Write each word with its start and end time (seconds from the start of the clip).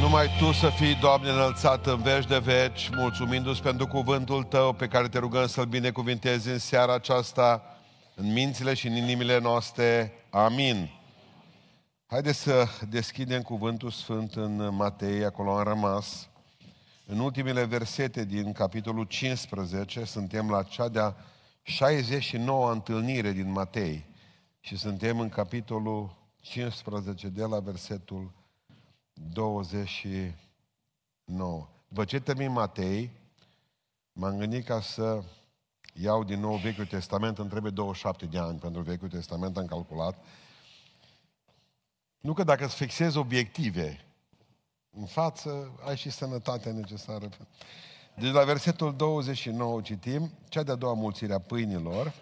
Numai 0.00 0.26
Tu 0.38 0.52
să 0.52 0.68
fii, 0.68 0.94
Doamne, 0.94 1.30
înălțat 1.30 1.86
în 1.86 2.02
veci 2.02 2.26
de 2.26 2.38
veci, 2.38 2.90
mulțumindu-ți 2.94 3.62
pentru 3.62 3.86
cuvântul 3.86 4.42
Tău 4.42 4.72
pe 4.72 4.88
care 4.88 5.08
te 5.08 5.18
rugăm 5.18 5.46
să-L 5.46 5.64
binecuvintezi 5.64 6.48
în 6.48 6.58
seara 6.58 6.94
aceasta, 6.94 7.62
în 8.14 8.32
mințile 8.32 8.74
și 8.74 8.86
în 8.86 8.96
inimile 8.96 9.38
noastre. 9.38 10.12
Amin. 10.30 10.90
Haideți 12.06 12.38
să 12.38 12.66
deschidem 12.88 13.42
cuvântul 13.42 13.90
Sfânt 13.90 14.34
în 14.34 14.74
Matei, 14.74 15.24
acolo 15.24 15.50
am 15.56 15.64
rămas. 15.64 16.28
În 17.06 17.18
ultimele 17.18 17.64
versete 17.64 18.24
din 18.24 18.52
capitolul 18.52 19.04
15, 19.04 20.04
suntem 20.04 20.50
la 20.50 20.62
cea 20.62 20.88
de-a 20.88 21.16
69 21.62 22.72
întâlnire 22.72 23.30
din 23.32 23.52
Matei 23.52 24.06
și 24.60 24.76
suntem 24.76 25.20
în 25.20 25.28
capitolul 25.28 26.16
15 26.40 27.28
de 27.28 27.44
la 27.44 27.58
versetul 27.58 28.38
29. 29.28 31.68
După 31.88 32.04
ce 32.04 32.20
termin 32.20 32.52
Matei, 32.52 33.10
m-am 34.12 34.38
gândit 34.38 34.64
ca 34.64 34.80
să 34.80 35.22
iau 35.94 36.24
din 36.24 36.40
nou 36.40 36.56
Vechiul 36.56 36.86
Testament, 36.86 37.38
îmi 37.38 37.48
trebuie 37.48 37.70
27 37.70 38.26
de 38.26 38.38
ani 38.38 38.58
pentru 38.58 38.82
Vechiul 38.82 39.08
Testament, 39.08 39.56
am 39.56 39.66
calculat. 39.66 40.24
Nu 42.20 42.32
că 42.32 42.42
dacă 42.42 42.64
îți 42.64 42.74
fixezi 42.74 43.16
obiective 43.16 44.04
în 44.90 45.06
față, 45.06 45.78
ai 45.86 45.96
și 45.96 46.10
sănătatea 46.10 46.72
necesară. 46.72 47.28
Deci 48.16 48.32
la 48.32 48.44
versetul 48.44 48.96
29 48.96 49.80
citim, 49.80 50.30
cea 50.48 50.62
de-a 50.62 50.74
doua 50.74 50.94
mulțire 50.94 51.32
a 51.32 51.38
pâinilor, 51.38 52.14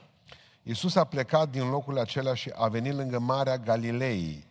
Iisus 0.63 0.95
a 0.95 1.05
plecat 1.05 1.51
din 1.51 1.69
locul 1.69 1.99
acela 1.99 2.35
și 2.35 2.51
a 2.55 2.69
venit 2.69 2.95
lângă 2.95 3.19
Marea 3.19 3.59
Galilei 3.59 4.48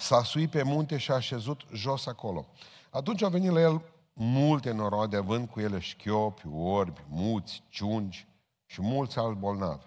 s-a 0.00 0.22
suit 0.22 0.50
pe 0.50 0.62
munte 0.62 0.96
și 0.96 1.10
a 1.10 1.14
așezut 1.14 1.62
jos 1.72 2.06
acolo. 2.06 2.46
Atunci 2.90 3.22
au 3.22 3.30
venit 3.30 3.50
la 3.50 3.60
el 3.60 3.82
multe 4.12 4.72
noroade, 4.72 5.16
având 5.16 5.48
cu 5.48 5.60
ele 5.60 5.78
șchiopi, 5.78 6.46
orbi, 6.52 7.00
muți, 7.08 7.62
ciungi 7.68 8.26
și 8.66 8.82
mulți 8.82 9.18
alți 9.18 9.38
bolnavi. 9.38 9.84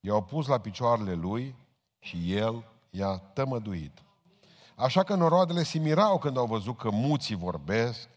I-au 0.00 0.22
pus 0.22 0.46
la 0.46 0.58
picioarele 0.58 1.14
lui 1.14 1.54
și 1.98 2.34
el 2.34 2.64
i-a 2.90 3.16
tămăduit. 3.16 4.02
Așa 4.74 5.02
că 5.02 5.14
noroadele 5.14 5.62
se 5.62 5.78
mirau 5.78 6.18
când 6.18 6.36
au 6.36 6.46
văzut 6.46 6.76
că 6.76 6.90
muții 6.90 7.34
vorbesc, 7.34 8.08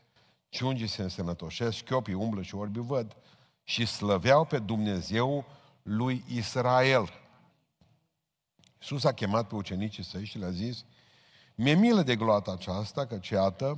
ciungii 0.50 0.88
se 0.88 1.02
însănătoșesc, 1.02 1.78
șchiopii 1.78 2.14
umblă 2.14 2.42
și 2.42 2.56
orbi 2.56 2.80
văd 2.80 3.16
și 3.64 3.86
slăveau 3.86 4.46
pe 4.46 4.60
Dumnezeu 4.60 5.46
lui 5.82 6.24
Israel. 6.28 7.14
Iisus 8.80 9.04
a 9.04 9.14
chemat 9.14 9.48
pe 9.48 9.56
ucenicii 9.56 10.04
săi 10.04 10.26
și 10.26 10.38
le-a 10.38 10.50
zis, 10.50 10.86
mi-e 11.62 11.74
milă 11.74 12.02
de 12.02 12.16
gloata 12.16 12.52
aceasta, 12.52 13.06
că 13.06 13.20
iată, 13.32 13.78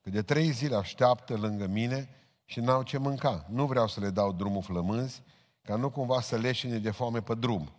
că 0.00 0.10
de 0.10 0.22
trei 0.22 0.50
zile 0.50 0.76
așteaptă 0.76 1.36
lângă 1.36 1.66
mine 1.66 2.08
și 2.44 2.60
n-au 2.60 2.82
ce 2.82 2.98
mânca. 2.98 3.46
Nu 3.48 3.66
vreau 3.66 3.88
să 3.88 4.00
le 4.00 4.10
dau 4.10 4.32
drumul 4.32 4.62
flămânzi, 4.62 5.22
ca 5.62 5.76
nu 5.76 5.90
cumva 5.90 6.20
să 6.20 6.36
leșine 6.36 6.78
de 6.78 6.90
foame 6.90 7.20
pe 7.20 7.34
drum. 7.34 7.72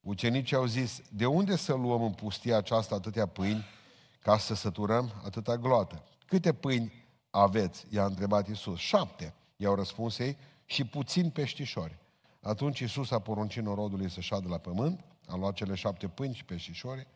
Ucenicii 0.00 0.56
au 0.56 0.64
zis, 0.64 1.00
de 1.10 1.26
unde 1.26 1.56
să 1.56 1.74
luăm 1.74 2.02
în 2.02 2.12
pustia 2.12 2.56
aceasta 2.56 2.94
atâtea 2.94 3.26
pâini 3.26 3.64
ca 4.20 4.38
să 4.38 4.54
săturăm 4.54 5.12
atâta 5.24 5.56
gloată? 5.56 6.02
Câte 6.26 6.52
pâini 6.52 6.92
aveți? 7.30 7.86
I-a 7.90 8.04
întrebat 8.04 8.48
Iisus. 8.48 8.78
Șapte, 8.78 9.34
i-au 9.56 9.74
răspuns 9.74 10.18
ei, 10.18 10.36
și 10.64 10.84
puțin 10.84 11.30
peștișori. 11.30 11.98
Atunci 12.42 12.78
Iisus 12.78 13.10
a 13.10 13.18
poruncit 13.18 13.62
norodului 13.62 14.10
să 14.10 14.20
șadă 14.20 14.48
la 14.48 14.58
pământ, 14.58 15.04
a 15.26 15.36
luat 15.36 15.54
cele 15.54 15.74
șapte 15.74 16.08
pâini 16.08 16.34
și 16.34 16.44
peștișori, 16.44 17.06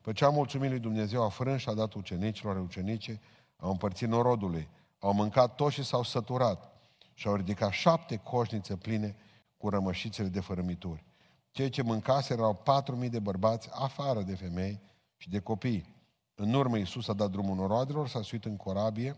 pe 0.00 0.12
ce 0.12 0.24
a 0.24 0.28
mulțumit 0.28 0.70
lui 0.70 0.78
Dumnezeu, 0.78 1.24
a 1.24 1.28
frâns 1.28 1.60
și 1.60 1.68
a 1.68 1.74
dat 1.74 1.94
ucenicilor, 1.94 2.56
ucenice, 2.56 3.20
au 3.56 3.70
împărțit 3.70 4.08
norodului, 4.08 4.68
au 4.98 5.12
mâncat 5.12 5.54
toți 5.54 5.74
și 5.74 5.84
s-au 5.84 6.02
săturat 6.02 6.72
și 7.14 7.28
au 7.28 7.34
ridicat 7.34 7.70
șapte 7.70 8.16
coșnițe 8.16 8.76
pline 8.76 9.16
cu 9.56 9.68
rămășițele 9.68 10.28
de 10.28 10.40
fărămituri. 10.40 11.04
Cei 11.50 11.68
ce 11.68 11.82
mâncase 11.82 12.32
erau 12.32 12.54
patru 12.54 12.96
mii 12.96 13.08
de 13.08 13.18
bărbați, 13.18 13.68
afară 13.72 14.22
de 14.22 14.34
femei 14.34 14.80
și 15.16 15.28
de 15.28 15.40
copii. 15.40 15.94
În 16.34 16.54
urmă 16.54 16.78
Iisus 16.78 17.08
a 17.08 17.12
dat 17.12 17.30
drumul 17.30 17.56
noroadelor, 17.56 18.08
s-a 18.08 18.22
suit 18.22 18.44
în 18.44 18.56
corabie 18.56 19.16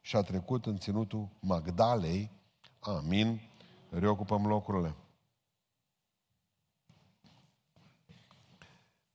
și 0.00 0.16
a 0.16 0.22
trecut 0.22 0.66
în 0.66 0.78
ținutul 0.78 1.28
Magdalei. 1.40 2.30
Amin. 2.80 3.40
Reocupăm 3.90 4.46
locurile. 4.46 4.94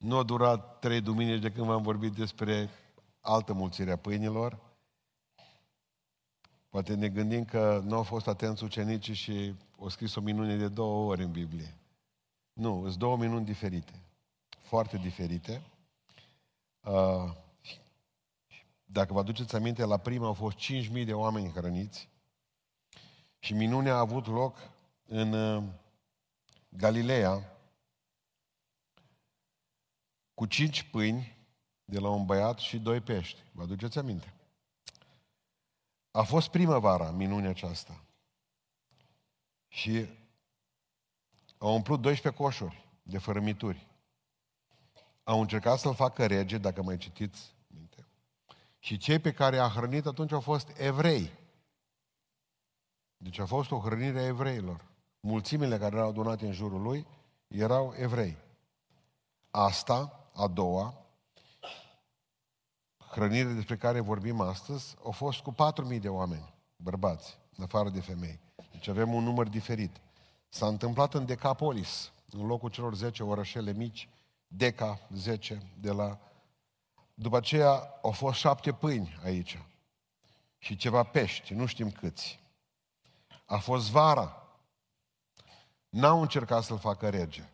Nu 0.03 0.17
a 0.17 0.23
durat 0.23 0.79
trei 0.79 1.01
duminici 1.01 1.41
de 1.41 1.51
când 1.51 1.65
v-am 1.67 1.81
vorbit 1.81 2.13
despre 2.13 2.69
altă 3.19 3.53
mulțire 3.53 3.91
a 3.91 3.97
pâinilor. 3.97 4.59
Poate 6.69 6.95
ne 6.95 7.09
gândim 7.09 7.45
că 7.45 7.81
nu 7.85 7.95
au 7.95 8.03
fost 8.03 8.27
atenți 8.27 8.63
ucenicii 8.63 9.13
și 9.13 9.55
au 9.79 9.87
scris 9.87 10.15
o 10.15 10.21
minune 10.21 10.55
de 10.55 10.67
două 10.67 11.09
ori 11.11 11.23
în 11.23 11.31
Biblie. 11.31 11.77
Nu, 12.53 12.81
sunt 12.85 12.95
două 12.95 13.17
minuni 13.17 13.45
diferite. 13.45 14.01
Foarte 14.61 14.97
diferite. 14.97 15.61
Uh, 16.81 17.31
dacă 18.85 19.13
vă 19.13 19.19
aduceți 19.19 19.55
aminte, 19.55 19.85
la 19.85 19.97
prima 19.97 20.25
au 20.25 20.33
fost 20.33 20.57
5.000 20.57 21.05
de 21.05 21.13
oameni 21.13 21.51
hrăniți 21.51 22.09
și 23.39 23.53
minunea 23.53 23.93
a 23.93 23.99
avut 23.99 24.27
loc 24.27 24.57
în 25.05 25.33
uh, 25.33 25.63
Galileea, 26.69 27.52
cu 30.33 30.45
cinci 30.45 30.83
pâini 30.83 31.37
de 31.85 31.99
la 31.99 32.09
un 32.09 32.25
băiat 32.25 32.59
și 32.59 32.79
doi 32.79 33.01
pești. 33.01 33.43
Vă 33.51 33.61
aduceți 33.61 33.97
aminte? 33.97 34.33
A 36.11 36.21
fost 36.21 36.49
primăvara 36.49 37.11
minunea 37.11 37.49
aceasta. 37.49 38.03
Și 39.67 40.09
au 41.57 41.73
umplut 41.73 42.01
12 42.01 42.41
coșuri 42.41 42.87
de 43.03 43.17
fărămituri. 43.17 43.87
Au 45.23 45.41
încercat 45.41 45.79
să-l 45.79 45.95
facă 45.95 46.25
rege, 46.25 46.57
dacă 46.57 46.83
mai 46.83 46.97
citiți 46.97 47.55
minte. 47.67 48.07
Și 48.79 48.97
cei 48.97 49.19
pe 49.19 49.31
care 49.31 49.57
a 49.57 49.67
hrănit 49.67 50.05
atunci 50.05 50.31
au 50.31 50.39
fost 50.39 50.77
evrei. 50.77 51.31
Deci 53.17 53.39
a 53.39 53.45
fost 53.45 53.71
o 53.71 53.79
hrănire 53.79 54.19
a 54.19 54.25
evreilor. 54.25 54.85
Mulțimile 55.19 55.77
care 55.77 55.95
erau 55.95 56.09
adunate 56.09 56.45
în 56.45 56.51
jurul 56.51 56.81
lui 56.81 57.07
erau 57.47 57.93
evrei. 57.97 58.37
Asta 59.49 60.22
a 60.33 60.47
doua, 60.47 60.93
hrănire 62.97 63.53
despre 63.53 63.77
care 63.77 63.99
vorbim 63.99 64.41
astăzi, 64.41 64.95
au 65.03 65.11
fost 65.11 65.39
cu 65.39 65.55
4.000 65.93 65.99
de 65.99 66.09
oameni, 66.09 66.53
bărbați, 66.75 67.37
în 67.57 67.63
afară 67.63 67.89
de 67.89 68.01
femei. 68.01 68.39
Deci 68.71 68.87
avem 68.87 69.13
un 69.13 69.23
număr 69.23 69.47
diferit. 69.47 70.01
S-a 70.49 70.67
întâmplat 70.67 71.13
în 71.13 71.25
Decapolis, 71.25 72.11
în 72.29 72.45
locul 72.45 72.69
celor 72.69 72.95
10 72.95 73.23
orășele 73.23 73.73
mici, 73.73 74.09
Deca 74.47 74.99
10 75.13 75.71
de 75.79 75.91
la... 75.91 76.19
După 77.13 77.37
aceea 77.37 77.99
au 78.01 78.11
fost 78.11 78.39
șapte 78.39 78.73
pâini 78.73 79.19
aici 79.23 79.59
și 80.57 80.75
ceva 80.75 81.03
pești, 81.03 81.53
nu 81.53 81.65
știm 81.65 81.91
câți. 81.91 82.39
A 83.45 83.57
fost 83.57 83.89
vara. 83.89 84.47
N-au 85.89 86.21
încercat 86.21 86.63
să-l 86.63 86.77
facă 86.79 87.09
rege. 87.09 87.49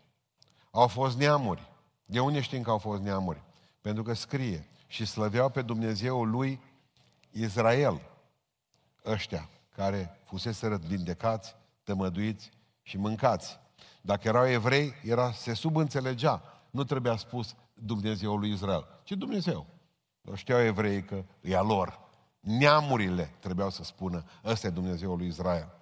Au 0.72 0.88
fost 0.88 1.18
neamuri. 1.18 1.69
De 2.10 2.20
unde 2.20 2.42
știm 2.42 2.62
că 2.62 2.70
au 2.70 2.78
fost 2.78 3.02
neamuri? 3.02 3.42
Pentru 3.82 4.04
că 4.04 4.14
scrie 4.14 4.68
și 4.88 5.06
slăveau 5.06 5.50
pe 5.50 5.62
Dumnezeul 5.62 6.30
lui 6.30 6.60
Israel, 7.32 8.02
ăștia 9.06 9.50
care 9.76 10.20
fusese 10.24 10.78
vindecați, 10.88 11.56
tămăduiți 11.84 12.50
și 12.82 12.98
mâncați. 12.98 13.60
Dacă 14.02 14.28
erau 14.28 14.48
evrei, 14.48 14.94
era, 15.04 15.32
se 15.32 15.54
subînțelegea. 15.54 16.42
Nu 16.70 16.84
trebuia 16.84 17.16
spus 17.16 17.56
Dumnezeul 17.74 18.40
lui 18.40 18.52
Israel, 18.52 18.86
ci 19.04 19.12
Dumnezeu. 19.12 19.66
Nu 20.22 20.36
știau 20.36 20.60
evrei 20.60 21.04
că 21.04 21.24
e 21.42 21.58
a 21.58 21.62
lor. 21.62 22.00
Neamurile 22.40 23.36
trebuiau 23.40 23.70
să 23.70 23.84
spună, 23.84 24.24
ăsta 24.46 24.68
e 24.68 24.70
Dumnezeul 24.70 25.18
lui 25.18 25.28
Israel. 25.28 25.79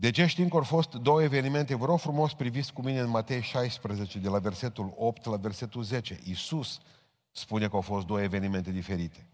De 0.00 0.10
ce 0.10 0.26
știm 0.26 0.48
că 0.48 0.56
au 0.56 0.62
fost 0.62 0.94
două 0.94 1.22
evenimente? 1.22 1.74
Vă 1.74 1.84
rog 1.84 1.98
frumos 1.98 2.34
priviți 2.34 2.72
cu 2.72 2.82
mine 2.82 3.00
în 3.00 3.08
Matei 3.08 3.42
16, 3.42 4.18
de 4.18 4.28
la 4.28 4.38
versetul 4.38 4.94
8 4.96 5.24
la 5.24 5.36
versetul 5.36 5.82
10. 5.82 6.18
Iisus 6.24 6.80
spune 7.30 7.68
că 7.68 7.76
au 7.76 7.80
fost 7.80 8.06
două 8.06 8.20
evenimente 8.20 8.70
diferite. 8.70 9.26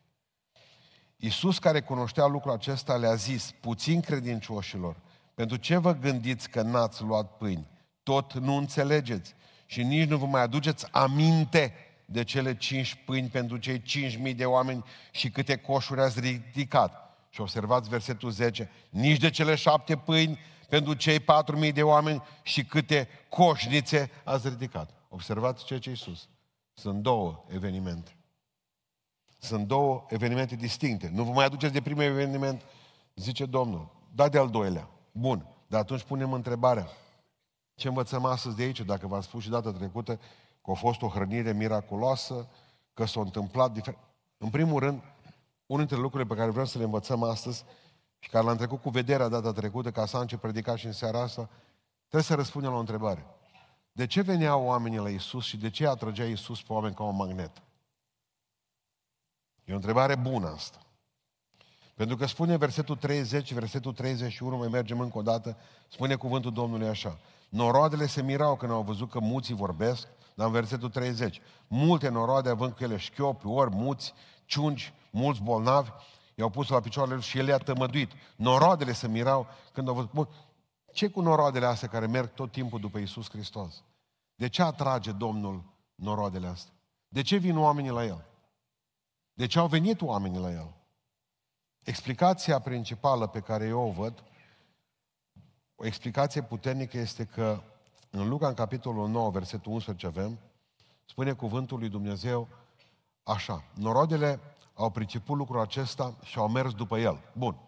Iisus, 1.16 1.58
care 1.58 1.80
cunoștea 1.80 2.26
lucrul 2.26 2.52
acesta, 2.52 2.96
le-a 2.96 3.14
zis, 3.14 3.54
puțin 3.60 4.00
credincioșilor, 4.00 4.96
pentru 5.34 5.56
ce 5.56 5.76
vă 5.76 5.94
gândiți 5.94 6.50
că 6.50 6.62
n-ați 6.62 7.02
luat 7.02 7.36
pâini? 7.36 7.66
Tot 8.02 8.32
nu 8.32 8.56
înțelegeți 8.56 9.34
și 9.66 9.82
nici 9.82 10.08
nu 10.08 10.16
vă 10.16 10.26
mai 10.26 10.42
aduceți 10.42 10.86
aminte 10.90 11.74
de 12.04 12.24
cele 12.24 12.56
cinci 12.56 12.94
pâini 13.04 13.28
pentru 13.28 13.56
cei 13.56 13.82
cinci 13.82 14.16
mii 14.16 14.34
de 14.34 14.44
oameni 14.44 14.84
și 15.10 15.30
câte 15.30 15.56
coșuri 15.56 16.00
ați 16.00 16.20
ridicat. 16.20 17.16
Și 17.30 17.40
observați 17.40 17.88
versetul 17.88 18.30
10, 18.30 18.70
nici 18.90 19.18
de 19.18 19.30
cele 19.30 19.54
șapte 19.54 19.96
pâini 19.96 20.38
pentru 20.68 20.94
cei 20.94 21.20
patru 21.20 21.58
mii 21.58 21.72
de 21.72 21.82
oameni 21.82 22.22
și 22.42 22.64
câte 22.64 23.08
coșnițe 23.28 24.10
ați 24.24 24.48
ridicat. 24.48 24.90
Observați 25.08 25.64
ce 25.64 25.78
ce 25.78 25.94
sus. 25.94 26.28
Sunt 26.74 27.02
două 27.02 27.44
evenimente. 27.48 28.16
Sunt 29.38 29.66
două 29.66 30.06
evenimente 30.08 30.56
distincte. 30.56 31.10
Nu 31.12 31.24
vă 31.24 31.30
mai 31.30 31.44
aduceți 31.44 31.72
de 31.72 31.82
primul 31.82 32.02
eveniment, 32.02 32.62
zice 33.14 33.46
Domnul. 33.46 33.94
Da 34.14 34.28
de 34.28 34.38
al 34.38 34.50
doilea. 34.50 34.88
Bun. 35.12 35.46
Dar 35.66 35.80
atunci 35.80 36.02
punem 36.02 36.32
întrebarea. 36.32 36.86
Ce 37.74 37.88
învățăm 37.88 38.24
astăzi 38.24 38.56
de 38.56 38.62
aici? 38.62 38.80
Dacă 38.80 39.06
v-am 39.06 39.20
spus 39.20 39.42
și 39.42 39.48
data 39.48 39.72
trecută 39.72 40.14
că 40.64 40.70
a 40.70 40.74
fost 40.74 41.02
o 41.02 41.08
hrănire 41.08 41.52
miraculoasă, 41.52 42.48
că 42.94 43.04
s-a 43.04 43.20
întâmplat 43.20 43.72
diferit. 43.72 43.98
În 44.38 44.50
primul 44.50 44.80
rând, 44.80 45.02
unul 45.66 45.86
dintre 45.86 45.96
lucrurile 45.96 46.28
pe 46.28 46.38
care 46.38 46.50
vreau 46.50 46.66
să 46.66 46.78
le 46.78 46.84
învățăm 46.84 47.22
astăzi 47.22 47.64
și 48.26 48.32
care 48.32 48.44
l-am 48.44 48.56
trecut 48.56 48.82
cu 48.82 48.90
vederea 48.90 49.28
data 49.28 49.52
trecută, 49.52 49.90
ca 49.90 50.06
să 50.06 50.24
ce 50.24 50.36
predica 50.36 50.76
și 50.76 50.86
în 50.86 50.92
seara 50.92 51.22
asta, 51.22 51.48
trebuie 51.98 52.22
să 52.22 52.34
răspundem 52.34 52.70
la 52.70 52.76
o 52.76 52.80
întrebare. 52.80 53.26
De 53.92 54.06
ce 54.06 54.20
veneau 54.20 54.64
oamenii 54.64 54.98
la 54.98 55.08
Isus 55.08 55.44
și 55.44 55.56
de 55.56 55.70
ce 55.70 55.86
atrăgea 55.86 56.24
Isus 56.24 56.62
pe 56.62 56.72
oameni 56.72 56.94
ca 56.94 57.02
un 57.02 57.16
magnet? 57.16 57.62
E 59.64 59.72
o 59.72 59.74
întrebare 59.74 60.16
bună 60.16 60.48
asta. 60.48 60.78
Pentru 61.94 62.16
că 62.16 62.26
spune 62.26 62.56
versetul 62.56 62.96
30, 62.96 63.52
versetul 63.52 63.92
31, 63.92 64.56
mai 64.56 64.68
mergem 64.68 65.00
încă 65.00 65.18
o 65.18 65.22
dată, 65.22 65.56
spune 65.88 66.14
cuvântul 66.14 66.52
Domnului 66.52 66.88
așa. 66.88 67.18
Noroadele 67.48 68.06
se 68.06 68.22
mirau 68.22 68.56
când 68.56 68.72
au 68.72 68.82
văzut 68.82 69.10
că 69.10 69.20
muții 69.20 69.54
vorbesc, 69.54 70.08
dar 70.34 70.46
în 70.46 70.52
versetul 70.52 70.90
30. 70.90 71.40
Multe 71.66 72.08
noroade 72.08 72.48
având 72.48 72.72
cu 72.72 72.82
ele 72.82 72.96
șchiopi, 72.96 73.46
ori 73.46 73.70
muți, 73.74 74.14
ciungi, 74.44 74.92
mulți 75.10 75.42
bolnavi, 75.42 75.90
i-au 76.38 76.50
pus 76.50 76.68
la 76.68 76.80
picioarele 76.80 77.20
și 77.20 77.38
el 77.38 77.46
i-a 77.46 77.58
tămăduit. 77.58 78.12
Noroadele 78.36 78.92
se 78.92 79.08
mirau 79.08 79.46
când 79.72 79.88
au 79.88 79.94
văzut... 79.94 80.28
ce 80.92 81.08
cu 81.08 81.20
noroadele 81.20 81.66
astea 81.66 81.88
care 81.88 82.06
merg 82.06 82.32
tot 82.34 82.52
timpul 82.52 82.80
după 82.80 82.98
Isus 82.98 83.30
Hristos? 83.30 83.84
De 84.34 84.48
ce 84.48 84.62
atrage 84.62 85.12
Domnul 85.12 85.64
noroadele 85.94 86.46
astea? 86.46 86.72
De 87.08 87.22
ce 87.22 87.36
vin 87.36 87.58
oamenii 87.58 87.90
la 87.90 88.04
El? 88.04 88.24
De 89.32 89.46
ce 89.46 89.58
au 89.58 89.66
venit 89.66 90.00
oamenii 90.00 90.40
la 90.40 90.50
El? 90.50 90.74
Explicația 91.84 92.58
principală 92.58 93.26
pe 93.26 93.40
care 93.40 93.66
eu 93.66 93.80
o 93.80 93.90
văd, 93.90 94.22
o 95.74 95.86
explicație 95.86 96.42
puternică 96.42 96.98
este 96.98 97.24
că 97.24 97.62
în 98.10 98.28
Luca, 98.28 98.48
în 98.48 98.54
capitolul 98.54 99.08
9, 99.08 99.30
versetul 99.30 99.72
11 99.72 100.06
avem, 100.06 100.38
spune 101.04 101.32
cuvântul 101.32 101.78
lui 101.78 101.88
Dumnezeu 101.88 102.48
așa, 103.22 103.64
norodele 103.74 104.40
au 104.76 104.90
priceput 104.90 105.36
lucrul 105.36 105.60
acesta 105.60 106.16
și 106.22 106.38
au 106.38 106.48
mers 106.48 106.74
după 106.74 106.98
el. 106.98 107.32
Bun, 107.36 107.58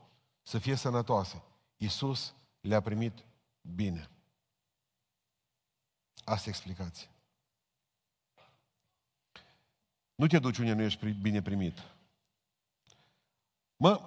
să 0.42 0.58
fie 0.58 0.74
sănătoase. 0.74 1.42
Iisus 1.76 2.34
le-a 2.60 2.80
primit 2.80 3.24
bine. 3.60 4.10
Asta 6.24 6.44
e 6.46 6.48
explicația. 6.48 7.08
Nu 10.14 10.26
te 10.26 10.38
duci 10.38 10.58
unde 10.58 10.72
nu 10.72 10.82
ești 10.82 11.10
bine 11.10 11.42
primit. 11.42 11.78
Mă, 13.76 14.00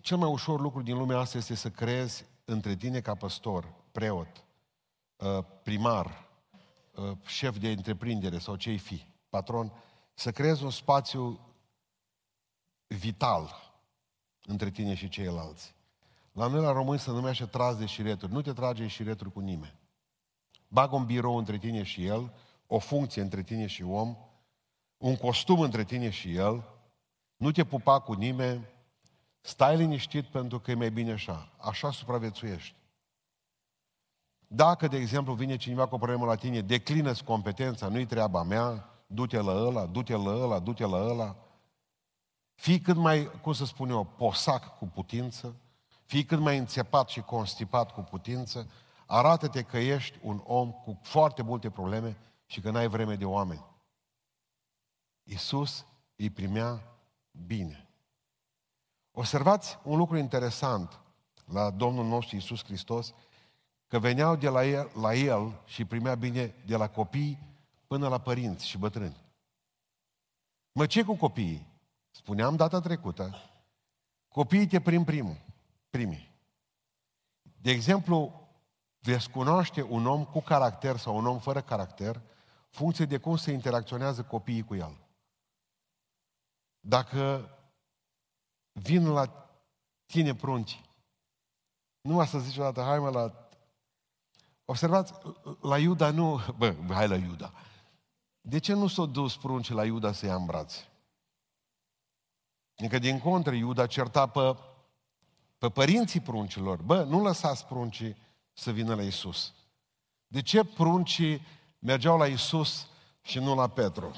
cel 0.00 0.16
mai 0.16 0.30
ușor 0.30 0.60
lucru 0.60 0.82
din 0.82 0.96
lumea 0.96 1.18
asta 1.18 1.38
este 1.38 1.54
să 1.54 1.70
creezi 1.70 2.24
între 2.44 2.76
tine 2.76 3.00
ca 3.00 3.14
păstor, 3.14 3.74
preot, 3.92 4.44
uh, 5.16 5.44
primar, 5.62 6.28
uh, 6.94 7.16
șef 7.26 7.58
de 7.58 7.70
întreprindere 7.70 8.38
sau 8.38 8.56
ce 8.56 8.76
fi, 8.76 9.06
patron, 9.28 9.72
să 10.14 10.32
creezi 10.32 10.64
un 10.64 10.70
spațiu 10.70 11.49
vital 12.96 13.72
între 14.44 14.70
tine 14.70 14.94
și 14.94 15.08
ceilalți. 15.08 15.74
La 16.32 16.46
noi 16.46 16.60
la 16.60 16.72
români 16.72 16.98
se 16.98 17.10
numește 17.10 17.46
tras 17.46 17.76
de 17.76 17.86
șireturi. 17.86 18.32
Nu 18.32 18.42
te 18.42 18.52
trage 18.52 18.82
în 18.82 18.88
șireturi 18.88 19.32
cu 19.32 19.40
nimeni. 19.40 19.78
Bagă 20.68 20.94
un 20.96 21.04
birou 21.04 21.36
între 21.36 21.58
tine 21.58 21.82
și 21.82 22.06
el, 22.06 22.32
o 22.66 22.78
funcție 22.78 23.22
între 23.22 23.42
tine 23.42 23.66
și 23.66 23.82
om, 23.82 24.16
un 24.96 25.16
costum 25.16 25.60
între 25.60 25.84
tine 25.84 26.10
și 26.10 26.34
el, 26.34 26.64
nu 27.36 27.50
te 27.50 27.64
pupa 27.64 28.00
cu 28.00 28.12
nimeni, 28.12 28.66
stai 29.40 29.76
liniștit 29.76 30.24
pentru 30.24 30.60
că 30.60 30.70
e 30.70 30.74
mai 30.74 30.90
bine 30.90 31.12
așa. 31.12 31.52
Așa 31.56 31.90
supraviețuiești. 31.90 32.74
Dacă, 34.46 34.88
de 34.88 34.96
exemplu, 34.96 35.34
vine 35.34 35.56
cineva 35.56 35.86
cu 35.86 35.94
o 35.94 35.98
problemă 35.98 36.24
la 36.24 36.34
tine, 36.34 36.60
declină-ți 36.60 37.24
competența, 37.24 37.88
nu-i 37.88 38.06
treaba 38.06 38.42
mea, 38.42 38.90
du-te 39.06 39.40
la 39.40 39.52
ăla, 39.52 39.86
du-te 39.86 40.16
la 40.16 40.30
ăla, 40.30 40.58
du-te 40.58 40.86
la 40.86 40.96
ăla, 40.96 41.36
fii 42.60 42.80
cât 42.80 42.96
mai, 42.96 43.30
cum 43.40 43.52
să 43.52 43.64
spun 43.64 43.90
eu, 43.90 44.04
posac 44.04 44.78
cu 44.78 44.86
putință, 44.86 45.56
fii 46.04 46.24
cât 46.24 46.38
mai 46.38 46.58
înțepat 46.58 47.08
și 47.08 47.20
constipat 47.20 47.92
cu 47.92 48.00
putință, 48.00 48.70
arată-te 49.06 49.62
că 49.62 49.78
ești 49.78 50.18
un 50.22 50.42
om 50.44 50.70
cu 50.70 50.98
foarte 51.02 51.42
multe 51.42 51.70
probleme 51.70 52.16
și 52.46 52.60
că 52.60 52.70
n-ai 52.70 52.88
vreme 52.88 53.16
de 53.16 53.24
oameni. 53.24 53.64
Iisus 55.22 55.86
îi 56.16 56.30
primea 56.30 56.82
bine. 57.46 57.88
Observați 59.10 59.78
un 59.82 59.96
lucru 59.96 60.16
interesant 60.16 61.00
la 61.44 61.70
Domnul 61.70 62.04
nostru 62.04 62.34
Iisus 62.36 62.64
Hristos, 62.64 63.14
că 63.86 63.98
veneau 63.98 64.36
de 64.36 64.48
la 64.48 64.64
el, 64.64 64.90
la 64.94 65.14
el 65.14 65.60
și 65.64 65.84
primea 65.84 66.14
bine 66.14 66.54
de 66.66 66.76
la 66.76 66.88
copii 66.88 67.38
până 67.86 68.08
la 68.08 68.18
părinți 68.18 68.66
și 68.66 68.78
bătrâni. 68.78 69.16
Mă, 70.72 70.86
ce 70.86 71.02
cu 71.02 71.14
copiii? 71.14 71.69
Spuneam 72.10 72.56
data 72.56 72.80
trecută, 72.80 73.34
copiii 74.28 74.66
te 74.66 74.80
prim 74.80 75.04
primul, 75.04 75.36
primii. 75.90 76.30
De 77.60 77.70
exemplu, 77.70 78.48
veți 78.98 79.30
cunoaște 79.30 79.82
un 79.82 80.06
om 80.06 80.24
cu 80.24 80.40
caracter 80.40 80.96
sau 80.96 81.16
un 81.16 81.26
om 81.26 81.38
fără 81.38 81.60
caracter, 81.60 82.22
funcție 82.68 83.04
de 83.04 83.18
cum 83.18 83.36
se 83.36 83.52
interacționează 83.52 84.22
copiii 84.22 84.64
cu 84.64 84.74
el. 84.74 84.96
Dacă 86.80 87.48
vin 88.72 89.08
la 89.08 89.50
tine 90.06 90.34
prunci, 90.34 90.80
nu 92.00 92.24
să 92.24 92.38
zici 92.38 92.56
odată, 92.56 92.82
hai 92.82 92.98
mă 92.98 93.10
la... 93.10 93.48
Observați, 94.64 95.12
la 95.60 95.78
Iuda 95.78 96.10
nu... 96.10 96.40
Bă, 96.56 96.74
hai 96.88 97.08
la 97.08 97.16
Iuda. 97.16 97.52
De 98.40 98.58
ce 98.58 98.72
nu 98.72 98.86
s-au 98.86 99.06
dus 99.06 99.36
pruncii 99.36 99.74
la 99.74 99.84
Iuda 99.84 100.12
să 100.12 100.26
ia 100.26 100.34
în 100.34 100.46
brațe? 100.46 100.89
Încă 102.80 102.98
din 102.98 103.18
contră, 103.18 103.54
Iuda 103.54 103.86
certa 103.86 104.26
pe, 104.26 104.58
pe 105.58 105.70
părinții 105.70 106.20
pruncilor. 106.20 106.82
Bă, 106.82 107.02
nu 107.02 107.22
lăsați 107.22 107.66
pruncii 107.66 108.16
să 108.52 108.70
vină 108.70 108.94
la 108.94 109.02
Isus. 109.02 109.54
De 110.26 110.42
ce 110.42 110.64
pruncii 110.64 111.46
mergeau 111.78 112.18
la 112.18 112.26
Isus 112.26 112.88
și 113.22 113.38
nu 113.38 113.54
la 113.54 113.68
Petru? 113.68 114.16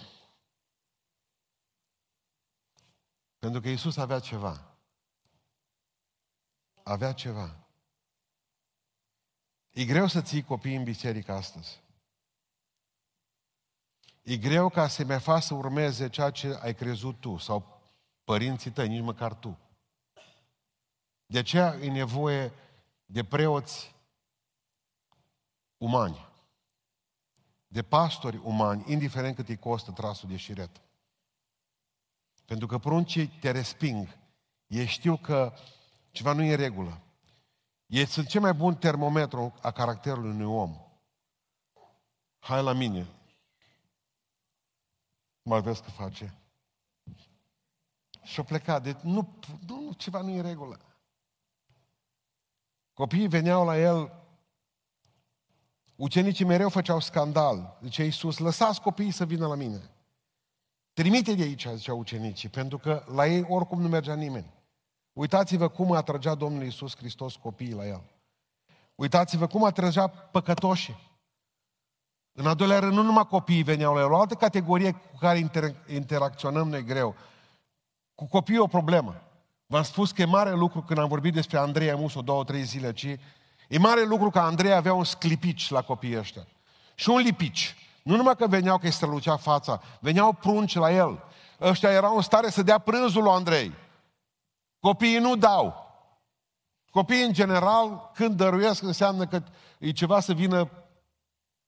Pentru 3.38 3.61
că 3.61 3.69
Isus 3.69 3.97
avea 3.97 4.19
ceva. 4.19 4.76
Avea 6.82 7.13
ceva. 7.13 7.56
E 9.70 9.84
greu 9.84 10.06
să 10.06 10.22
ții 10.22 10.43
copii 10.43 10.77
în 10.77 10.84
biserică 10.84 11.32
astăzi. 11.32 11.81
E 14.22 14.36
greu 14.36 14.69
ca 14.69 14.89
să 14.89 15.05
mai 15.05 15.20
faci 15.20 15.43
să 15.43 15.55
urmeze 15.55 16.08
ceea 16.08 16.31
ce 16.31 16.58
ai 16.60 16.75
crezut 16.75 17.20
tu 17.20 17.36
sau 17.36 17.71
părinții 18.24 18.70
tăi, 18.70 18.88
nici 18.88 19.02
măcar 19.02 19.34
tu. 19.34 19.58
De 21.26 21.38
aceea 21.38 21.74
e 21.81 21.91
nevoie 21.91 22.52
de 23.05 23.24
preoți 23.24 23.94
umani, 25.76 26.29
de 27.67 27.82
pastori 27.82 28.36
umani, 28.36 28.93
indiferent 28.93 29.36
cât 29.36 29.48
îi 29.48 29.58
costă 29.58 29.93
trasul 29.93 30.29
de 30.29 30.36
șiret. 30.36 30.81
Pentru 32.44 32.67
că 32.67 32.79
pruncii 32.79 33.29
te 33.29 33.50
resping. 33.50 34.19
Ei 34.67 34.86
știu 34.86 35.17
că 35.17 35.52
ceva 36.10 36.32
nu 36.32 36.43
e 36.43 36.50
în 36.50 36.56
regulă. 36.56 37.00
Ei 37.86 38.06
sunt 38.06 38.29
cel 38.29 38.41
mai 38.41 38.52
bun 38.52 38.76
termometru 38.76 39.55
a 39.62 39.70
caracterului 39.70 40.31
unui 40.31 40.44
om. 40.44 40.76
Hai 42.38 42.62
la 42.62 42.72
mine. 42.72 43.06
Mai 45.43 45.60
vezi 45.60 45.82
că 45.82 45.91
face. 45.91 46.42
Și-a 48.22 48.43
plecat. 48.43 48.82
Deci 48.82 49.00
nu, 49.00 49.38
nu, 49.67 49.93
ceva 49.96 50.20
nu 50.20 50.31
e 50.31 50.36
în 50.36 50.43
regulă. 50.43 50.81
Copiii 52.93 53.29
veneau 53.29 53.64
la 53.64 53.79
el, 53.79 54.12
ucenicii 55.96 56.44
mereu 56.44 56.69
făceau 56.69 57.00
scandal. 57.00 57.79
Zicea 57.82 58.02
Iisus, 58.02 58.38
lăsați 58.38 58.81
copiii 58.81 59.10
să 59.10 59.24
vină 59.24 59.46
la 59.46 59.55
mine. 59.55 59.91
Trimite 60.93 61.34
de 61.34 61.43
aici, 61.43 61.67
ziceau 61.74 61.98
ucenicii, 61.98 62.48
pentru 62.48 62.79
că 62.79 63.05
la 63.14 63.26
ei 63.26 63.44
oricum 63.48 63.81
nu 63.81 63.88
mergea 63.88 64.14
nimeni. 64.14 64.52
Uitați-vă 65.12 65.69
cum 65.69 65.93
atrăgea 65.93 66.34
Domnul 66.34 66.62
Iisus 66.62 66.96
Hristos 66.96 67.36
copiii 67.36 67.74
la 67.74 67.86
el. 67.86 68.02
Uitați-vă 68.94 69.46
cum 69.46 69.64
atrăgea 69.64 70.08
păcătoșii. 70.08 71.10
În 72.32 72.46
al 72.46 72.55
doilea 72.55 72.79
rând, 72.79 72.93
nu 72.93 73.02
numai 73.02 73.26
copiii 73.26 73.62
veneau 73.62 73.94
la 73.94 74.00
el, 74.00 74.10
o 74.10 74.20
altă 74.20 74.34
categorie 74.34 74.93
cu 74.93 75.17
care 75.19 75.48
inter- 75.48 75.86
interacționăm 75.86 76.69
noi 76.69 76.84
greu. 76.84 77.14
Cu 78.22 78.29
copiii 78.29 78.58
o 78.58 78.67
problemă. 78.67 79.22
V-am 79.67 79.82
spus 79.82 80.12
că 80.12 80.22
e 80.22 80.24
mare 80.24 80.52
lucru 80.52 80.82
când 80.82 80.98
am 80.98 81.08
vorbit 81.08 81.32
despre 81.32 81.58
Andrei 81.58 81.94
Muso 81.94 82.20
două, 82.20 82.44
trei 82.44 82.62
zile, 82.62 82.93
ci 82.93 83.06
e 83.69 83.79
mare 83.79 84.05
lucru 84.05 84.31
că 84.31 84.38
Andrei 84.38 84.72
avea 84.72 84.93
un 84.93 85.05
sclipici 85.05 85.70
la 85.70 85.82
copiii 85.82 86.19
ăștia. 86.19 86.46
Și 86.94 87.08
un 87.08 87.19
lipici. 87.19 87.76
Nu 88.02 88.17
numai 88.17 88.36
că 88.36 88.46
veneau 88.46 88.79
că 88.79 88.86
îi 88.86 88.93
strălucea 88.93 89.36
fața, 89.36 89.81
veneau 90.00 90.32
prunci 90.32 90.74
la 90.74 90.93
el. 90.93 91.24
ăștia 91.60 91.91
erau 91.91 92.17
în 92.17 92.22
stare 92.22 92.50
să 92.50 92.62
dea 92.62 92.79
prânzul 92.79 93.22
lui 93.22 93.32
Andrei. 93.32 93.72
Copiii 94.81 95.19
nu 95.19 95.36
dau. 95.36 95.91
Copiii, 96.91 97.24
în 97.24 97.32
general, 97.32 98.10
când 98.14 98.36
dăruiesc, 98.36 98.82
înseamnă 98.82 99.26
că 99.26 99.43
e 99.79 99.91
ceva 99.91 100.20
să 100.20 100.32
vină 100.32 100.70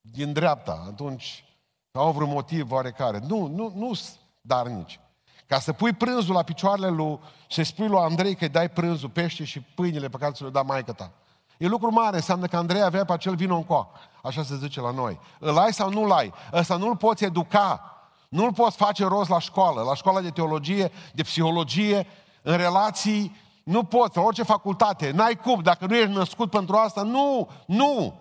din 0.00 0.32
dreapta. 0.32 0.84
Atunci 0.86 1.44
au 1.92 2.12
vreun 2.12 2.30
motiv 2.30 2.70
oarecare. 2.70 3.18
Nu, 3.18 3.46
nu, 3.46 3.72
nu 3.74 3.92
darnici. 4.40 4.98
Ca 5.46 5.58
să 5.58 5.72
pui 5.72 5.92
prânzul 5.92 6.34
la 6.34 6.42
picioarele 6.42 6.88
lui 6.88 7.18
și 7.46 7.56
să 7.56 7.62
spui 7.62 7.88
lui 7.88 7.98
Andrei 7.98 8.34
că 8.34 8.44
îi 8.44 8.50
dai 8.50 8.68
prânzul, 8.68 9.08
pește 9.08 9.44
și 9.44 9.60
pâinile 9.60 10.08
pe 10.08 10.16
care 10.16 10.32
ți 10.32 10.42
le 10.42 10.48
da 10.48 10.62
maică 10.62 10.92
ta. 10.92 11.10
E 11.56 11.66
lucru 11.66 11.90
mare, 11.90 12.16
înseamnă 12.16 12.46
că 12.46 12.56
Andrei 12.56 12.82
avea 12.82 13.04
pe 13.04 13.12
acel 13.12 13.34
vino 13.34 13.56
încoa. 13.56 13.88
Așa 14.22 14.42
se 14.42 14.56
zice 14.56 14.80
la 14.80 14.90
noi. 14.90 15.20
Îl 15.38 15.58
ai 15.58 15.72
sau 15.72 15.90
nu-l 15.90 16.12
ai? 16.12 16.32
Ăsta 16.52 16.76
nu-l 16.76 16.96
poți 16.96 17.24
educa. 17.24 17.88
Nu-l 18.28 18.52
poți 18.52 18.76
face 18.76 19.04
rost 19.04 19.28
la 19.28 19.38
școală, 19.38 19.82
la 19.82 19.94
școala 19.94 20.20
de 20.20 20.30
teologie, 20.30 20.92
de 21.12 21.22
psihologie, 21.22 22.06
în 22.42 22.56
relații. 22.56 23.36
Nu 23.64 23.84
poți, 23.84 24.16
la 24.16 24.22
orice 24.22 24.42
facultate. 24.42 25.10
N-ai 25.10 25.36
cum, 25.36 25.62
dacă 25.62 25.86
nu 25.86 25.96
ești 25.96 26.10
născut 26.10 26.50
pentru 26.50 26.76
asta. 26.76 27.02
Nu, 27.02 27.50
nu, 27.66 28.20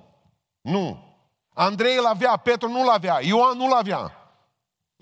nu. 0.61 0.97
Andrei 1.53 1.97
îl 1.97 2.05
avea, 2.05 2.37
Petru 2.37 2.69
nu-l 2.69 2.89
avea, 2.89 3.19
Ioan 3.21 3.57
nu-l 3.57 3.73
avea. 3.73 4.11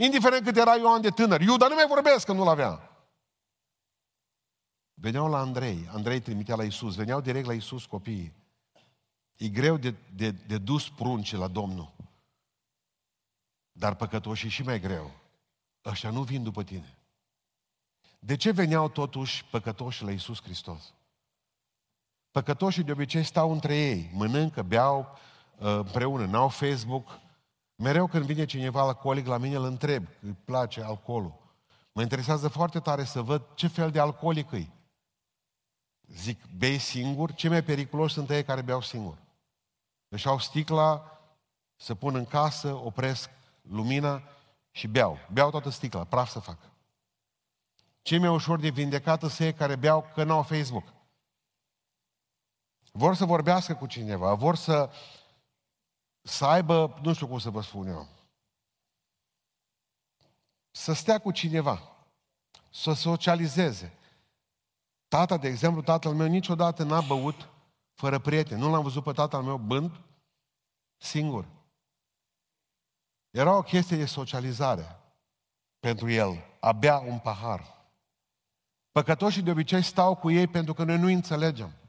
Indiferent 0.05 0.43
cât 0.43 0.57
era 0.57 0.75
Ioan 0.75 1.01
de 1.01 1.09
tânăr. 1.09 1.41
Iuda 1.41 1.67
nu 1.67 1.75
mai 1.75 1.87
vorbesc 1.87 2.25
că 2.25 2.33
nu-l 2.33 2.47
avea. 2.47 2.89
Veneau 4.93 5.29
la 5.29 5.39
Andrei, 5.39 5.89
Andrei 5.91 6.19
trimitea 6.19 6.55
la 6.55 6.63
Isus, 6.63 6.95
veneau 6.95 7.21
direct 7.21 7.45
la 7.45 7.53
Isus 7.53 7.85
copiii. 7.85 8.33
E 9.37 9.47
greu 9.47 9.77
de, 9.77 9.95
de, 10.15 10.31
de 10.31 10.57
dus 10.57 10.89
prunci 10.89 11.31
la 11.31 11.47
Domnul. 11.47 11.93
Dar 13.71 13.95
păcătoșii 13.95 14.49
și 14.49 14.63
mai 14.63 14.79
greu. 14.79 15.11
Ăștia 15.85 16.09
nu 16.09 16.23
vin 16.23 16.43
după 16.43 16.63
tine. 16.63 16.97
De 18.19 18.35
ce 18.35 18.51
veneau 18.51 18.89
totuși 18.89 19.45
păcătoșii 19.45 20.05
la 20.05 20.11
Isus 20.11 20.41
Hristos? 20.41 20.93
Păcătoșii 22.31 22.83
de 22.83 22.91
obicei 22.91 23.23
stau 23.23 23.51
între 23.51 23.75
ei, 23.77 24.09
mănâncă, 24.13 24.61
beau 24.61 25.17
uh, 25.57 25.65
împreună, 25.65 26.25
n-au 26.25 26.49
Facebook. 26.49 27.19
Mereu 27.81 28.07
când 28.07 28.25
vine 28.25 28.45
cineva 28.45 28.81
alcoolic 28.81 29.25
la 29.25 29.37
mine, 29.37 29.55
îl 29.55 29.63
întreb, 29.63 30.07
îi 30.21 30.37
place 30.45 30.83
alcoolul. 30.83 31.33
Mă 31.91 32.01
interesează 32.01 32.47
foarte 32.47 32.79
tare 32.79 33.03
să 33.03 33.21
văd 33.21 33.53
ce 33.53 33.67
fel 33.67 33.91
de 33.91 33.99
alcoolic 33.99 34.51
îi. 34.51 34.71
Zic, 36.07 36.43
bei 36.57 36.77
singur, 36.77 37.33
cei 37.33 37.49
mai 37.49 37.63
periculoși 37.63 38.13
sunt 38.13 38.29
ei 38.29 38.43
care 38.43 38.61
beau 38.61 38.81
singur. 38.81 39.17
Își 40.07 40.27
au 40.27 40.39
sticla, 40.39 41.19
să 41.75 41.95
pun 41.95 42.15
în 42.15 42.25
casă, 42.25 42.73
opresc 42.73 43.29
lumina 43.61 44.23
și 44.71 44.87
beau. 44.87 45.17
Beau 45.31 45.49
toată 45.49 45.69
sticla, 45.69 46.03
praf 46.03 46.29
să 46.29 46.39
fac. 46.39 46.57
Cei 48.01 48.17
mai 48.17 48.29
ușor 48.29 48.59
de 48.59 48.69
vindecată 48.69 49.27
sunt 49.27 49.47
ei 49.47 49.53
care 49.53 49.75
beau 49.75 50.09
că 50.13 50.23
n-au 50.23 50.43
Facebook. 50.43 50.93
Vor 52.91 53.15
să 53.15 53.25
vorbească 53.25 53.75
cu 53.75 53.85
cineva, 53.85 54.33
vor 54.33 54.55
să, 54.55 54.91
să 56.21 56.45
aibă, 56.45 56.99
nu 57.01 57.13
știu 57.13 57.27
cum 57.27 57.39
să 57.39 57.49
vă 57.49 57.61
spun 57.61 57.87
eu, 57.87 58.07
să 60.71 60.93
stea 60.93 61.19
cu 61.19 61.31
cineva, 61.31 61.81
să 62.69 62.93
socializeze. 62.93 63.97
Tata, 65.07 65.37
de 65.37 65.47
exemplu, 65.47 65.81
tatăl 65.81 66.13
meu 66.13 66.27
niciodată 66.27 66.83
n-a 66.83 67.01
băut 67.01 67.49
fără 67.93 68.19
prieteni. 68.19 68.61
Nu 68.61 68.71
l-am 68.71 68.83
văzut 68.83 69.03
pe 69.03 69.11
tatăl 69.11 69.41
meu 69.41 69.57
bând 69.57 70.01
singur. 70.97 71.47
Era 73.29 73.55
o 73.55 73.61
chestie 73.61 73.97
de 73.97 74.05
socializare 74.05 74.99
pentru 75.79 76.09
el, 76.09 76.43
abia 76.59 76.97
un 76.97 77.19
pahar. 77.19 77.79
Păcătoșii 78.91 79.41
de 79.41 79.51
obicei 79.51 79.81
stau 79.81 80.15
cu 80.15 80.31
ei 80.31 80.47
pentru 80.47 80.73
că 80.73 80.83
noi 80.83 80.97
nu 80.97 81.07
înțelegem. 81.07 81.80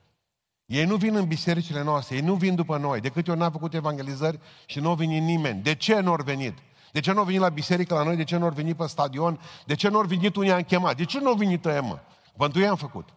Ei 0.72 0.84
nu 0.84 0.96
vin 0.96 1.16
în 1.16 1.26
bisericile 1.26 1.82
noastre, 1.82 2.16
ei 2.16 2.22
nu 2.22 2.34
vin 2.34 2.54
după 2.54 2.76
noi. 2.78 3.00
De 3.00 3.08
câte 3.08 3.30
ori 3.30 3.38
n-am 3.38 3.52
făcut 3.52 3.74
evangelizări 3.74 4.40
și 4.66 4.80
nu 4.80 4.90
a 4.90 4.94
venit 4.94 5.22
nimeni. 5.22 5.62
De 5.62 5.74
ce 5.74 6.00
nu 6.00 6.10
au 6.10 6.22
venit? 6.24 6.58
De 6.92 7.00
ce 7.00 7.12
nu 7.12 7.18
au 7.18 7.24
venit 7.24 7.40
la 7.40 7.48
biserică 7.48 7.94
la 7.94 8.02
noi? 8.02 8.16
De 8.16 8.24
ce 8.24 8.36
nu 8.36 8.44
au 8.44 8.50
venit 8.50 8.76
pe 8.76 8.86
stadion? 8.86 9.40
De 9.66 9.74
ce 9.74 9.88
nu 9.88 9.98
au 9.98 10.04
venit 10.04 10.36
unii 10.36 10.52
am 10.52 10.62
chemat? 10.62 10.96
De 10.96 11.04
ce 11.04 11.20
nu 11.20 11.28
au 11.28 11.34
venit 11.34 11.64
ăia, 11.64 11.80
mă? 11.80 12.00
Pentru 12.36 12.60
ei 12.60 12.66
am 12.66 12.76
făcut. 12.76 13.14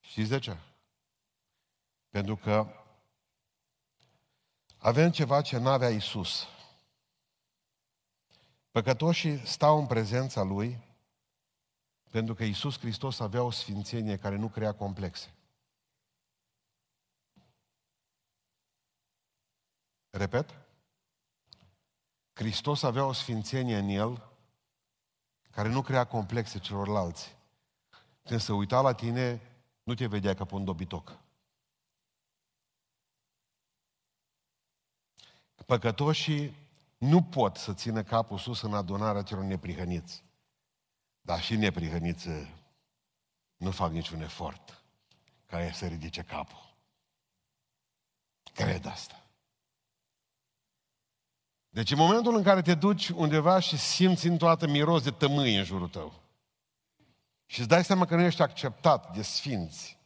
Știți 0.00 0.28
de 0.28 0.38
ce? 0.38 0.56
Pentru 2.10 2.36
că 2.36 2.66
avem 4.78 5.10
ceva 5.10 5.40
ce 5.40 5.58
n-avea 5.58 5.88
Isus. 5.88 6.46
Păcătoșii 8.70 9.46
stau 9.46 9.78
în 9.78 9.86
prezența 9.86 10.42
Lui 10.42 10.78
pentru 12.10 12.34
că 12.34 12.44
Isus 12.44 12.78
Hristos 12.78 13.20
avea 13.20 13.42
o 13.42 13.50
sfințenie 13.50 14.16
care 14.16 14.36
nu 14.36 14.48
crea 14.48 14.72
complexe. 14.72 15.35
Repet? 20.16 20.54
Hristos 22.32 22.82
avea 22.82 23.04
o 23.04 23.12
sfințenie 23.12 23.76
în 23.76 23.88
El 23.88 24.30
care 25.50 25.68
nu 25.68 25.82
crea 25.82 26.04
complexe 26.04 26.58
celorlalți. 26.58 27.36
Când 28.22 28.40
se 28.40 28.52
uita 28.52 28.80
la 28.80 28.94
tine, 28.94 29.40
nu 29.82 29.94
te 29.94 30.06
vedea 30.06 30.34
ca 30.34 30.44
pe 30.44 30.54
un 30.54 30.64
dobitoc. 30.64 31.18
Păcătoșii 35.66 36.56
nu 36.98 37.22
pot 37.22 37.56
să 37.56 37.74
țină 37.74 38.02
capul 38.02 38.38
sus 38.38 38.62
în 38.62 38.74
adunarea 38.74 39.22
celor 39.22 39.44
neprihăniți. 39.44 40.24
Dar 41.20 41.40
și 41.40 41.56
neprihăniți 41.56 42.28
nu 43.56 43.70
fac 43.70 43.90
niciun 43.90 44.20
efort 44.20 44.82
ca 45.46 45.64
ei 45.64 45.74
să 45.74 45.86
ridice 45.86 46.22
capul. 46.22 46.74
Cred 48.52 48.84
asta. 48.84 49.25
Deci 51.76 51.90
în 51.90 51.98
momentul 51.98 52.36
în 52.36 52.42
care 52.42 52.62
te 52.62 52.74
duci 52.74 53.08
undeva 53.08 53.58
și 53.58 53.76
simți 53.76 54.26
în 54.26 54.36
toată 54.36 54.66
miros 54.66 55.02
de 55.02 55.10
tămâie 55.10 55.58
în 55.58 55.64
jurul 55.64 55.88
tău 55.88 56.12
și 57.46 57.58
îți 57.58 57.68
dai 57.68 57.84
seama 57.84 58.04
că 58.04 58.14
nu 58.14 58.22
ești 58.22 58.42
acceptat 58.42 59.14
de 59.14 59.22
sfinți, 59.22 59.98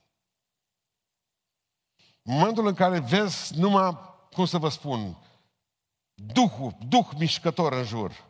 în 2.23 2.35
momentul 2.35 2.67
în 2.67 2.75
care 2.75 2.99
vezi 2.99 3.59
numai, 3.59 3.99
cum 4.33 4.45
să 4.45 4.59
vă 4.59 4.69
spun, 4.69 5.17
Duhul, 6.15 6.77
Duh 6.89 7.09
mișcător 7.17 7.73
în 7.73 7.85
jur. 7.85 8.25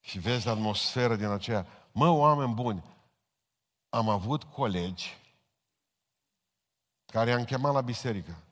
Și 0.00 0.18
vezi 0.18 0.48
atmosferă 0.48 1.16
din 1.16 1.28
aceea. 1.28 1.66
Mă, 1.92 2.08
oameni 2.08 2.54
buni, 2.54 2.84
am 3.88 4.08
avut 4.08 4.42
colegi 4.42 5.16
care 7.06 7.30
i-am 7.30 7.44
chemat 7.44 7.72
la 7.72 7.80
biserică. 7.80 8.45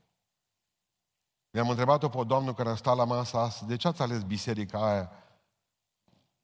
Mi-am 1.54 1.68
întrebat-o 1.68 2.08
pe 2.08 2.18
o 2.18 2.25
doamnă 2.25 2.54
care 2.54 2.68
a 2.68 2.75
stat 2.75 2.96
la 2.96 3.04
masa 3.04 3.40
asta, 3.40 3.66
de 3.66 3.76
ce 3.76 3.88
ați 3.88 4.02
ales 4.02 4.23
biserica 4.23 4.90
aia? 4.90 5.11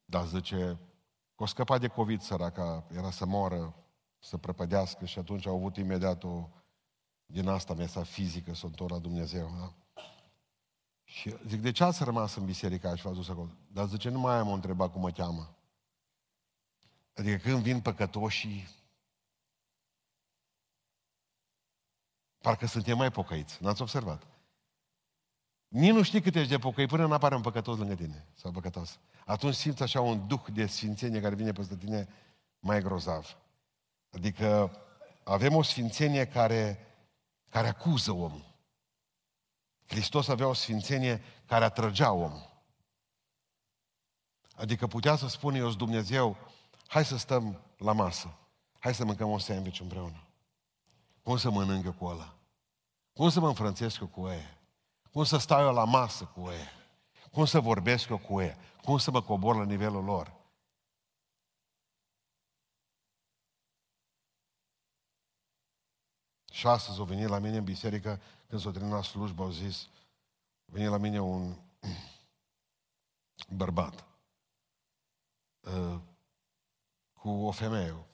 Da, 0.05 0.25
zice, 0.25 0.79
că 1.35 1.43
o 1.43 1.45
scăpat 1.45 1.79
de 1.79 1.87
COVID 1.87 2.21
săraca, 2.21 2.85
era 2.91 3.11
să 3.11 3.25
moară, 3.25 3.75
să 4.19 4.37
prăpădească 4.37 5.05
și 5.05 5.19
atunci 5.19 5.47
au 5.47 5.55
avut 5.55 5.77
imediat 5.77 6.23
o 6.23 6.49
din 7.25 7.47
asta 7.47 7.73
mea 7.73 7.87
fizică 8.03 8.53
să 8.53 8.67
o 8.77 8.85
la 8.87 8.99
Dumnezeu. 8.99 9.51
Da? 9.57 9.73
Și 11.03 11.35
zic, 11.47 11.61
de 11.61 11.71
ce 11.71 11.83
ați 11.83 12.03
rămas 12.03 12.35
în 12.35 12.45
biserica 12.45 12.87
aia 12.87 12.95
și 12.95 13.03
v-ați 13.03 13.15
dus 13.15 13.29
acolo? 13.29 13.49
Dar 13.67 13.87
zice, 13.87 14.09
nu 14.09 14.19
mai 14.19 14.35
am 14.35 14.47
o 14.47 14.53
întrebat 14.53 14.91
cum 14.91 15.01
mă 15.01 15.11
cheamă. 15.11 15.55
Adică 17.15 17.37
când 17.37 17.61
vin 17.61 17.81
păcătoșii, 17.81 18.67
parcă 22.41 22.65
suntem 22.65 22.97
mai 22.97 23.11
pocăiți. 23.11 23.63
N-ați 23.63 23.81
observat? 23.81 24.31
Nici 25.71 25.91
nu 25.91 26.03
știi 26.03 26.21
cât 26.21 26.35
ești 26.35 26.49
de 26.49 26.57
pocăi 26.57 26.85
până 26.85 27.05
nu 27.05 27.13
apare 27.13 27.35
un 27.35 27.41
păcătos 27.41 27.77
lângă 27.77 27.95
tine 27.95 28.27
sau 28.33 28.51
păcătos. 28.51 28.99
Atunci 29.25 29.53
simți 29.53 29.83
așa 29.83 30.01
un 30.01 30.27
duh 30.27 30.41
de 30.53 30.65
sfințenie 30.65 31.21
care 31.21 31.35
vine 31.35 31.51
peste 31.51 31.75
tine 31.75 32.07
mai 32.59 32.81
grozav. 32.81 33.37
Adică 34.09 34.77
avem 35.23 35.55
o 35.55 35.61
sfințenie 35.61 36.27
care, 36.27 36.87
care 37.49 37.67
acuză 37.67 38.11
omul. 38.11 38.55
Hristos 39.87 40.27
avea 40.27 40.47
o 40.47 40.53
sfințenie 40.53 41.23
care 41.45 41.63
atrăgea 41.63 42.11
omul. 42.11 42.63
Adică 44.55 44.87
putea 44.87 45.15
să 45.15 45.27
spună 45.27 45.57
eu 45.57 45.71
Dumnezeu, 45.71 46.37
hai 46.87 47.05
să 47.05 47.17
stăm 47.17 47.61
la 47.77 47.91
masă, 47.91 48.37
hai 48.79 48.93
să 48.93 49.05
mâncăm 49.05 49.29
un 49.29 49.39
sandwich 49.39 49.79
împreună. 49.79 50.27
Cum 51.23 51.37
să 51.37 51.49
mănânc 51.49 51.85
eu 51.85 51.93
cu 51.93 52.05
ăla? 52.05 52.35
Cum 53.13 53.29
să 53.29 53.39
mă 53.39 53.47
înfrănțesc 53.47 53.99
eu 53.99 54.07
cu 54.07 54.27
ei? 54.27 54.59
Cum 55.11 55.23
să 55.23 55.37
stau 55.37 55.61
eu 55.61 55.73
la 55.73 55.83
masă 55.83 56.25
cu 56.25 56.49
ei? 56.49 56.67
Cum 57.31 57.45
să 57.45 57.59
vorbesc 57.59 58.09
eu 58.09 58.17
cu 58.17 58.41
ei? 58.41 58.55
Cum 58.83 58.97
să 58.97 59.11
mă 59.11 59.21
cobor 59.21 59.55
la 59.55 59.63
nivelul 59.63 60.03
lor? 60.03 60.39
Și 66.51 66.67
astăzi 66.67 66.99
au 66.99 67.05
venit 67.05 67.27
la 67.27 67.39
mine 67.39 67.57
în 67.57 67.63
biserică, 67.63 68.21
când 68.47 68.61
s-a 68.61 68.71
terminat 68.71 69.03
slujba, 69.03 69.43
au 69.43 69.49
zis, 69.49 69.89
a 70.65 70.71
venit 70.71 70.89
la 70.89 70.97
mine 70.97 71.21
un 71.21 71.55
bărbat. 73.59 74.05
uh, 75.59 75.99
cu 77.13 77.29
o 77.29 77.51
femeie. 77.51 78.05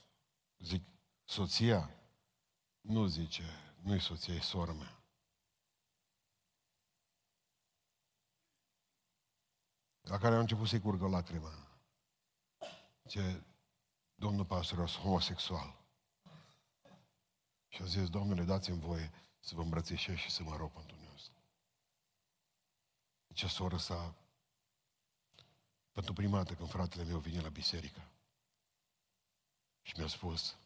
Zic, 0.59 0.83
soția? 1.25 1.89
Nu 2.81 3.05
zice, 3.05 3.43
nu-i 3.81 3.99
soția, 4.01 4.33
e 4.33 4.39
sora 4.39 4.73
mea. 4.73 4.96
La 10.07 10.17
care 10.17 10.35
a 10.35 10.39
început 10.39 10.67
să-i 10.67 10.79
curgă 10.79 11.07
lacrima. 11.07 11.51
Ce 13.07 13.43
domnul 14.15 14.45
pastor, 14.45 14.79
eu 14.79 14.87
sunt 14.87 15.03
homosexual. 15.03 15.75
Și 17.67 17.81
a 17.81 17.85
zis, 17.85 18.09
domnule, 18.09 18.43
dați-mi 18.43 18.79
voie 18.79 19.11
să 19.39 19.55
vă 19.55 19.61
îmbrățișez 19.61 20.15
și 20.15 20.29
să 20.29 20.43
mă 20.43 20.55
rog 20.55 20.71
pentru 20.71 20.91
dumneavoastră. 20.91 21.33
Ce 23.33 23.47
soră 23.47 23.77
sa, 23.77 24.15
pentru 25.91 26.13
prima 26.13 26.37
dată 26.37 26.53
când 26.53 26.69
fratele 26.69 27.03
meu 27.03 27.19
vine 27.19 27.41
la 27.41 27.49
biserică 27.49 28.11
și 29.81 29.93
mi-a 29.97 30.07
spus, 30.07 30.57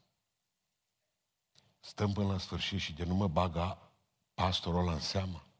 stăm 1.79 2.13
până 2.13 2.31
la 2.31 2.38
sfârșit 2.38 2.79
și 2.79 2.93
de 2.93 3.03
nu 3.03 3.15
mă 3.15 3.27
baga 3.27 3.91
pastorul 4.33 4.79
ăla 4.79 4.93
în 4.93 5.00
seamă. 5.00 5.50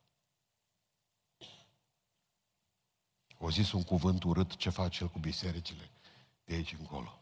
O 3.44 3.50
zis 3.50 3.72
un 3.72 3.84
cuvânt 3.84 4.24
urât 4.24 4.56
ce 4.56 4.70
face 4.70 5.04
el 5.04 5.10
cu 5.10 5.20
bisericile 5.20 5.90
de 6.44 6.54
aici 6.54 6.74
încolo. 6.74 7.22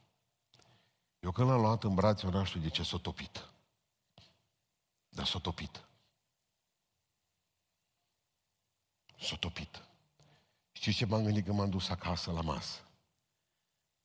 Eu 1.19 1.31
când 1.31 1.49
l-am 1.49 1.61
luat 1.61 1.83
în 1.83 1.95
brațe, 1.95 2.25
eu 2.25 2.41
n 2.41 2.43
știu 2.43 2.59
de 2.59 2.69
ce 2.69 2.83
s-a 2.83 2.97
topit. 2.97 3.49
Dar 5.09 5.25
s-a 5.25 5.39
topit. 5.39 5.87
S-a 9.19 9.35
topit. 9.35 9.83
Știți 10.71 10.97
ce 10.97 11.05
m-am 11.05 11.23
gândit 11.23 11.45
când 11.45 11.57
m-am 11.57 11.69
dus 11.69 11.89
acasă 11.89 12.31
la 12.31 12.41
masă? 12.41 12.81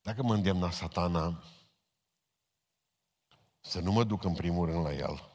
Dacă 0.01 0.23
mă 0.23 0.33
îndemna 0.33 0.71
satana 0.71 1.43
să 3.59 3.79
nu 3.79 3.91
mă 3.91 4.03
duc 4.03 4.23
în 4.23 4.33
primul 4.35 4.65
rând 4.65 4.83
la 4.83 4.93
el, 4.93 5.29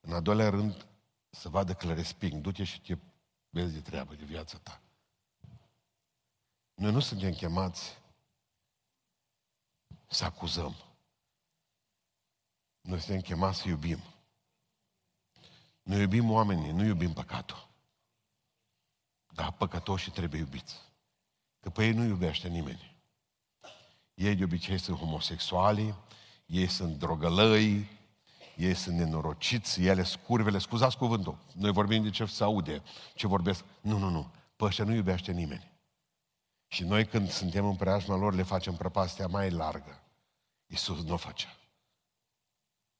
în 0.00 0.12
al 0.12 0.22
doilea 0.22 0.50
rând 0.50 0.86
să 1.30 1.48
vadă 1.48 1.74
că 1.74 1.86
le 1.86 1.94
resping, 1.94 2.42
du-te 2.42 2.64
și 2.64 2.80
te 2.80 2.96
vezi 3.48 3.72
de 3.72 3.80
treabă, 3.80 4.14
de 4.14 4.24
viața 4.24 4.58
ta. 4.58 4.80
Noi 6.80 6.92
nu 6.92 7.00
suntem 7.00 7.32
chemați 7.32 7.98
să 10.06 10.24
acuzăm. 10.24 10.76
Noi 12.80 13.00
suntem 13.00 13.20
chemați 13.20 13.58
să 13.58 13.68
iubim. 13.68 13.98
Noi 15.82 16.00
iubim 16.00 16.30
oamenii, 16.30 16.72
nu 16.72 16.84
iubim 16.84 17.12
păcatul. 17.12 17.68
Dar 19.26 19.52
păcătoșii 19.52 20.12
trebuie 20.12 20.40
iubiți. 20.40 20.76
Că 21.60 21.70
pe 21.70 21.84
ei 21.84 21.92
nu 21.92 22.04
iubește 22.04 22.48
nimeni. 22.48 23.02
Ei 24.14 24.34
de 24.34 24.44
obicei 24.44 24.78
sunt 24.78 24.98
homosexuali, 24.98 25.94
ei 26.46 26.68
sunt 26.68 26.98
drogălăi, 26.98 27.88
ei 28.56 28.74
sunt 28.74 28.96
nenorociți, 28.96 29.82
ele 29.82 30.02
scurvele, 30.02 30.58
scuzați 30.58 30.96
cuvântul, 30.96 31.38
noi 31.54 31.72
vorbim 31.72 32.02
de 32.02 32.10
ce 32.10 32.24
se 32.24 32.42
aude, 32.42 32.82
ce 33.14 33.26
vorbesc. 33.26 33.64
Nu, 33.80 33.98
nu, 33.98 34.08
nu, 34.08 34.32
pe 34.56 34.64
ăștia 34.64 34.84
nu 34.84 34.94
iubește 34.94 35.32
nimeni. 35.32 35.70
Și 36.72 36.84
noi 36.84 37.06
când 37.06 37.30
suntem 37.30 37.66
în 37.66 37.76
preajma 37.76 38.16
lor 38.16 38.34
le 38.34 38.42
facem 38.42 38.76
prăpastia 38.76 39.26
mai 39.26 39.50
largă. 39.50 40.00
Iisus 40.66 41.02
nu 41.02 41.12
o 41.12 41.16
făcea. 41.16 41.56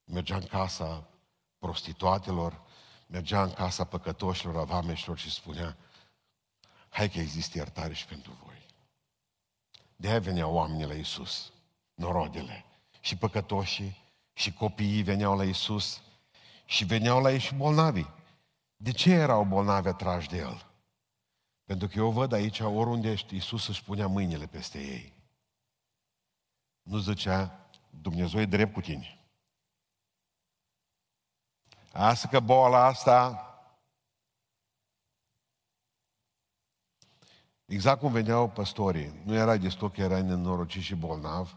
Mergea 0.05 0.37
în 0.37 0.47
casa 0.47 1.09
prostituatelor, 1.59 2.63
mergea 3.07 3.43
în 3.43 3.53
casa 3.53 3.85
păcătoșilor, 3.85 4.57
a 4.57 4.65
vameșilor 4.65 5.19
și 5.19 5.31
spunea, 5.31 5.77
hai 6.89 7.11
că 7.11 7.19
există 7.19 7.59
iertare 7.59 7.93
și 7.93 8.07
pentru 8.07 8.39
voi. 8.45 8.67
De-aia 9.97 10.19
veneau 10.19 10.55
oamenii 10.55 10.87
la 10.87 10.95
Iisus, 10.95 11.53
norodele, 11.95 12.65
și 13.01 13.17
păcătoșii, 13.17 13.99
și 14.33 14.53
copiii 14.53 15.03
veneau 15.03 15.37
la 15.37 15.45
Iisus, 15.45 16.01
și 16.65 16.85
veneau 16.85 17.23
la 17.23 17.33
ei 17.33 17.39
și 17.39 17.55
bolnavii. 17.55 18.15
De 18.77 18.93
ce 18.93 19.11
erau 19.11 19.45
bolnavi 19.45 19.89
atrași 19.89 20.29
de 20.29 20.37
El? 20.37 20.70
Pentru 21.71 21.89
că 21.89 21.99
eu 21.99 22.11
văd 22.11 22.33
aici, 22.33 22.61
oriunde 22.61 23.11
ești, 23.11 23.35
Iisus 23.35 23.69
își 23.69 23.85
punea 23.85 24.07
mâinile 24.07 24.47
peste 24.47 24.79
ei. 24.79 25.13
Nu 26.83 26.99
zicea, 26.99 27.69
Dumnezeu 27.91 28.41
e 28.41 28.47
drept 28.47 28.73
cu 28.73 28.81
tine. 28.81 29.19
Asta 31.93 32.29
că 32.29 32.41
boala 32.41 32.85
asta, 32.85 33.47
exact 37.65 38.01
cum 38.01 38.13
veneau 38.13 38.51
păstorii, 38.51 39.23
nu 39.25 39.35
era 39.35 39.57
destul 39.57 39.91
că 39.91 40.01
erai 40.01 40.23
nenorocit 40.23 40.83
și 40.83 40.95
bolnav, 40.95 41.57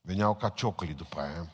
veneau 0.00 0.36
ca 0.36 0.48
ciocli 0.48 0.94
după 0.94 1.20
aia, 1.20 1.52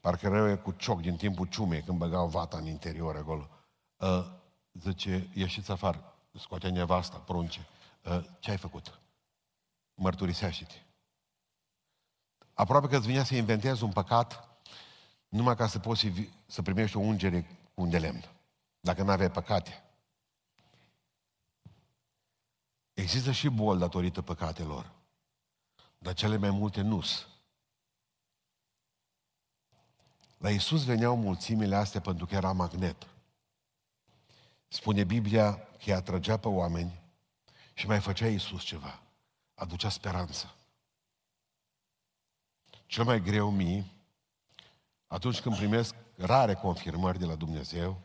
parcă 0.00 0.28
rău 0.28 0.58
cu 0.58 0.72
cioc 0.72 1.00
din 1.00 1.16
timpul 1.16 1.46
ciumei, 1.46 1.82
când 1.82 1.98
băgau 1.98 2.28
vata 2.28 2.56
în 2.56 2.66
interior 2.66 3.16
acolo. 3.16 3.48
Uh, 3.96 4.26
zice, 4.72 5.30
ieșiți 5.34 5.70
afară, 5.70 6.11
scoate 6.38 6.68
nevasta, 6.68 7.16
prunce. 7.16 7.66
Uh, 8.04 8.24
ce 8.38 8.50
ai 8.50 8.56
făcut? 8.56 9.00
Mărturisește-te. 9.94 10.76
Aproape 12.54 12.88
că 12.88 12.96
îți 12.96 13.06
vinea 13.06 13.24
să 13.24 13.34
inventezi 13.34 13.82
un 13.82 13.92
păcat 13.92 14.48
numai 15.28 15.56
ca 15.56 15.66
să 15.66 15.78
poți 15.78 16.12
să 16.46 16.62
primești 16.62 16.96
o 16.96 17.00
ungere 17.00 17.42
cu 17.74 17.82
un 17.82 17.90
de 17.90 17.98
lemn. 17.98 18.24
Dacă 18.80 19.02
nu 19.02 19.10
aveai 19.10 19.30
păcate. 19.30 19.82
Există 22.94 23.32
și 23.32 23.48
boli 23.48 23.78
datorită 23.78 24.22
păcatelor. 24.22 24.92
Dar 25.98 26.14
cele 26.14 26.36
mai 26.36 26.50
multe 26.50 26.80
nu 26.80 27.02
La 30.38 30.50
Iisus 30.50 30.84
veneau 30.84 31.16
mulțimile 31.16 31.74
astea 31.76 32.00
pentru 32.00 32.26
că 32.26 32.34
era 32.34 32.52
magnet. 32.52 33.06
Spune 34.68 35.04
Biblia 35.04 35.68
că 35.82 35.90
îi 35.90 35.96
atrăgea 35.96 36.36
pe 36.36 36.48
oameni 36.48 37.00
și 37.74 37.86
mai 37.86 38.00
făcea 38.00 38.28
Iisus 38.28 38.62
ceva. 38.62 39.02
Aducea 39.54 39.88
speranță. 39.88 40.54
Cel 42.86 43.04
mai 43.04 43.20
greu 43.20 43.50
mie 43.50 43.84
atunci 45.06 45.40
când 45.40 45.56
primesc 45.56 45.94
rare 46.16 46.54
confirmări 46.54 47.18
de 47.18 47.24
la 47.24 47.34
Dumnezeu, 47.34 48.00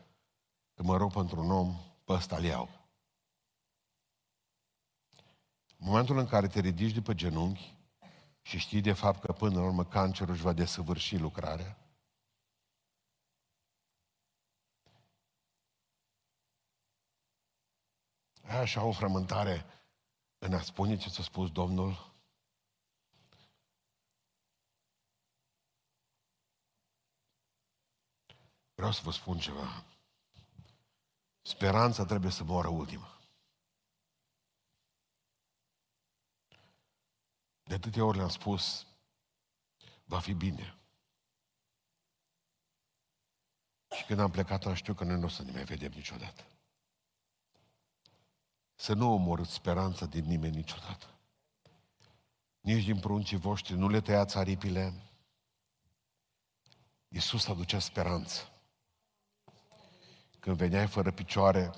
că 0.74 0.82
mă 0.82 0.96
rog 0.96 1.12
pentru 1.12 1.40
un 1.40 1.50
om, 1.50 1.76
pe 2.04 2.12
ăsta 2.12 2.40
iau. 2.40 2.68
În 5.78 5.86
momentul 5.86 6.18
în 6.18 6.26
care 6.26 6.46
te 6.46 6.60
ridici 6.60 6.94
de 6.94 7.00
pe 7.00 7.14
genunchi 7.14 7.76
și 8.42 8.58
știi 8.58 8.80
de 8.80 8.92
fapt 8.92 9.20
că 9.20 9.32
până 9.32 9.58
la 9.58 9.64
urmă 9.64 9.84
cancerul 9.84 10.34
își 10.34 10.42
va 10.42 10.52
desăvârși 10.52 11.16
lucrarea, 11.16 11.76
ai 18.48 18.58
așa 18.60 18.84
o 18.84 18.92
frământare 18.92 19.64
în 20.38 20.54
a 20.54 20.60
spune 20.60 20.96
ce 20.96 21.08
ți-a 21.08 21.22
spus 21.22 21.50
Domnul 21.50 22.08
Vreau 28.74 28.92
să 28.92 29.00
vă 29.04 29.10
spun 29.10 29.38
ceva. 29.38 29.84
Speranța 31.42 32.04
trebuie 32.04 32.30
să 32.30 32.44
moară 32.44 32.68
ultima. 32.68 33.20
De 37.62 37.74
atâtea 37.74 38.04
ori 38.04 38.16
le-am 38.16 38.28
spus, 38.28 38.86
va 40.04 40.20
fi 40.20 40.34
bine. 40.34 40.78
Și 43.96 44.04
când 44.04 44.20
am 44.20 44.30
plecat, 44.30 44.64
am 44.64 44.74
știut 44.74 44.96
că 44.96 45.04
noi 45.04 45.18
nu 45.18 45.24
o 45.24 45.28
să 45.28 45.42
ne 45.42 45.52
mai 45.52 45.64
vedem 45.64 45.92
niciodată. 45.92 46.57
Să 48.80 48.94
nu 48.94 49.12
omorâți 49.12 49.52
speranța 49.52 50.06
din 50.06 50.24
nimeni 50.24 50.56
niciodată. 50.56 51.06
Nici 52.60 52.84
din 52.84 52.98
pruncii 52.98 53.36
voștri, 53.36 53.76
nu 53.76 53.88
le 53.88 54.00
tăiați 54.00 54.38
aripile. 54.38 54.92
Iisus 57.08 57.48
aducea 57.48 57.78
speranță 57.78 58.52
când 60.40 60.56
veneai 60.56 60.86
fără 60.86 61.10
picioare, 61.10 61.70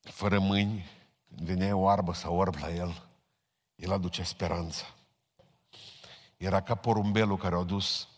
fără 0.00 0.38
mâini, 0.38 0.84
când 1.28 1.46
veneai 1.46 1.72
oarbă 1.72 2.12
sau 2.12 2.36
orb 2.36 2.54
la 2.54 2.70
el, 2.70 3.08
el 3.74 3.92
aduce 3.92 4.22
speranță. 4.22 4.84
Era 6.36 6.62
ca 6.62 6.74
porumbelul 6.74 7.36
care 7.36 7.54
a 7.54 7.62
dus 7.62 8.08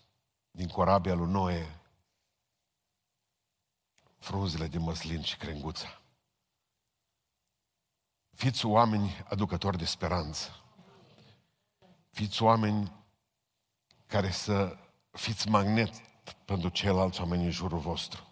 din 0.51 0.69
corabia 0.69 1.15
lui 1.15 1.31
Noe 1.31 1.76
frunzele 4.19 4.67
de 4.67 4.79
măslin 4.79 5.23
și 5.23 5.37
crenguța. 5.37 6.01
Fiți 8.35 8.67
oameni 8.67 9.25
aducători 9.29 9.79
de 9.79 9.85
speranță. 9.85 10.51
Fiți 12.11 12.43
oameni 12.43 12.93
care 14.07 14.31
să 14.31 14.77
fiți 15.11 15.49
magnet 15.49 15.95
pentru 16.45 16.69
ceilalți 16.69 17.21
oameni 17.21 17.45
în 17.45 17.51
jurul 17.51 17.79
vostru. 17.79 18.27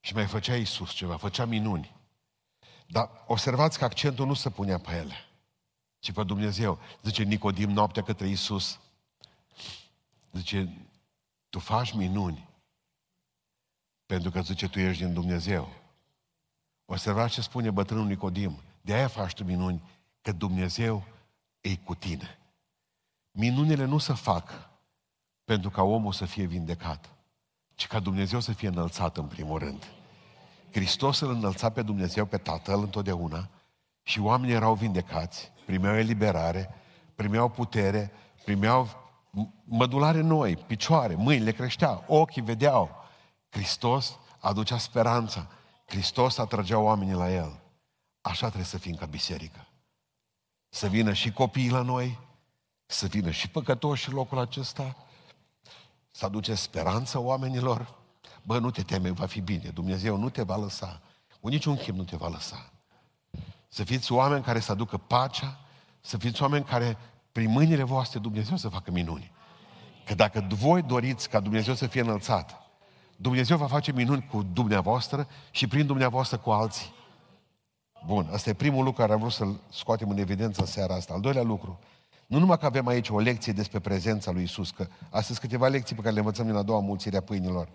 Și 0.00 0.14
mai 0.14 0.26
făcea 0.26 0.56
Iisus 0.56 0.92
ceva, 0.92 1.16
făcea 1.16 1.44
minuni. 1.44 1.96
Dar 2.86 3.10
observați 3.26 3.78
că 3.78 3.84
accentul 3.84 4.26
nu 4.26 4.34
se 4.34 4.50
punea 4.50 4.78
pe 4.78 4.90
ele, 4.90 5.14
ci 5.98 6.12
pe 6.12 6.22
Dumnezeu. 6.22 6.78
Zice 7.02 7.22
Nicodim 7.22 7.70
noaptea 7.70 8.02
către 8.02 8.26
Iisus. 8.26 8.80
Zice, 10.32 10.88
tu 11.48 11.58
faci 11.58 11.92
minuni 11.92 12.48
pentru 14.06 14.30
că 14.30 14.40
zice, 14.40 14.68
tu 14.68 14.80
ești 14.80 15.04
din 15.04 15.12
Dumnezeu. 15.12 15.68
Observați 16.84 17.32
ce 17.32 17.40
spune 17.40 17.70
bătrânul 17.70 18.06
Nicodim. 18.06 18.60
De 18.80 18.94
aia 18.94 19.08
faci 19.08 19.32
tu 19.32 19.44
minuni, 19.44 19.82
că 20.22 20.32
Dumnezeu 20.32 21.04
e 21.60 21.76
cu 21.76 21.94
tine. 21.94 22.38
Minunile 23.30 23.84
nu 23.84 23.98
se 23.98 24.12
fac 24.12 24.70
pentru 25.44 25.70
ca 25.70 25.82
omul 25.82 26.12
să 26.12 26.24
fie 26.24 26.44
vindecat, 26.44 27.14
ci 27.74 27.86
ca 27.86 28.00
Dumnezeu 28.00 28.40
să 28.40 28.52
fie 28.52 28.68
înălțat 28.68 29.16
în 29.16 29.26
primul 29.26 29.58
rând. 29.58 29.86
Hristos 30.72 31.20
îl 31.20 31.30
înălța 31.30 31.70
pe 31.70 31.82
Dumnezeu, 31.82 32.24
pe 32.24 32.36
Tatăl 32.36 32.80
întotdeauna 32.80 33.48
și 34.02 34.20
oamenii 34.20 34.54
erau 34.54 34.74
vindecați, 34.74 35.52
primeau 35.66 35.96
eliberare, 35.96 36.74
primeau 37.14 37.48
putere, 37.48 38.12
primeau 38.44 38.88
mădulare 39.64 40.20
noi, 40.20 40.56
picioare, 40.56 41.14
mâinile 41.14 41.52
creșteau, 41.52 42.04
ochii 42.06 42.42
vedeau. 42.42 43.01
Hristos 43.52 44.18
aducea 44.38 44.78
speranța, 44.78 45.48
Hristos 45.86 46.38
atrăgea 46.38 46.78
oamenii 46.78 47.14
la 47.14 47.32
El. 47.32 47.60
Așa 48.20 48.46
trebuie 48.46 48.64
să 48.66 48.78
fim 48.78 48.94
ca 48.94 49.06
biserică. 49.06 49.66
Să 50.68 50.88
vină 50.88 51.12
și 51.12 51.32
copiii 51.32 51.70
la 51.70 51.82
noi, 51.82 52.18
să 52.86 53.06
vină 53.06 53.30
și 53.30 53.48
păcătoși 53.48 54.08
în 54.08 54.14
locul 54.14 54.38
acesta, 54.38 54.96
să 56.10 56.24
aduce 56.24 56.54
speranță 56.54 57.18
oamenilor. 57.18 57.94
Bă, 58.42 58.58
nu 58.58 58.70
te 58.70 58.82
teme, 58.82 59.10
va 59.10 59.26
fi 59.26 59.40
bine. 59.40 59.68
Dumnezeu 59.68 60.16
nu 60.16 60.30
te 60.30 60.42
va 60.42 60.56
lăsa. 60.56 61.00
Cu 61.40 61.48
niciun 61.48 61.76
chip 61.76 61.94
nu 61.94 62.04
te 62.04 62.16
va 62.16 62.28
lăsa. 62.28 62.72
Să 63.68 63.84
fiți 63.84 64.12
oameni 64.12 64.44
care 64.44 64.60
să 64.60 64.72
aducă 64.72 64.96
pacea, 64.96 65.58
să 66.00 66.18
fiți 66.18 66.42
oameni 66.42 66.64
care, 66.64 66.98
prin 67.32 67.50
mâinile 67.50 67.82
voastre, 67.82 68.18
Dumnezeu 68.18 68.56
să 68.56 68.68
facă 68.68 68.90
minuni. 68.90 69.32
Că 70.04 70.14
dacă 70.14 70.46
voi 70.48 70.82
doriți 70.82 71.28
ca 71.28 71.40
Dumnezeu 71.40 71.74
să 71.74 71.86
fie 71.86 72.00
înălțat, 72.00 72.61
Dumnezeu 73.16 73.56
va 73.56 73.66
face 73.66 73.92
minuni 73.92 74.26
cu 74.30 74.42
dumneavoastră 74.42 75.28
și 75.50 75.66
prin 75.66 75.86
dumneavoastră 75.86 76.38
cu 76.38 76.50
alții. 76.50 76.92
Bun, 78.06 78.28
asta 78.32 78.50
e 78.50 78.54
primul 78.54 78.84
lucru 78.84 79.00
care 79.00 79.12
am 79.12 79.18
vrut 79.18 79.32
să-l 79.32 79.60
scoatem 79.70 80.10
în 80.10 80.18
evidență 80.18 80.60
în 80.60 80.66
seara 80.66 80.94
asta. 80.94 81.14
Al 81.14 81.20
doilea 81.20 81.42
lucru, 81.42 81.78
nu 82.26 82.38
numai 82.38 82.58
că 82.58 82.66
avem 82.66 82.86
aici 82.86 83.08
o 83.08 83.18
lecție 83.18 83.52
despre 83.52 83.78
prezența 83.78 84.30
lui 84.30 84.42
Isus, 84.42 84.70
că 84.70 84.86
astăzi 85.10 85.40
câteva 85.40 85.68
lecții 85.68 85.94
pe 85.94 86.00
care 86.00 86.14
le 86.14 86.20
învățăm 86.20 86.46
din 86.46 86.54
a 86.54 86.62
doua 86.62 86.80
mulțire 86.80 87.16
a 87.16 87.22
pâinilor. 87.22 87.68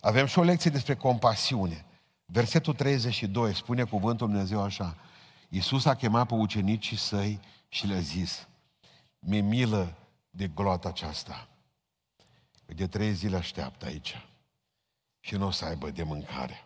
Avem 0.00 0.26
și 0.26 0.38
o 0.38 0.42
lecție 0.42 0.70
despre 0.70 0.94
compasiune. 0.94 1.84
Versetul 2.26 2.74
32 2.74 3.54
spune 3.54 3.84
cuvântul 3.84 4.26
Dumnezeu 4.26 4.62
așa. 4.62 4.96
Iisus 5.48 5.84
a 5.84 5.94
chemat 5.94 6.26
pe 6.26 6.34
ucenicii 6.34 6.96
săi 6.96 7.40
și 7.68 7.86
le-a 7.86 8.00
zis, 8.00 8.48
mi 9.18 9.40
milă 9.40 9.96
de 10.30 10.46
gloata 10.54 10.88
aceasta. 10.88 11.48
De 12.66 12.86
trei 12.86 13.12
zile 13.12 13.36
așteaptă 13.36 13.86
aici 13.86 14.29
și 15.20 15.36
nu 15.36 15.46
o 15.46 15.50
să 15.50 15.64
aibă 15.64 15.90
de 15.90 16.02
mâncare. 16.02 16.64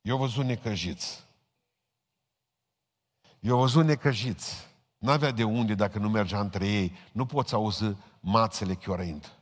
Eu 0.00 0.16
văzut 0.16 0.44
necăjiți. 0.44 1.24
Eu 3.40 3.58
văzut 3.58 3.84
necăjiți. 3.84 4.66
N-avea 4.98 5.30
de 5.30 5.44
unde 5.44 5.74
dacă 5.74 5.98
nu 5.98 6.08
mergea 6.08 6.40
între 6.40 6.68
ei. 6.68 6.92
Nu 7.12 7.26
poți 7.26 7.54
auzi 7.54 7.96
mațele 8.20 8.74
chiorăind. 8.74 9.32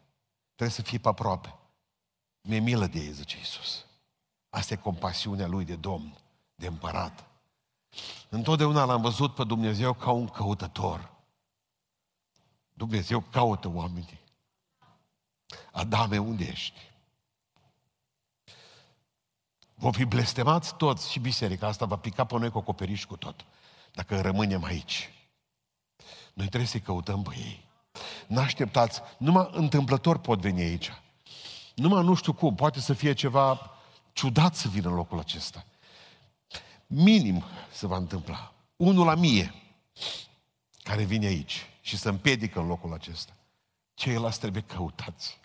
Trebuie 0.54 0.76
să 0.76 0.82
fii 0.82 0.98
pe 0.98 1.08
aproape. 1.08 1.54
Mi-e 2.40 2.58
milă 2.58 2.86
de 2.86 2.98
ei, 2.98 3.12
zice 3.12 3.36
Iisus. 3.36 3.86
Asta 4.48 4.74
e 4.74 4.76
compasiunea 4.76 5.46
lui 5.46 5.64
de 5.64 5.76
Domn, 5.76 6.18
de 6.54 6.66
împărat. 6.66 7.24
Întotdeauna 8.28 8.84
l-am 8.84 9.00
văzut 9.00 9.34
pe 9.34 9.44
Dumnezeu 9.44 9.92
ca 9.92 10.10
un 10.10 10.28
căutător. 10.28 11.12
Dumnezeu 12.72 13.20
caută 13.20 13.68
oamenii. 13.68 14.20
Adame, 15.72 16.18
unde 16.18 16.44
ești? 16.44 16.93
Vom 19.74 19.92
fi 19.92 20.04
blestemați 20.04 20.76
toți 20.76 21.10
și 21.10 21.18
biserica 21.18 21.66
asta 21.66 21.84
va 21.84 21.96
pica 21.96 22.24
pe 22.24 22.38
noi 22.38 22.50
cu 22.50 22.58
acoperiș 22.58 23.04
cu 23.04 23.16
tot. 23.16 23.44
Dacă 23.92 24.20
rămânem 24.20 24.64
aici. 24.64 25.12
Noi 26.34 26.46
trebuie 26.46 26.68
să-i 26.68 26.80
căutăm 26.80 27.22
pe 27.22 27.34
ei. 27.36 27.64
N-așteptați, 28.26 29.00
numai 29.18 29.48
întâmplător 29.52 30.18
pot 30.18 30.40
veni 30.40 30.60
aici. 30.62 30.92
Numai 31.74 32.04
nu 32.04 32.14
știu 32.14 32.32
cum, 32.32 32.54
poate 32.54 32.80
să 32.80 32.92
fie 32.92 33.12
ceva 33.12 33.70
ciudat 34.12 34.54
să 34.54 34.68
vină 34.68 34.88
în 34.88 34.94
locul 34.94 35.18
acesta. 35.18 35.64
Minim 36.86 37.44
se 37.72 37.86
va 37.86 37.96
întâmpla. 37.96 38.52
Unul 38.76 39.06
la 39.06 39.14
mie 39.14 39.54
care 40.82 41.02
vine 41.02 41.26
aici 41.26 41.66
și 41.80 41.96
se 41.96 42.08
împiedică 42.08 42.60
în 42.60 42.66
locul 42.66 42.92
acesta. 42.92 43.32
Ceilalți 43.94 44.38
trebuie 44.38 44.62
căutați. 44.62 45.40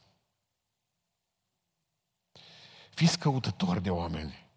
Fiți 2.99 3.19
căutători 3.19 3.81
de 3.81 3.89
oameni. 3.89 4.47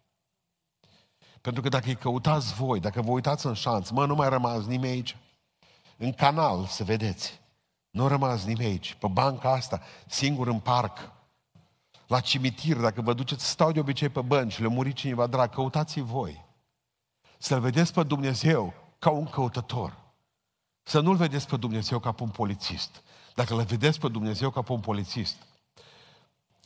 Pentru 1.41 1.61
că 1.61 1.69
dacă 1.69 1.87
îi 1.87 1.95
căutați 1.95 2.53
voi, 2.53 2.79
dacă 2.79 3.01
vă 3.01 3.11
uitați 3.11 3.45
în 3.45 3.53
șanț, 3.53 3.89
mă, 3.89 4.05
nu 4.05 4.15
mai 4.15 4.29
rămas 4.29 4.65
nimeni 4.65 4.93
aici. 4.93 5.17
În 5.97 6.13
canal, 6.13 6.65
să 6.65 6.83
vedeți. 6.83 7.39
Nu 7.89 8.07
rămas 8.07 8.43
nimeni 8.43 8.69
aici. 8.69 8.93
Pe 8.93 9.07
banca 9.07 9.51
asta, 9.51 9.81
singur 10.07 10.47
în 10.47 10.59
parc. 10.59 11.11
La 12.07 12.19
cimitir, 12.19 12.77
dacă 12.77 13.01
vă 13.01 13.13
duceți, 13.13 13.49
stau 13.49 13.71
de 13.71 13.79
obicei 13.79 14.09
pe 14.09 14.21
bănci, 14.21 14.59
le 14.59 14.67
muri 14.67 14.93
cineva 14.93 15.27
drag, 15.27 15.53
căutați 15.53 15.99
voi. 15.99 16.45
Să-L 17.37 17.59
vedeți 17.59 17.93
pe 17.93 18.03
Dumnezeu 18.03 18.73
ca 18.99 19.09
un 19.09 19.25
căutător. 19.25 19.97
Să 20.81 20.99
nu-L 20.99 21.15
vedeți 21.15 21.47
pe 21.47 21.57
Dumnezeu 21.57 21.99
ca 21.99 22.11
pe 22.11 22.23
un 22.23 22.29
polițist. 22.29 23.03
Dacă 23.35 23.55
L 23.55 23.63
vedeți 23.63 23.99
pe 23.99 24.07
Dumnezeu 24.07 24.49
ca 24.49 24.61
pe 24.61 24.71
un 24.71 24.79
polițist, 24.79 25.35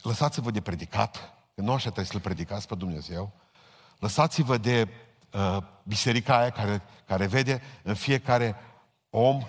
lăsați-vă 0.01 0.51
de 0.51 0.61
predicat, 0.61 1.36
Că 1.57 1.63
nu 1.63 1.73
așa 1.73 1.83
trebuie 1.83 2.05
să-L 2.05 2.19
predicați 2.19 2.67
pe 2.67 2.75
Dumnezeu. 2.75 3.31
Lăsați-vă 3.99 4.57
de 4.57 4.87
uh, 5.33 5.57
biserica 5.83 6.37
aia 6.37 6.49
care, 6.49 6.81
care 7.05 7.25
vede 7.27 7.61
în 7.83 7.93
fiecare 7.93 8.55
om 9.09 9.41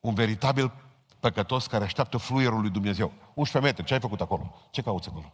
un 0.00 0.14
veritabil 0.14 0.72
păcătos 1.20 1.66
care 1.66 1.84
așteaptă 1.84 2.16
fluierul 2.16 2.60
lui 2.60 2.70
Dumnezeu. 2.70 3.12
11 3.34 3.72
metri, 3.72 3.84
ce 3.84 3.94
ai 3.94 4.00
făcut 4.00 4.20
acolo? 4.20 4.54
Ce 4.70 4.82
cauți 4.82 5.08
acolo? 5.08 5.32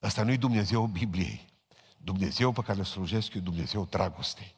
Asta 0.00 0.22
nu-i 0.22 0.36
Dumnezeu 0.36 0.86
Bibliei. 0.86 1.46
Dumnezeu 1.96 2.52
pe 2.52 2.60
care 2.60 2.78
îl 2.78 2.84
slujesc 2.84 3.34
eu, 3.34 3.40
Dumnezeu 3.40 3.84
dragostei. 3.84 4.54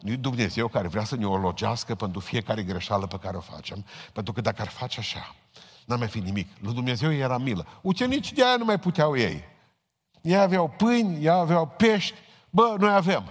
Nu-i 0.00 0.16
Dumnezeu 0.16 0.68
care 0.68 0.88
vrea 0.88 1.04
să 1.04 1.16
ne 1.16 1.26
ologească 1.26 1.94
pentru 1.94 2.20
fiecare 2.20 2.62
greșeală 2.62 3.06
pe 3.06 3.18
care 3.18 3.36
o 3.36 3.40
facem, 3.40 3.84
pentru 4.12 4.32
că 4.32 4.40
dacă 4.40 4.62
ar 4.62 4.68
face 4.68 4.98
așa, 4.98 5.34
n-a 5.90 5.96
mai 5.96 6.08
fi 6.08 6.18
nimic. 6.18 6.48
Lui 6.60 6.74
Dumnezeu 6.74 7.12
era 7.12 7.38
milă. 7.38 7.66
Ucenicii 7.82 8.36
de 8.36 8.44
aia 8.44 8.56
nu 8.56 8.64
mai 8.64 8.78
puteau 8.78 9.16
ei. 9.16 9.44
Ei 10.22 10.36
aveau 10.36 10.68
pâini, 10.68 11.22
ei 11.22 11.28
aveau 11.28 11.66
pești. 11.66 12.18
Bă, 12.50 12.76
noi 12.78 12.92
avem. 12.92 13.24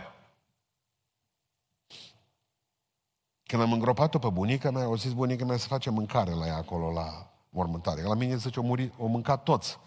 Când 3.43 3.61
am 3.61 3.71
îngropat-o 3.71 4.19
pe 4.19 4.29
bunica 4.29 4.71
mea, 4.71 4.83
au 4.83 4.95
zis 4.95 5.11
bunica 5.11 5.45
mea 5.45 5.57
să 5.57 5.67
facem 5.67 5.93
mâncare 5.93 6.31
la 6.31 6.45
ea 6.45 6.55
acolo, 6.55 6.91
la 6.91 7.31
mormântare. 7.49 8.01
La 8.01 8.13
mine 8.13 8.35
zice, 8.35 8.59
o, 8.59 8.63
muri, 8.63 8.93
o 8.97 9.05
mâncat 9.05 9.43
toți. 9.43 9.79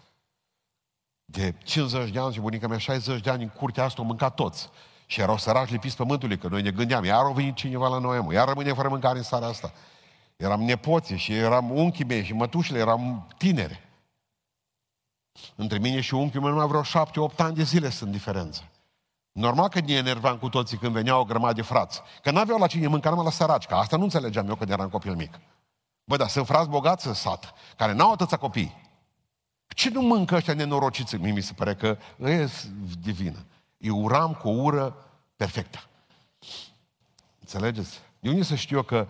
De 1.25 1.55
50 1.63 2.09
de 2.09 2.19
ani 2.19 2.33
și 2.33 2.39
bunica 2.39 2.67
mea 2.67 2.77
60 2.77 3.21
de 3.21 3.29
ani 3.29 3.43
în 3.43 3.49
curtea 3.49 3.83
asta 3.83 4.01
o 4.01 4.05
mâncat 4.05 4.35
toți. 4.35 4.69
Și 5.05 5.21
erau 5.21 5.37
săraci 5.37 5.69
lipiți 5.69 5.95
pământului, 5.95 6.37
că 6.37 6.47
noi 6.47 6.61
ne 6.61 6.71
gândeam, 6.71 7.03
iar 7.03 7.23
au 7.23 7.33
venit 7.33 7.55
cineva 7.55 7.87
la 7.87 7.97
noi, 7.97 8.19
mă, 8.19 8.33
iar 8.33 8.47
rămâne 8.47 8.73
fără 8.73 8.89
mâncare 8.89 9.17
în 9.17 9.23
seara 9.23 9.45
asta. 9.47 9.73
Eram 10.35 10.63
nepoții 10.63 11.17
și 11.17 11.33
eram 11.33 11.71
unchii 11.71 12.05
mei 12.05 12.23
și 12.23 12.33
mătușile, 12.33 12.79
eram 12.79 13.27
tinere. 13.37 13.89
Între 15.55 15.77
mine 15.77 16.01
și 16.01 16.13
unchiul 16.13 16.41
meu 16.41 16.49
numai 16.49 16.67
vreo 16.67 16.83
șapte, 16.83 17.19
opt 17.19 17.39
ani 17.39 17.55
de 17.55 17.63
zile 17.63 17.89
sunt 17.89 18.11
diferență. 18.11 18.61
Normal 19.31 19.69
că 19.69 19.79
ne 19.79 19.93
enervam 19.93 20.37
cu 20.37 20.49
toții 20.49 20.77
când 20.77 20.93
veneau 20.93 21.21
o 21.21 21.25
grămadă 21.25 21.53
de 21.53 21.61
frați. 21.61 22.01
Că 22.21 22.31
n-aveau 22.31 22.59
la 22.59 22.67
cine 22.67 22.87
mânca, 22.87 23.09
numai 23.09 23.25
la 23.25 23.31
săraci. 23.31 23.65
Că 23.65 23.75
asta 23.75 23.97
nu 23.97 24.03
înțelegeam 24.03 24.49
eu 24.49 24.55
când 24.55 24.69
eram 24.69 24.89
copil 24.89 25.15
mic. 25.15 25.39
Bă, 26.03 26.15
dar 26.15 26.27
sunt 26.27 26.45
frați 26.45 26.69
bogați 26.69 27.07
în 27.07 27.13
sat, 27.13 27.53
care 27.77 27.91
n-au 27.91 28.11
atâția 28.11 28.37
copii. 28.37 28.81
Ce 29.67 29.89
nu 29.89 30.01
mâncă 30.01 30.35
ăștia 30.35 30.53
nenorociți? 30.53 31.15
Mie 31.15 31.31
mi 31.31 31.41
se 31.41 31.53
pare 31.53 31.75
că 31.75 31.97
e 32.29 32.49
divină. 33.01 33.45
E 33.77 33.89
uram 33.89 34.33
cu 34.33 34.49
o 34.49 34.61
ură 34.61 34.95
perfectă. 35.35 35.83
Înțelegeți? 37.39 37.99
De 38.19 38.29
unde 38.29 38.43
să 38.43 38.55
știu 38.55 38.77
eu 38.77 38.83
că 38.83 39.07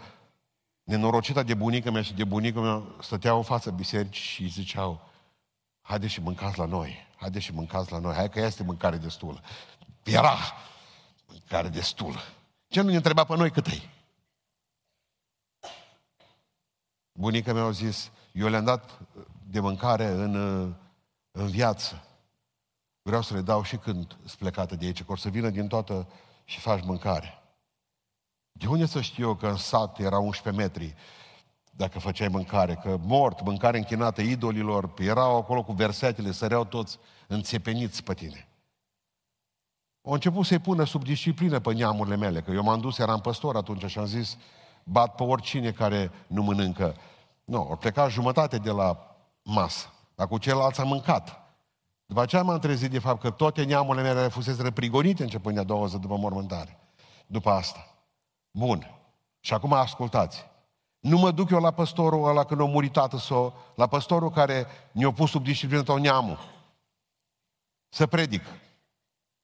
nenorocita 0.84 1.44
de 1.44 1.54
bunică 1.54 1.92
mea 1.92 2.02
și 2.02 2.14
de 2.14 2.24
bunică 2.24 2.62
mea 2.62 2.84
stăteau 3.02 3.38
în 3.38 3.44
fața 3.44 3.72
bisericii 3.72 4.24
și 4.24 4.48
ziceau, 4.48 5.10
haide 5.82 6.08
și 6.08 6.22
mâncați 6.22 6.58
la 6.58 6.66
noi, 6.66 7.08
haide 7.16 7.40
și 7.40 7.54
mâncați 7.54 7.92
la 7.92 8.00
noi, 8.00 8.14
hai 8.14 8.30
că 8.30 8.40
este 8.40 8.64
mâncare 8.64 8.98
destulă. 8.98 9.42
Era 10.04 10.38
mâncare 11.28 11.68
destulă. 11.68 12.20
Ce 12.68 12.82
nu 12.82 12.90
ne 12.90 12.96
întreba 12.96 13.24
pe 13.24 13.36
noi 13.36 13.52
cât 13.52 13.68
e? 13.68 13.82
Bunica 17.12 17.54
mea 17.54 17.64
a 17.64 17.72
zis, 17.72 18.12
eu 18.32 18.48
le-am 18.48 18.64
dat 18.64 19.00
de 19.50 19.60
mâncare 19.60 20.08
în, 20.08 20.36
în 21.32 21.48
viață. 21.48 22.08
vreau 23.02 23.22
să 23.22 23.34
le 23.34 23.42
dau 23.42 23.64
și 23.64 23.78
când 23.78 24.18
sunt 24.20 24.40
plecată 24.40 24.76
de 24.76 24.86
aici, 24.86 25.04
că 25.04 25.12
o 25.12 25.16
să 25.16 25.30
vină 25.30 25.50
din 25.50 25.68
toată 25.68 26.08
și 26.46 26.60
faci 26.60 26.84
mâncare. 26.84 27.43
De 28.54 28.68
unde 28.68 28.86
să 28.86 29.02
știu 29.02 29.28
eu 29.28 29.36
că 29.36 29.48
în 29.48 29.58
sat 29.58 30.00
era 30.00 30.20
11 30.20 30.64
metri 30.64 30.96
dacă 31.76 32.00
făceai 32.00 32.28
mâncare, 32.28 32.74
că 32.74 32.98
mort, 33.02 33.42
mâncare 33.42 33.78
închinată 33.78 34.22
idolilor, 34.22 34.94
erau 34.98 35.38
acolo 35.38 35.64
cu 35.64 35.72
versetele, 35.72 36.32
săreau 36.32 36.66
toți 36.66 36.98
înțepeniți 37.28 38.04
pe 38.04 38.14
tine. 38.14 38.48
Au 40.06 40.14
început 40.14 40.46
să-i 40.46 40.60
pună 40.60 40.84
sub 40.84 41.04
disciplină 41.04 41.60
pe 41.60 41.74
neamurile 41.74 42.16
mele, 42.16 42.42
că 42.42 42.52
eu 42.52 42.64
m-am 42.64 42.80
dus, 42.80 42.98
eram 42.98 43.20
păstor 43.20 43.56
atunci 43.56 43.86
și 43.86 44.00
am 44.00 44.06
zis, 44.06 44.38
bat 44.84 45.16
pe 45.16 45.24
oricine 45.24 45.72
care 45.72 46.12
nu 46.28 46.44
mănâncă. 46.44 46.96
Nu, 47.46 47.58
au 47.58 47.76
plecat 47.76 48.10
jumătate 48.10 48.58
de 48.58 48.72
la 48.72 49.16
masă, 49.44 49.94
dar 50.16 50.28
cu 50.28 50.38
ceilalți 50.38 50.80
am 50.80 50.88
mâncat. 50.88 51.42
După 52.06 52.22
aceea 52.22 52.44
m-am 52.44 52.60
trezit 52.60 52.92
de 52.92 53.00
fapt 53.00 53.22
că 53.22 53.30
toate 53.30 53.64
neamurile 53.64 54.14
mele 54.14 54.28
fusese 54.28 54.72
prigonite 54.72 55.24
începând 55.24 55.56
de 55.56 55.62
a 55.62 55.64
doua 55.64 55.88
zi 55.88 55.98
după 56.00 56.16
mormântare. 56.16 56.80
După 57.28 57.50
asta. 57.50 57.93
Bun. 58.54 59.00
Și 59.40 59.54
acum 59.54 59.74
ascultați. 59.74 60.46
Nu 61.00 61.18
mă 61.18 61.32
duc 61.32 61.50
eu 61.50 61.60
la 61.60 61.72
păstorul 61.72 62.28
ăla 62.28 62.44
când 62.44 62.62
a 62.62 62.66
murit 62.66 62.92
tată 62.92 63.18
sau 63.18 63.54
la 63.76 63.88
păstorul 63.88 64.32
care 64.32 64.68
ne-a 64.92 65.12
pus 65.12 65.30
sub 65.30 65.44
disciplină 65.44 65.84
tău 65.84 65.98
neamul. 65.98 66.40
Să 67.90 68.08
predic. 68.08 68.44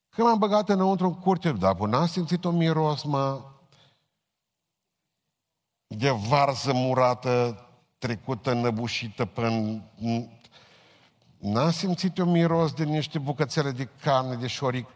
Când 0.10 0.28
m-am 0.28 0.38
băgat 0.38 0.70
înăuntru 0.70 1.06
în 1.06 1.20
curte, 1.20 1.52
dar 1.52 1.76
până 1.76 1.98
n-am 1.98 2.08
simțit 2.08 2.46
o 2.46 2.52
miros, 2.52 3.04
mă, 3.04 3.42
de 5.88 6.10
varză 6.10 6.74
murată, 6.74 7.66
trecută, 7.98 8.54
năbușită 8.54 9.26
până... 9.26 9.82
N-am 11.38 11.72
simțit 11.72 12.18
o 12.18 12.26
miros 12.26 12.74
de 12.74 12.84
niște 12.84 13.20
bucățele 13.20 13.72
de 13.72 13.90
carne, 14.02 14.36
de 14.36 14.48
șoric, 14.48 14.88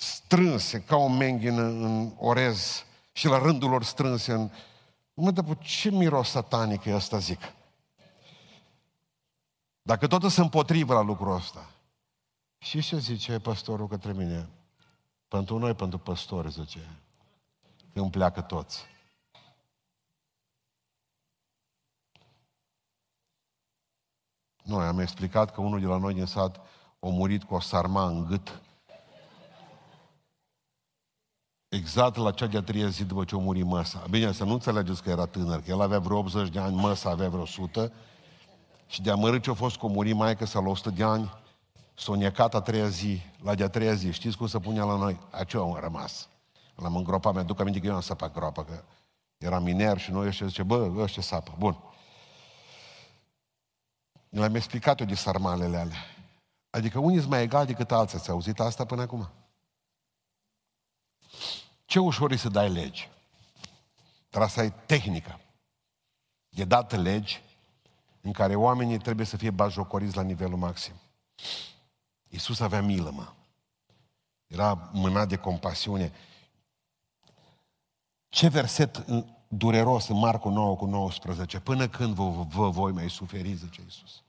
strânse, 0.00 0.82
ca 0.82 0.96
o 0.96 1.08
menghină 1.08 1.62
în 1.62 2.12
orez 2.18 2.84
și 3.12 3.26
la 3.26 3.38
rândul 3.38 3.70
lor 3.70 3.84
strânse 3.84 4.32
în... 4.32 4.50
Mă, 5.14 5.30
dar 5.30 5.58
ce 5.58 5.90
miros 5.90 6.28
satanic 6.28 6.84
e 6.84 6.94
ăsta, 6.94 7.18
zic? 7.18 7.40
Dacă 9.82 10.06
tot 10.06 10.20
sunt 10.20 10.36
împotrivă 10.36 10.94
la 10.94 11.00
lucrul 11.00 11.34
ăsta. 11.34 11.70
Și 12.58 12.80
ce 12.80 12.98
zice 12.98 13.38
pastorul 13.38 13.88
către 13.88 14.12
mine? 14.12 14.48
Pentru 15.28 15.58
noi, 15.58 15.74
pentru 15.74 15.98
păstori, 15.98 16.50
zice, 16.50 16.88
când 17.92 18.10
pleacă 18.10 18.40
toți. 18.40 18.84
Noi 24.62 24.86
am 24.86 24.98
explicat 24.98 25.54
că 25.54 25.60
unul 25.60 25.80
de 25.80 25.86
la 25.86 25.96
noi 25.96 26.14
din 26.14 26.26
sat 26.26 26.56
a 27.00 27.06
murit 27.06 27.44
cu 27.44 27.54
o 27.54 27.60
sarma 27.60 28.06
în 28.06 28.24
gât 28.24 28.60
exact 31.70 32.16
la 32.16 32.30
cea 32.30 32.46
de-a 32.46 32.62
treia 32.62 32.88
zi 32.88 33.04
după 33.04 33.24
ce 33.24 33.34
a 33.34 33.38
murit 33.38 33.64
măsa. 33.64 34.04
Bine, 34.10 34.32
să 34.32 34.44
nu 34.44 34.52
înțelegeți 34.52 35.02
că 35.02 35.10
era 35.10 35.26
tânăr, 35.26 35.60
că 35.60 35.70
el 35.70 35.80
avea 35.80 35.98
vreo 35.98 36.18
80 36.18 36.48
de 36.48 36.58
ani, 36.58 36.76
măsa 36.76 37.10
avea 37.10 37.28
vreo 37.28 37.42
100 37.42 37.92
și 38.86 39.02
de 39.02 39.10
amărât 39.10 39.42
ce 39.42 39.50
a 39.50 39.54
fost 39.54 39.76
cu 39.76 39.88
muri 39.88 40.12
maică 40.12 40.44
să 40.46 40.60
la 40.60 40.68
100 40.68 40.90
de 40.90 41.02
ani, 41.02 41.32
s-a 41.94 42.14
necat 42.16 42.54
a 42.54 42.60
treia 42.60 42.88
zi, 42.88 43.20
la 43.42 43.54
de-a 43.54 43.68
treia 43.68 43.94
zi. 43.94 44.12
Știți 44.12 44.36
cum 44.36 44.46
se 44.46 44.58
punea 44.58 44.84
la 44.84 44.96
noi? 44.96 45.20
Aceea 45.30 45.62
am 45.62 45.78
rămas. 45.80 46.28
L-am 46.74 46.96
îngropat, 46.96 47.32
mi-aduc 47.32 47.60
aminte 47.60 47.80
că 47.80 47.86
eu 47.86 47.94
am 47.94 48.00
săpat 48.00 48.32
groapă, 48.32 48.64
că 48.64 48.82
era 49.38 49.58
miner 49.58 49.98
și 49.98 50.10
noi 50.10 50.26
ăștia 50.26 50.46
zice, 50.46 50.62
bă, 50.62 50.92
ăștia 50.96 51.22
sapă. 51.22 51.54
Bun. 51.58 51.76
Le-am 54.28 54.54
explicat 54.54 55.00
eu 55.00 55.06
de 55.06 55.14
sarmalele 55.14 55.76
alea. 55.76 55.98
Adică 56.70 56.98
unii 56.98 57.18
sunt 57.18 57.30
mai 57.30 57.42
egali 57.42 57.66
decât 57.66 57.92
alții. 57.92 58.18
Ați 58.18 58.30
auzit 58.30 58.60
asta 58.60 58.84
până 58.84 59.02
acum? 59.02 59.28
Ce 61.90 61.98
ușor 61.98 62.30
e 62.30 62.36
să 62.36 62.48
dai 62.48 62.70
legi. 62.70 63.08
Trebuie 64.28 64.50
să 64.50 64.60
ai 64.60 64.72
tehnică. 64.86 65.40
E 66.48 66.64
dată 66.64 66.96
legi 66.96 67.42
în 68.20 68.32
care 68.32 68.54
oamenii 68.54 68.98
trebuie 68.98 69.26
să 69.26 69.36
fie 69.36 69.50
bajocoriți 69.50 70.16
la 70.16 70.22
nivelul 70.22 70.56
maxim. 70.56 70.94
Iisus 72.28 72.60
avea 72.60 72.82
milă, 72.82 73.10
mă. 73.10 73.32
Era 74.46 74.90
mânat 74.92 75.28
de 75.28 75.36
compasiune. 75.36 76.12
Ce 78.28 78.48
verset 78.48 79.04
dureros 79.48 80.08
în 80.08 80.18
Marcu 80.18 80.48
9 80.48 80.76
cu 80.76 80.84
19. 80.84 81.60
Până 81.60 81.88
când 81.88 82.14
vă, 82.14 82.28
vă 82.28 82.68
voi 82.68 82.92
mai 82.92 83.10
suferi, 83.10 83.52
zice 83.52 83.80
Iisus. 83.80 84.22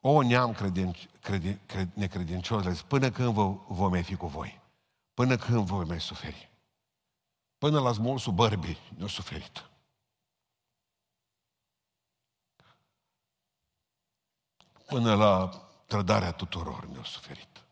O 0.00 0.22
neam 0.22 0.52
credin, 0.52 0.96
credin, 1.20 1.58
cred, 1.66 1.88
necredincios, 1.94 2.82
până 2.82 3.10
când 3.10 3.32
vă, 3.32 3.54
vă 3.68 3.88
mai 3.88 4.02
fi 4.02 4.14
cu 4.14 4.26
voi. 4.26 4.66
Până 5.18 5.36
când 5.36 5.66
voi 5.66 5.84
mai 5.84 6.00
suferi? 6.00 6.50
Până 7.56 7.80
la 7.80 7.92
smolsul 7.92 8.32
bărbii 8.32 8.78
ne-a 8.96 9.06
suferit. 9.06 9.70
Până 14.86 15.14
la 15.14 15.48
trădarea 15.86 16.32
tuturor 16.32 16.86
ne-a 16.86 17.04
suferit. 17.04 17.64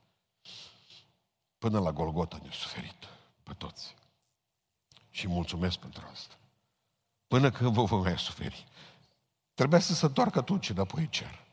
Până 1.59 1.80
la 1.80 1.92
Golgota 1.92 2.38
ne-a 2.42 2.52
suferit 2.52 3.09
pe 3.42 3.54
toți. 3.54 3.94
Și 5.11 5.28
mulțumesc 5.28 5.78
pentru 5.78 6.06
asta. 6.12 6.38
Până 7.26 7.50
când 7.50 7.74
vă 7.74 7.85
voi 7.85 8.00
mai 8.00 8.18
suferi. 8.18 8.66
Trebuia 9.54 9.80
să 9.80 9.94
se 9.94 10.06
întoarcă 10.06 10.38
atunci 10.38 10.68
înapoi 10.68 11.02
în 11.02 11.09
cer. 11.09 11.46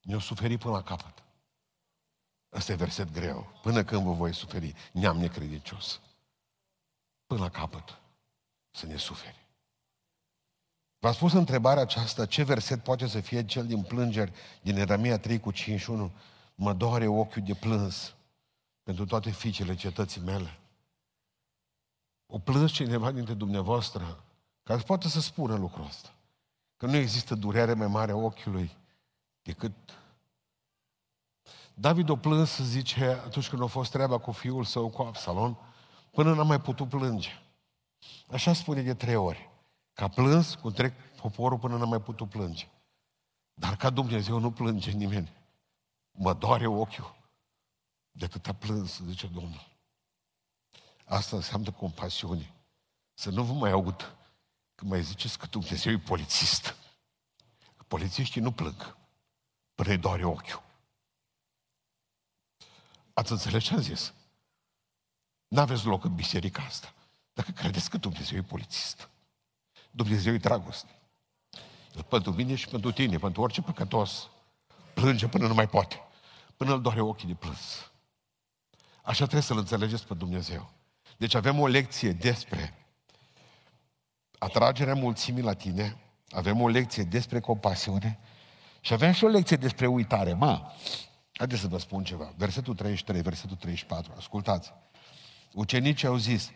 Ne-a 0.00 0.18
suferit 0.18 0.58
până 0.58 0.74
la 0.74 0.82
capăt. 0.82 1.25
Ăsta 2.56 2.72
e 2.72 2.74
verset 2.74 3.12
greu. 3.12 3.52
Până 3.62 3.84
când 3.84 4.02
vă 4.02 4.12
voi 4.12 4.34
suferi, 4.34 4.74
neam 4.92 5.18
necredincios. 5.18 6.00
Până 7.26 7.40
la 7.40 7.48
capăt 7.48 8.00
să 8.70 8.86
ne 8.86 8.96
suferi. 8.96 9.46
V-a 10.98 11.12
spus 11.12 11.32
întrebarea 11.32 11.82
aceasta, 11.82 12.26
ce 12.26 12.42
verset 12.42 12.82
poate 12.82 13.06
să 13.06 13.20
fie 13.20 13.44
cel 13.44 13.66
din 13.66 13.82
plângeri 13.82 14.32
din 14.62 14.76
Eramia 14.76 15.18
3 15.18 15.40
cu 15.40 15.50
51? 15.50 16.12
Mă 16.54 16.72
doare 16.72 17.06
ochiul 17.06 17.42
de 17.42 17.54
plâns 17.54 18.14
pentru 18.82 19.06
toate 19.06 19.30
fiicele 19.30 19.74
cetății 19.74 20.20
mele. 20.20 20.58
O 22.26 22.38
plâns 22.38 22.72
cineva 22.72 23.10
dintre 23.10 23.34
dumneavoastră 23.34 24.24
care 24.62 24.82
poate 24.82 25.08
să 25.08 25.20
spună 25.20 25.56
lucrul 25.56 25.84
ăsta. 25.84 26.14
Că 26.76 26.86
nu 26.86 26.96
există 26.96 27.34
durere 27.34 27.74
mai 27.74 27.86
mare 27.86 28.12
a 28.12 28.16
ochiului 28.16 28.76
decât 29.42 29.72
David 31.78 32.08
o 32.08 32.16
plâns, 32.16 32.58
zice, 32.58 33.04
atunci 33.04 33.48
când 33.48 33.62
a 33.62 33.66
fost 33.66 33.90
treaba 33.90 34.18
cu 34.18 34.32
fiul 34.32 34.64
său, 34.64 34.88
cu 34.88 35.02
Absalon, 35.02 35.56
până 36.10 36.34
n-a 36.34 36.42
mai 36.42 36.60
putut 36.60 36.88
plânge. 36.88 37.30
Așa 38.30 38.52
spune 38.52 38.82
de 38.82 38.94
trei 38.94 39.16
ori. 39.16 39.50
Ca 39.92 40.08
plâns, 40.08 40.54
cu 40.54 40.70
trec 40.70 40.94
poporul 41.20 41.58
până 41.58 41.76
n-a 41.76 41.84
mai 41.84 42.00
putut 42.00 42.28
plânge. 42.28 42.68
Dar 43.54 43.76
ca 43.76 43.90
Dumnezeu 43.90 44.38
nu 44.38 44.52
plânge 44.52 44.90
nimeni. 44.90 45.32
Mă 46.10 46.34
doare 46.34 46.66
ochiul 46.66 47.16
de 48.10 48.28
a 48.46 48.52
plâns, 48.52 49.00
zice 49.00 49.26
Domnul. 49.26 49.66
Asta 51.04 51.36
înseamnă 51.36 51.70
compasiune. 51.70 52.54
Să 53.14 53.30
nu 53.30 53.42
vă 53.42 53.52
mai 53.52 53.70
aud 53.70 54.16
când 54.74 54.90
mai 54.90 55.02
ziceți 55.02 55.38
că 55.38 55.46
Dumnezeu 55.46 55.92
e 55.92 55.98
polițist. 55.98 56.76
Polițiștii 57.88 58.40
nu 58.40 58.52
plâng 58.52 58.96
până 59.74 59.90
îi 59.90 59.98
doare 59.98 60.24
ochiul. 60.24 60.64
Ați 63.18 63.32
înțeles 63.32 63.64
ce 63.64 63.74
am 63.74 63.80
zis? 63.80 64.12
N-aveți 65.48 65.86
loc 65.86 66.04
în 66.04 66.14
biserica 66.14 66.62
asta. 66.62 66.94
Dacă 67.32 67.50
credeți 67.50 67.90
că 67.90 67.96
Dumnezeu 67.96 68.38
e 68.38 68.42
polițist. 68.42 69.08
Dumnezeu 69.90 70.34
e 70.34 70.38
dragoste. 70.38 70.90
El 71.94 72.02
pentru 72.02 72.32
mine 72.32 72.54
și 72.54 72.68
pentru 72.68 72.92
tine, 72.92 73.18
pentru 73.18 73.42
orice 73.42 73.62
păcătos, 73.62 74.28
plânge 74.94 75.28
până 75.28 75.46
nu 75.46 75.54
mai 75.54 75.68
poate. 75.68 76.02
Până 76.56 76.72
îl 76.72 76.82
doare 76.82 77.00
ochii 77.00 77.28
de 77.28 77.34
plâns. 77.34 77.90
Așa 79.02 79.22
trebuie 79.22 79.42
să-L 79.42 79.58
înțelegeți 79.58 80.06
pe 80.06 80.14
Dumnezeu. 80.14 80.70
Deci 81.16 81.34
avem 81.34 81.60
o 81.60 81.66
lecție 81.66 82.12
despre 82.12 82.86
atragerea 84.38 84.94
mulțimii 84.94 85.42
la 85.42 85.54
tine, 85.54 85.96
avem 86.30 86.60
o 86.60 86.68
lecție 86.68 87.02
despre 87.02 87.40
compasiune 87.40 88.18
și 88.80 88.92
avem 88.92 89.12
și 89.12 89.24
o 89.24 89.28
lecție 89.28 89.56
despre 89.56 89.86
uitare. 89.86 90.32
Mă, 90.32 90.72
Haideți 91.36 91.60
să 91.60 91.68
vă 91.68 91.78
spun 91.78 92.04
ceva. 92.04 92.32
Versetul 92.36 92.74
33, 92.74 93.20
versetul 93.20 93.56
34. 93.56 94.12
Ascultați. 94.16 94.72
Ucenicii 95.52 96.08
au 96.08 96.16
zis, 96.16 96.50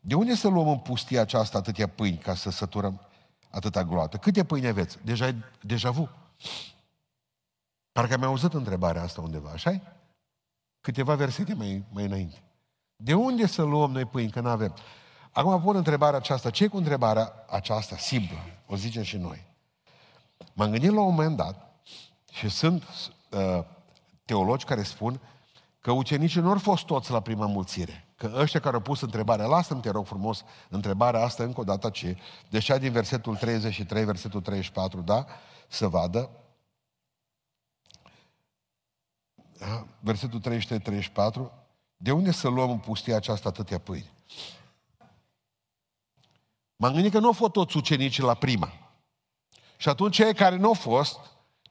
de 0.00 0.14
unde 0.14 0.34
să 0.34 0.48
luăm 0.48 0.68
în 0.68 0.78
pustia 0.78 1.20
aceasta 1.20 1.58
atâtea 1.58 1.86
pâini 1.88 2.18
ca 2.18 2.34
să 2.34 2.50
săturăm 2.50 3.00
atâta 3.50 3.84
gloată? 3.84 4.16
Câte 4.16 4.44
pâini 4.44 4.66
aveți? 4.66 4.98
Deja, 5.04 5.34
deja 5.60 5.90
vu. 5.90 6.08
Parcă 7.92 8.16
mi-am 8.16 8.30
auzit 8.30 8.52
întrebarea 8.52 9.02
asta 9.02 9.20
undeva, 9.20 9.50
așa 9.50 9.80
Câteva 10.80 11.14
versete 11.14 11.54
mai, 11.54 11.84
mai 11.92 12.04
înainte. 12.04 12.42
De 12.96 13.14
unde 13.14 13.46
să 13.46 13.62
luăm 13.62 13.90
noi 13.90 14.04
pâini, 14.04 14.30
că 14.30 14.40
nu 14.40 14.48
avem? 14.48 14.74
Acum 15.32 15.62
pun 15.62 15.76
întrebarea 15.76 16.18
aceasta. 16.18 16.50
ce 16.50 16.66
cu 16.66 16.76
întrebarea 16.76 17.32
aceasta 17.48 17.96
simplă? 17.96 18.36
O 18.66 18.76
zicem 18.76 19.02
și 19.02 19.16
noi. 19.16 19.44
M-am 20.52 20.70
gândit 20.70 20.90
la 20.90 21.00
un 21.00 21.10
moment 21.10 21.36
dat 21.36 21.80
Și 22.30 22.48
sunt 22.48 22.82
uh, 23.30 23.64
teologi 24.32 24.64
care 24.64 24.82
spun 24.82 25.20
că 25.80 25.90
ucenicii 25.90 26.40
nu 26.40 26.50
au 26.50 26.58
fost 26.58 26.84
toți 26.84 27.10
la 27.10 27.20
prima 27.20 27.46
mulțire. 27.46 28.06
Că 28.16 28.32
ăștia 28.34 28.60
care 28.60 28.74
au 28.74 28.82
pus 28.82 29.00
întrebarea, 29.00 29.46
lasă-mi, 29.46 29.80
te 29.80 29.90
rog 29.90 30.06
frumos, 30.06 30.44
întrebarea 30.68 31.22
asta 31.22 31.42
încă 31.42 31.60
o 31.60 31.64
dată 31.64 31.90
ce, 31.90 32.16
deși 32.50 32.72
din 32.72 32.92
versetul 32.92 33.36
33, 33.36 34.04
versetul 34.04 34.40
34, 34.40 35.00
da, 35.00 35.26
să 35.68 35.88
vadă, 35.88 36.30
da? 39.58 39.86
versetul 40.00 40.40
33-34, 40.40 41.50
de 41.96 42.12
unde 42.12 42.30
să 42.30 42.48
luăm 42.48 42.70
în 42.70 42.78
pustia 42.78 43.16
aceasta 43.16 43.48
atâtea 43.48 43.78
pâini? 43.78 44.10
M-am 46.76 46.92
gândit 46.92 47.12
că 47.12 47.18
nu 47.18 47.26
au 47.26 47.32
fost 47.32 47.52
toți 47.52 47.76
ucenicii 47.76 48.22
la 48.22 48.34
prima. 48.34 48.72
Și 49.76 49.88
atunci 49.88 50.14
cei 50.14 50.34
care 50.34 50.56
nu 50.56 50.66
au 50.66 50.74
fost, 50.74 51.18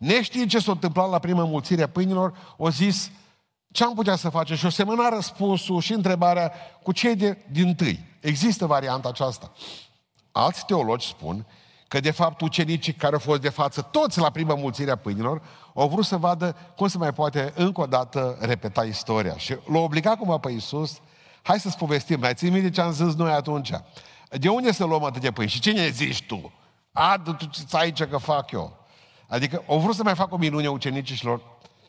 neștiind 0.01 0.49
ce 0.49 0.59
s-a 0.59 0.71
întâmplat 0.71 1.09
la 1.09 1.19
prima 1.19 1.43
mulțire 1.43 1.83
a 1.83 1.87
pâinilor, 1.87 2.55
au 2.57 2.69
zis, 2.69 3.11
ce 3.71 3.83
am 3.83 3.93
putea 3.93 4.15
să 4.15 4.29
facem? 4.29 4.55
Și 4.55 4.65
o 4.65 4.69
semăna 4.69 5.09
răspunsul 5.09 5.81
și 5.81 5.93
întrebarea 5.93 6.51
cu 6.83 6.91
cei 6.91 7.15
de, 7.15 7.37
din 7.51 7.75
tâi. 7.75 8.05
Există 8.19 8.65
varianta 8.65 9.09
aceasta. 9.09 9.51
Alți 10.31 10.65
teologi 10.65 11.07
spun 11.07 11.45
că 11.87 11.99
de 11.99 12.11
fapt 12.11 12.41
ucenicii 12.41 12.93
care 12.93 13.13
au 13.13 13.19
fost 13.19 13.41
de 13.41 13.49
față 13.49 13.81
toți 13.81 14.19
la 14.19 14.29
prima 14.29 14.55
mulțire 14.55 14.91
a 14.91 14.95
pâinilor 14.95 15.41
au 15.75 15.87
vrut 15.87 16.05
să 16.05 16.17
vadă 16.17 16.55
cum 16.75 16.87
se 16.87 16.97
mai 16.97 17.13
poate 17.13 17.53
încă 17.55 17.81
o 17.81 17.85
dată 17.85 18.37
repeta 18.39 18.83
istoria. 18.83 19.37
Și 19.37 19.57
l-au 19.65 19.83
obligat 19.83 20.17
cumva 20.17 20.37
pe 20.37 20.51
Iisus, 20.51 20.99
hai 21.41 21.59
să-ți 21.59 21.77
povestim, 21.77 22.19
mai 22.19 22.33
ții 22.33 22.49
minte 22.49 22.69
ce 22.69 22.81
am 22.81 22.91
zis 22.91 23.13
noi 23.15 23.31
atunci? 23.31 23.71
De 24.29 24.49
unde 24.49 24.71
să 24.71 24.85
luăm 24.85 25.03
atâtea 25.03 25.31
pâini? 25.31 25.49
Și 25.49 25.59
cine 25.59 25.89
zici 25.89 26.23
tu? 26.23 26.53
A, 26.91 27.21
tu 27.23 27.33
ce 27.33 27.63
aici 27.71 28.03
că 28.03 28.17
fac 28.17 28.51
eu? 28.51 28.81
Adică 29.32 29.63
au 29.67 29.80
vrut 29.80 29.96
să 29.96 30.04
mai 30.04 30.15
facă 30.15 30.34
o 30.34 30.38
minune 30.38 30.70
ucenicilor 30.70 31.41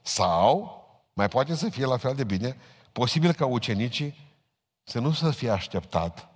sau, 0.03 0.81
mai 1.13 1.29
poate 1.29 1.55
să 1.55 1.69
fie 1.69 1.85
la 1.85 1.97
fel 1.97 2.15
de 2.15 2.25
bine, 2.25 2.57
posibil 2.93 3.33
ca 3.33 3.47
ucenicii 3.47 4.15
să 4.85 4.99
nu 4.99 5.13
să 5.13 5.31
fie 5.31 5.51
așteptat 5.51 6.29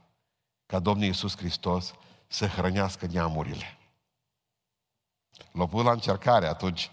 ca 0.66 0.78
Domnul 0.78 1.06
Iisus 1.06 1.36
Hristos 1.36 1.94
să 2.26 2.46
hrănească 2.46 3.06
neamurile. 3.06 3.78
L-a 5.52 5.66
pus 5.66 5.84
la 5.84 5.92
încercare 5.92 6.46
atunci. 6.46 6.90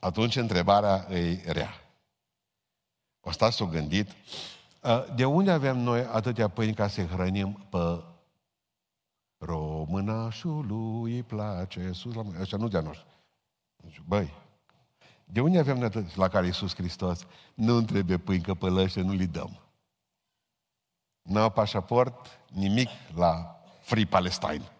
Atunci 0.00 0.36
întrebarea 0.36 1.06
e 1.10 1.52
rea. 1.52 1.70
O 3.20 3.30
stați 3.30 3.56
s-o 3.56 3.66
gândit. 3.66 4.10
De 5.14 5.24
unde 5.24 5.50
avem 5.50 5.78
noi 5.78 6.00
atâtea 6.00 6.48
pâini 6.48 6.74
ca 6.74 6.88
să 6.88 7.04
hrănim 7.04 7.66
pe 7.70 8.04
românașului 9.38 11.14
îi 11.14 11.22
place 11.22 11.92
sus 11.92 12.14
la 12.14 12.22
mână. 12.22 12.40
Așa 12.40 12.56
nu 12.56 12.68
de-a 12.68 12.80
noastră. 12.80 13.06
Deci, 13.84 14.02
băi, 14.06 14.32
de 15.24 15.40
unde 15.40 15.58
avem 15.58 15.76
noi 15.76 15.86
atât 15.86 16.14
la 16.14 16.28
care 16.28 16.46
Iisus 16.46 16.74
Hristos 16.74 17.26
nu 17.54 17.82
trebuie 17.82 18.18
pâini 18.18 18.42
că 18.42 18.54
pe 18.54 18.68
nu 18.94 19.12
li 19.12 19.26
dăm. 19.26 19.58
Nu 21.22 21.40
au 21.40 21.50
pașaport, 21.50 22.40
nimic 22.52 22.88
la 23.14 23.60
Free 23.80 24.04
Palestine. 24.06 24.72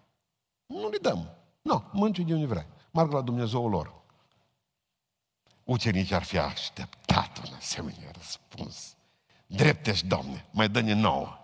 Nu 0.66 0.88
le 0.88 0.98
dăm. 0.98 1.28
Nu, 1.62 1.84
mânci 1.92 2.18
de 2.18 2.34
unde 2.34 2.46
vrei. 2.46 2.66
Marg 2.90 3.12
la 3.12 3.20
Dumnezeu 3.20 3.68
lor. 3.68 3.94
Ucenicii 5.64 6.14
ar 6.14 6.22
fi 6.22 6.38
așteptat 6.38 7.38
un 7.38 7.54
asemenea 7.56 8.10
răspuns. 8.12 8.96
Drept 9.46 9.86
ești, 9.86 10.06
Doamne, 10.06 10.46
mai 10.50 10.68
dă-ne 10.68 10.92
nouă. 10.92 11.38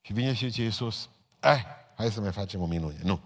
Și 0.00 0.12
vine 0.12 0.34
și 0.34 0.48
zice 0.48 0.62
Iisus, 0.62 1.08
eh, 1.40 1.64
hai 1.96 2.10
să 2.10 2.20
mai 2.20 2.32
facem 2.32 2.60
o 2.60 2.66
minune. 2.66 2.98
Nu. 3.02 3.20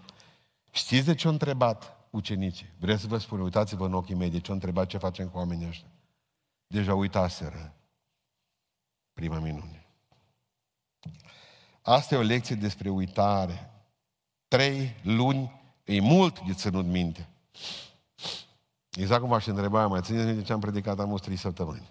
Știți 0.71 1.05
de 1.05 1.15
ce 1.15 1.27
au 1.27 1.33
întrebat 1.33 1.98
ucenicii? 2.09 2.69
Vreți 2.79 3.01
să 3.01 3.07
vă 3.07 3.17
spun, 3.17 3.39
uitați-vă 3.39 3.85
în 3.85 3.93
ochii 3.93 4.15
mei 4.15 4.29
de 4.29 4.39
ce 4.39 4.47
au 4.47 4.53
întrebat 4.53 4.87
ce 4.87 4.97
facem 4.97 5.29
cu 5.29 5.37
oamenii 5.37 5.67
ăștia. 5.67 5.89
Deja 6.67 6.93
uitaseră 6.93 7.73
prima 9.13 9.39
minune. 9.39 9.85
Asta 11.81 12.15
e 12.15 12.17
o 12.17 12.21
lecție 12.21 12.55
despre 12.55 12.89
uitare. 12.89 13.71
Trei 14.47 14.95
luni 15.03 15.61
e 15.83 15.99
mult 15.99 16.39
de 16.39 16.53
ținut 16.53 16.85
minte. 16.85 17.29
Exact 18.89 19.19
cum 19.19 19.29
v-aș 19.29 19.45
întreba, 19.45 19.87
mai 19.87 20.01
țineți 20.01 20.25
minte 20.25 20.43
ce 20.43 20.53
am 20.53 20.59
predicat 20.59 20.99
am 20.99 21.15
trei 21.15 21.35
săptămâni. 21.35 21.89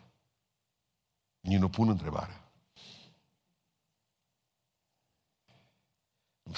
Nici 1.40 1.58
nu 1.58 1.68
pun 1.68 1.88
întrebarea. 1.88 2.47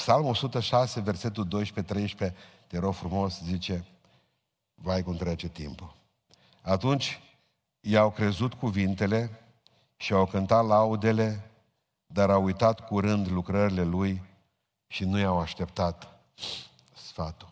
Psalmul 0.01 0.31
106, 0.31 1.01
versetul 1.01 1.65
12-13, 2.29 2.33
te 2.67 2.79
rog 2.79 2.95
frumos, 2.95 3.41
zice, 3.43 3.85
vai 4.75 5.03
cum 5.03 5.17
trece 5.17 5.49
timpul. 5.49 5.95
Atunci 6.63 7.21
i-au 7.81 8.11
crezut 8.11 8.55
cuvintele 8.55 9.41
și 9.97 10.13
au 10.13 10.27
cântat 10.27 10.67
laudele 10.67 11.51
dar 12.13 12.31
au 12.31 12.45
uitat 12.45 12.87
curând 12.87 13.29
lucrările 13.29 13.83
lui 13.83 14.23
și 14.87 15.05
nu 15.05 15.19
i-au 15.19 15.39
așteptat 15.39 16.09
sfatul. 16.93 17.49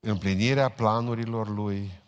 Împlinirea 0.00 0.68
planurilor 0.68 1.48
lui. 1.48 2.00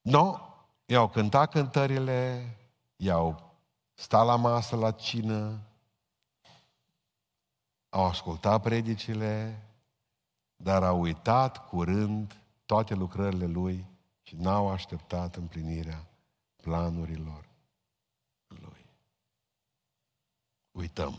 Nu, 0.00 0.40
i-au 0.86 1.08
cântat 1.08 1.50
cântările, 1.50 2.48
i-au 2.96 3.54
stat 3.94 4.26
la 4.26 4.36
masă 4.36 4.76
la 4.76 4.90
cină, 4.90 5.60
au 7.96 8.04
ascultat 8.04 8.62
predicile, 8.62 9.62
dar 10.56 10.82
au 10.82 11.00
uitat 11.00 11.68
curând 11.68 12.40
toate 12.66 12.94
lucrările 12.94 13.46
lui 13.46 13.84
și 14.22 14.36
n-au 14.36 14.68
așteptat 14.68 15.36
împlinirea 15.36 16.06
planurilor 16.56 17.46
uităm. 20.76 21.18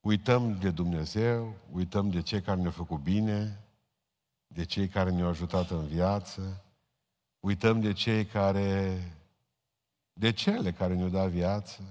Uităm 0.00 0.58
de 0.58 0.70
Dumnezeu, 0.70 1.54
uităm 1.72 2.10
de 2.10 2.22
cei 2.22 2.42
care 2.42 2.60
ne-au 2.60 2.72
făcut 2.72 3.00
bine, 3.00 3.64
de 4.46 4.64
cei 4.64 4.88
care 4.88 5.10
ne-au 5.10 5.28
ajutat 5.28 5.70
în 5.70 5.86
viață, 5.86 6.64
uităm 7.40 7.80
de 7.80 7.92
cei 7.92 8.24
care, 8.26 9.00
de 10.12 10.32
cele 10.32 10.72
care 10.72 10.94
ne-au 10.94 11.08
dat 11.08 11.28
viață. 11.28 11.82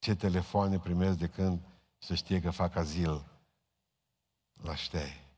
Ce 0.00 0.14
telefoane 0.14 0.78
primesc 0.78 1.18
de 1.18 1.28
când 1.28 1.60
să 1.98 2.14
știe 2.14 2.40
că 2.40 2.50
fac 2.50 2.76
azil 2.76 3.24
la 4.62 4.74
ștei. 4.74 5.28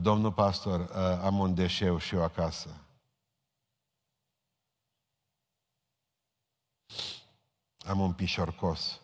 Domnul 0.00 0.32
pastor, 0.32 0.90
am 1.22 1.38
un 1.38 1.54
deșeu 1.54 1.98
și 1.98 2.14
eu 2.14 2.22
acasă. 2.22 2.80
Am 7.86 8.00
un 8.00 8.12
pișorcos. 8.12 9.00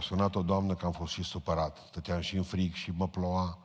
M-a 0.00 0.06
sunat 0.06 0.34
o 0.34 0.42
doamnă 0.42 0.74
că 0.74 0.86
am 0.86 0.92
fost 0.92 1.12
și 1.12 1.22
supărat. 1.22 1.78
Stăteam 1.86 2.20
și 2.20 2.36
în 2.36 2.42
frig 2.42 2.74
și 2.74 2.90
mă 2.90 3.08
ploua. 3.08 3.58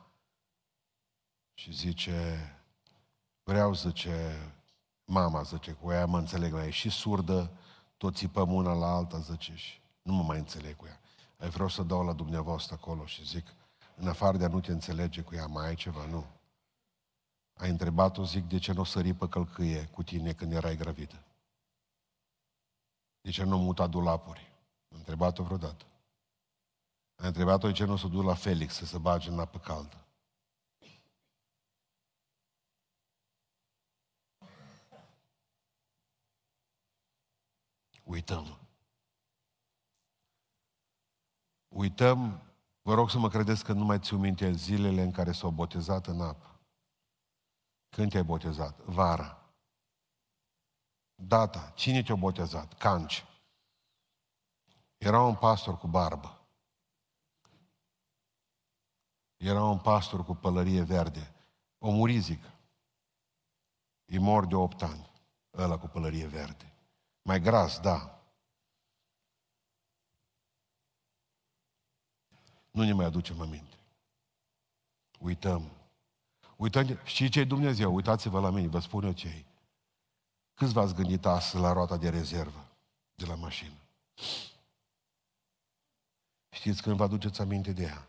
Și 1.54 1.74
zice, 1.74 2.50
vreau, 3.44 3.74
zice, 3.74 4.38
mama, 5.06 5.42
zice, 5.42 5.72
cu 5.72 5.92
ea 5.92 6.06
mă 6.06 6.18
înțeleg 6.18 6.54
la 6.54 6.64
ea. 6.64 6.70
și 6.70 6.90
surdă, 6.90 7.58
tot 7.98 8.16
țipăm 8.16 8.54
una 8.54 8.74
la 8.74 8.96
alta, 8.96 9.20
zice, 9.20 9.56
și 9.56 9.80
nu 10.02 10.14
mă 10.14 10.24
mai 10.24 10.38
înțeleg 10.38 10.76
cu 10.76 10.86
ea. 10.86 11.00
Ai 11.38 11.50
vreau 11.50 11.68
să 11.68 11.84
dau 11.84 12.06
la 12.06 12.14
dumneavoastră 12.14 12.76
acolo 12.76 13.06
și 13.06 13.26
zic, 13.26 13.54
în 13.96 14.08
afară 14.08 14.38
de 14.38 14.46
a 14.46 14.48
nu 14.48 14.60
te 14.60 14.72
înțelege 14.72 15.22
cu 15.22 15.36
ea, 15.36 15.46
mai 15.46 15.68
ai 15.68 15.76
ceva? 15.76 16.06
Nu. 16.06 16.26
Ai 17.54 17.70
întrebat-o, 17.70 18.24
zic, 18.24 18.48
de 18.48 18.58
ce 18.58 18.72
nu 18.72 18.82
o 18.82 18.84
sări 18.84 19.14
pe 19.14 19.28
călcâie 19.28 19.86
cu 19.86 20.04
tine 20.04 20.34
când 20.34 20.54
erai 20.54 20.76
gravidă? 20.76 21.24
De 23.22 23.30
ce 23.30 23.44
nu 23.44 23.58
muta 23.58 23.88
dulapuri? 23.88 24.52
Ai 24.92 24.98
întrebat-o 24.98 25.44
vreodată. 25.44 25.86
Ai 27.16 27.28
întrebat-o 27.28 27.68
de 27.68 27.74
ce 27.74 27.86
nu 27.86 27.94
o 27.94 27.98
să 27.98 28.08
duc 28.08 28.24
la 28.24 28.34
Felix 28.34 28.74
să 28.74 28.86
se 28.86 28.98
bage 28.98 29.30
în 29.30 29.40
apă 29.40 29.60
caldă. 29.60 30.06
Uităm. 38.04 38.60
Uităm, 41.68 42.42
vă 42.82 42.94
rog 42.94 43.10
să 43.10 43.18
mă 43.18 43.30
credeți 43.30 43.64
că 43.64 43.74
nu 43.74 43.86
mai 43.86 44.00
ți 44.00 44.14
minte 44.14 44.52
zilele 44.52 45.02
în 45.02 45.12
care 45.12 45.32
s-au 45.32 45.50
botezat 45.50 46.08
în 46.08 46.22
apă. 46.22 46.60
Când 47.90 48.10
te-ai 48.12 48.24
botezat? 48.24 48.80
Vara. 48.80 49.46
Data. 51.16 51.72
Cine 51.76 52.04
te-a 52.04 52.16
botezat? 52.16 52.74
Canci. 52.74 53.26
Era 54.98 55.22
un 55.22 55.36
pastor 55.36 55.78
cu 55.78 55.88
barbă. 55.88 56.35
Era 59.46 59.64
un 59.64 59.80
pastor 59.80 60.26
cu 60.26 60.36
pălărie 60.36 60.82
verde. 60.82 61.34
O 61.78 61.92
muri, 61.92 62.20
zic. 62.20 62.44
E 64.06 64.20
mor 64.20 64.46
de 64.46 64.56
8 64.56 64.82
ani. 64.82 65.10
Ăla 65.54 65.78
cu 65.78 65.88
pălărie 65.88 66.28
verde. 66.28 66.74
Mai 67.22 67.42
gras, 67.42 67.80
da. 67.80 68.22
Nu 72.72 72.84
ne 72.84 72.94
mai 72.94 73.06
aducem 73.06 73.42
aminte. 73.42 73.78
Uităm. 75.20 75.72
Uităm, 76.58 77.00
știi 77.04 77.30
ce 77.30 77.40
e 77.40 77.44
Dumnezeu? 77.44 77.96
Uitați-vă 77.96 78.40
la 78.40 78.50
mine, 78.50 78.68
vă 78.68 78.80
spun 78.80 79.04
eu 79.04 79.12
ce 79.12 79.28
e. 79.28 79.46
Câți 80.54 80.74
v-ați 80.74 80.94
gândit 80.94 81.26
astăzi 81.26 81.64
la 81.64 81.72
roata 81.72 81.98
de 81.98 82.10
rezervă 82.10 82.68
de 83.14 83.26
la 83.26 83.36
mașină? 83.36 83.78
Știți 86.50 86.82
când 86.82 86.96
vă 86.96 87.04
aduceți 87.04 87.42
aminte 87.42 87.72
de 87.72 87.84
ea? 87.84 88.08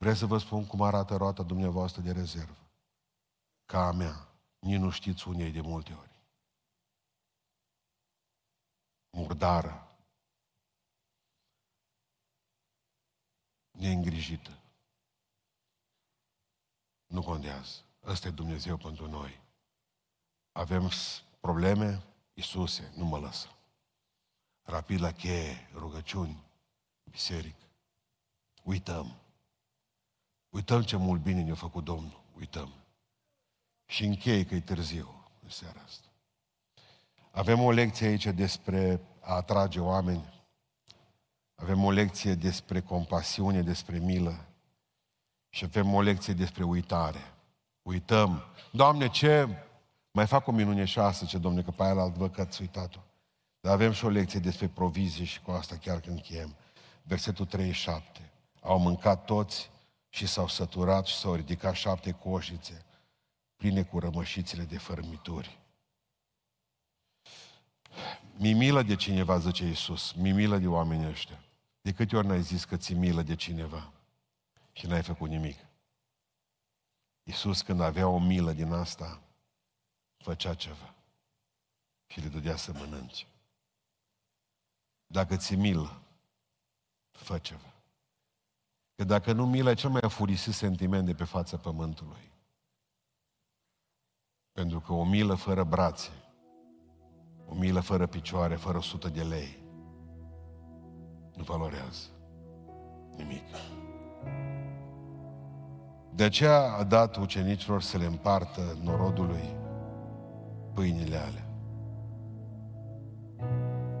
Vreau 0.00 0.14
să 0.14 0.26
vă 0.26 0.38
spun 0.38 0.66
cum 0.66 0.82
arată 0.82 1.16
roata 1.16 1.42
dumneavoastră 1.42 2.02
de 2.02 2.12
rezervă. 2.12 2.70
Ca 3.66 3.86
a 3.86 3.92
mea. 3.92 4.28
Nici 4.58 4.78
nu 4.78 4.90
știți 4.90 5.28
unei 5.28 5.50
de 5.52 5.60
multe 5.60 5.92
ori. 5.92 6.22
Murdară. 9.10 9.96
Neîngrijită. 13.70 14.58
Nu 17.06 17.22
contează. 17.22 17.84
Ăsta 18.02 18.28
e 18.28 18.30
Dumnezeu 18.30 18.76
pentru 18.76 19.08
noi. 19.08 19.40
Avem 20.52 20.90
probleme, 21.40 22.02
Iisuse, 22.34 22.92
nu 22.96 23.04
mă 23.04 23.18
lasă. 23.18 23.48
Rapid 24.62 25.00
la 25.00 25.12
cheie, 25.12 25.68
rugăciuni, 25.72 26.44
biserică. 27.04 27.64
Uităm. 28.62 29.19
Uităm 30.50 30.82
ce 30.82 30.96
mult 30.96 31.22
bine 31.22 31.42
ne-a 31.42 31.54
făcut 31.54 31.84
Domnul. 31.84 32.20
Uităm. 32.38 32.72
Și 33.86 34.04
închei 34.04 34.44
că 34.44 34.54
e 34.54 34.60
târziu 34.60 35.28
în 35.42 35.48
seara 35.48 35.80
asta. 35.86 36.06
Avem 37.30 37.60
o 37.60 37.70
lecție 37.70 38.06
aici 38.06 38.26
despre 38.26 39.00
a 39.20 39.34
atrage 39.34 39.80
oameni. 39.80 40.42
Avem 41.54 41.84
o 41.84 41.90
lecție 41.90 42.34
despre 42.34 42.80
compasiune, 42.80 43.62
despre 43.62 43.98
milă. 43.98 44.44
Și 45.48 45.64
avem 45.64 45.94
o 45.94 46.00
lecție 46.00 46.34
despre 46.34 46.64
uitare. 46.64 47.34
Uităm. 47.82 48.42
Doamne, 48.72 49.08
ce? 49.08 49.48
Mai 50.10 50.26
fac 50.26 50.46
o 50.46 50.52
minune 50.52 50.84
șase, 50.84 51.26
ce 51.26 51.38
domne, 51.38 51.62
că 51.62 51.70
pe 51.70 51.82
aia 51.82 52.00
alt 52.00 52.14
văd 52.14 52.32
că 52.32 52.40
ați 52.40 52.60
uitat-o. 52.60 52.98
Dar 53.60 53.72
avem 53.72 53.92
și 53.92 54.04
o 54.04 54.08
lecție 54.08 54.40
despre 54.40 54.68
provizie 54.68 55.24
și 55.24 55.40
cu 55.40 55.50
asta 55.50 55.76
chiar 55.76 56.00
când 56.00 56.16
încheiem. 56.16 56.56
Versetul 57.02 57.46
37. 57.46 58.30
Au 58.60 58.78
mâncat 58.78 59.24
toți 59.24 59.70
și 60.10 60.26
s-au 60.26 60.48
săturat 60.48 61.06
și 61.06 61.14
s-au 61.14 61.34
ridicat 61.34 61.74
șapte 61.74 62.12
coșițe 62.12 62.84
pline 63.56 63.84
cu 63.84 63.98
rămășițele 63.98 64.64
de 64.64 64.78
fărmituri. 64.78 65.58
Mi 68.36 68.52
milă 68.52 68.82
de 68.82 68.96
cineva, 68.96 69.38
zice 69.38 69.64
Iisus, 69.64 70.12
mi 70.12 70.32
milă 70.32 70.58
de 70.58 70.66
oamenii 70.66 71.08
ăștia. 71.08 71.44
De 71.80 71.92
câte 71.92 72.16
ori 72.16 72.26
n-ai 72.26 72.42
zis 72.42 72.64
că 72.64 72.76
ți 72.76 72.94
milă 72.94 73.22
de 73.22 73.34
cineva 73.34 73.92
și 74.72 74.86
n-ai 74.86 75.02
făcut 75.02 75.28
nimic? 75.28 75.58
Iisus 77.22 77.62
când 77.62 77.80
avea 77.80 78.08
o 78.08 78.18
milă 78.18 78.52
din 78.52 78.72
asta, 78.72 79.22
făcea 80.16 80.54
ceva 80.54 80.94
și 82.06 82.20
le 82.20 82.28
dădea 82.28 82.56
să 82.56 82.72
mănânce. 82.72 83.26
Dacă 85.06 85.36
ți 85.36 85.54
milă, 85.54 86.02
fă 87.10 87.38
ceva. 87.38 87.79
Că 89.00 89.06
dacă 89.06 89.32
nu 89.32 89.46
milă, 89.46 89.70
e 89.70 89.74
cel 89.74 89.90
mai 89.90 90.00
afurisit 90.00 90.52
sentiment 90.52 91.06
de 91.06 91.12
pe 91.12 91.24
fața 91.24 91.56
pământului. 91.56 92.32
Pentru 94.52 94.80
că 94.80 94.92
o 94.92 95.04
milă 95.04 95.34
fără 95.34 95.64
brațe, 95.64 96.10
o 97.48 97.54
milă 97.54 97.80
fără 97.80 98.06
picioare, 98.06 98.54
fără 98.54 98.78
100 98.78 99.08
de 99.08 99.22
lei, 99.22 99.62
nu 101.36 101.42
valorează 101.42 102.06
nimic. 103.16 103.44
De 106.14 106.24
aceea 106.24 106.72
a 106.72 106.84
dat 106.84 107.16
ucenicilor 107.16 107.82
să 107.82 107.96
le 107.96 108.04
împartă 108.04 108.78
norodului 108.82 109.56
pâinile 110.74 111.16
alea. 111.16 111.48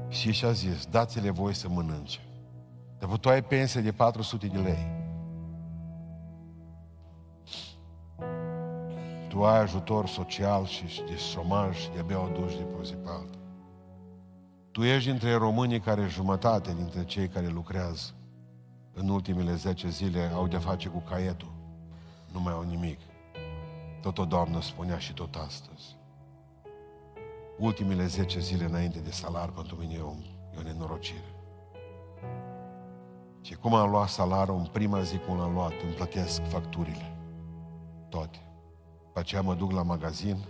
Și 0.08 0.32
și-a 0.32 0.52
zis, 0.52 0.86
dați-le 0.86 1.30
voi 1.30 1.54
să 1.54 1.68
mănânce. 1.68 2.29
Dar 3.00 3.18
tu 3.18 3.28
ai 3.28 3.42
pensie 3.42 3.80
de 3.80 3.92
400 3.92 4.46
de 4.46 4.58
lei. 4.58 4.98
Tu 9.28 9.44
ai 9.44 9.58
ajutor 9.58 10.06
social 10.06 10.66
și 10.66 11.02
de 11.08 11.16
șomaj 11.16 11.76
și 11.76 11.90
de-abia 11.90 12.20
o 12.20 12.28
duci 12.28 12.56
de 12.56 12.62
pe 12.62 12.84
zi 12.84 12.94
pe 12.94 13.08
alta. 13.08 13.38
Tu 14.70 14.82
ești 14.82 15.08
dintre 15.10 15.34
românii 15.34 15.80
care 15.80 16.06
jumătate 16.06 16.74
dintre 16.74 17.04
cei 17.04 17.28
care 17.28 17.46
lucrează 17.46 18.14
în 18.92 19.08
ultimele 19.08 19.54
10 19.54 19.88
zile 19.88 20.30
au 20.34 20.46
de 20.46 20.56
face 20.56 20.88
cu 20.88 20.98
caietul. 20.98 21.52
Nu 22.32 22.40
mai 22.40 22.52
au 22.52 22.62
nimic. 22.62 22.98
Tot 24.00 24.18
o 24.18 24.24
doamnă 24.24 24.60
spunea 24.60 24.98
și 24.98 25.12
tot 25.12 25.34
astăzi. 25.34 25.96
Ultimele 27.58 28.06
10 28.06 28.40
zile 28.40 28.64
înainte 28.64 28.98
de 28.98 29.10
salar 29.10 29.48
pentru 29.48 29.76
mine 29.76 29.94
e 29.94 30.00
o, 30.00 30.14
e 30.54 30.58
o 30.58 30.62
nenorocire. 30.62 31.29
Și 33.40 33.54
cum 33.54 33.74
am 33.74 33.90
luat 33.90 34.08
salarul, 34.08 34.56
în 34.56 34.66
prima 34.66 35.02
zi 35.02 35.18
cum 35.18 35.36
l-am 35.36 35.52
luat, 35.52 35.72
îmi 35.82 35.92
plătesc 35.92 36.42
facturile. 36.42 37.16
Toate. 38.08 38.38
După 39.06 39.18
aceea 39.18 39.42
mă 39.42 39.54
duc 39.54 39.70
la 39.70 39.82
magazin, 39.82 40.44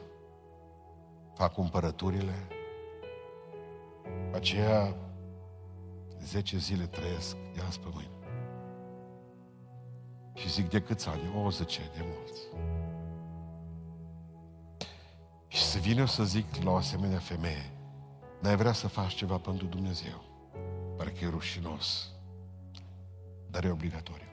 fac 1.35 1.53
cumpărăturile, 1.53 2.35
după 4.25 4.37
aceea 4.37 4.97
10 6.25 6.59
zile 6.59 6.85
trăiesc 6.85 7.37
de 7.55 7.61
azi 7.67 7.81
pe 7.81 7.87
mâine. 7.93 8.11
Și 10.35 10.49
zic, 10.49 10.69
de 10.69 10.81
câți 10.81 11.09
ani? 11.09 11.45
O, 11.45 11.51
zice, 11.51 11.91
de 11.95 12.05
mulți. 12.17 12.41
Și 15.47 15.63
să 15.63 15.79
vină 15.79 16.07
să 16.07 16.25
zic 16.25 16.63
la 16.63 16.71
o 16.71 16.77
asemenea 16.77 17.19
femeie, 17.19 17.71
n-ai 18.41 18.57
vrea 18.57 18.73
să 18.73 18.89
faci 18.89 19.15
ceva 19.15 19.37
pentru 19.37 19.67
Dumnezeu. 19.67 20.23
Parcă 20.97 21.25
e 21.25 21.29
rușinos 21.29 22.09
dar 23.51 23.65
e 23.65 23.71
obligatoriu. 23.71 24.29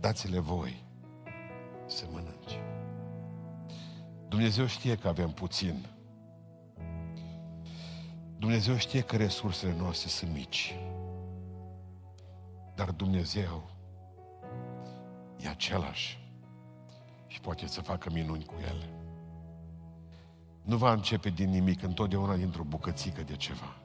Dați-le 0.00 0.38
voi 0.38 0.84
să 1.86 2.06
mănânce. 2.10 2.62
Dumnezeu 4.28 4.66
știe 4.66 4.96
că 4.96 5.08
avem 5.08 5.30
puțin. 5.30 5.86
Dumnezeu 8.38 8.76
știe 8.76 9.00
că 9.00 9.16
resursele 9.16 9.74
noastre 9.78 10.08
sunt 10.08 10.32
mici. 10.32 10.74
Dar 12.74 12.90
Dumnezeu 12.90 13.70
e 15.36 15.48
același 15.48 16.18
și 17.26 17.40
poate 17.40 17.66
să 17.66 17.80
facă 17.80 18.10
minuni 18.12 18.44
cu 18.44 18.54
ele. 18.60 18.88
Nu 20.62 20.76
va 20.76 20.92
începe 20.92 21.30
din 21.30 21.50
nimic, 21.50 21.82
întotdeauna 21.82 22.36
dintr-o 22.36 22.62
bucățică 22.62 23.22
de 23.22 23.36
ceva 23.36 23.76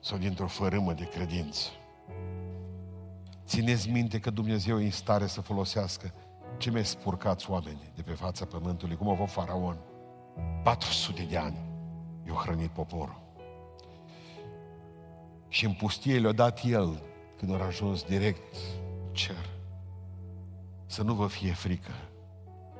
sau 0.00 0.18
dintr-o 0.18 0.46
fărâmă 0.46 0.92
de 0.92 1.08
credință. 1.08 1.68
Țineți 3.52 3.90
minte 3.90 4.18
că 4.18 4.30
Dumnezeu 4.30 4.80
e 4.80 4.84
în 4.84 4.90
stare 4.90 5.26
să 5.26 5.40
folosească 5.40 6.14
ce 6.58 6.70
mai 6.70 6.84
spurcați 6.84 7.50
oameni 7.50 7.92
de 7.94 8.02
pe 8.02 8.12
fața 8.12 8.44
pământului, 8.44 8.96
cum 8.96 9.08
a 9.08 9.14
fost 9.14 9.32
faraon. 9.32 9.78
400 10.62 11.22
de 11.22 11.36
ani 11.36 11.56
i-a 12.26 12.34
hrănit 12.34 12.70
poporul. 12.70 13.20
Și 15.48 15.64
în 15.64 15.72
pustie 15.72 16.18
le-a 16.18 16.32
dat 16.32 16.60
el, 16.64 17.02
când 17.36 17.54
a 17.60 17.64
ajuns 17.64 18.02
direct 18.02 18.56
cer. 19.10 19.48
Să 20.86 21.02
nu 21.02 21.14
vă 21.14 21.26
fie 21.26 21.52
frică, 21.52 21.92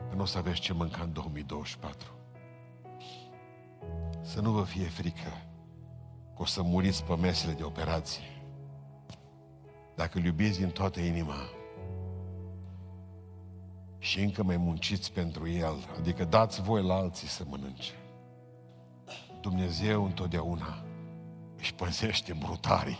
că 0.08 0.14
nu 0.14 0.22
o 0.22 0.26
să 0.26 0.38
aveți 0.38 0.60
ce 0.60 0.72
mânca 0.72 1.02
în 1.02 1.12
2024. 1.12 2.08
Să 4.22 4.40
nu 4.40 4.50
vă 4.50 4.62
fie 4.62 4.86
frică 4.86 5.30
că 6.36 6.42
o 6.42 6.44
să 6.44 6.62
muriți 6.62 7.04
pe 7.04 7.16
mesele 7.16 7.52
de 7.52 7.62
operație 7.62 8.31
dacă 9.94 10.18
îl 10.18 10.24
iubiți 10.24 10.58
din 10.58 10.70
toată 10.70 11.00
inima 11.00 11.48
și 13.98 14.20
încă 14.20 14.42
mai 14.42 14.56
munciți 14.56 15.12
pentru 15.12 15.48
el, 15.48 15.74
adică 15.98 16.24
dați 16.24 16.62
voi 16.62 16.82
la 16.82 16.94
alții 16.94 17.28
să 17.28 17.44
mănânce. 17.48 17.92
Dumnezeu 19.40 20.04
întotdeauna 20.04 20.84
își 21.56 21.74
păzește 21.74 22.32
brutarii. 22.32 22.98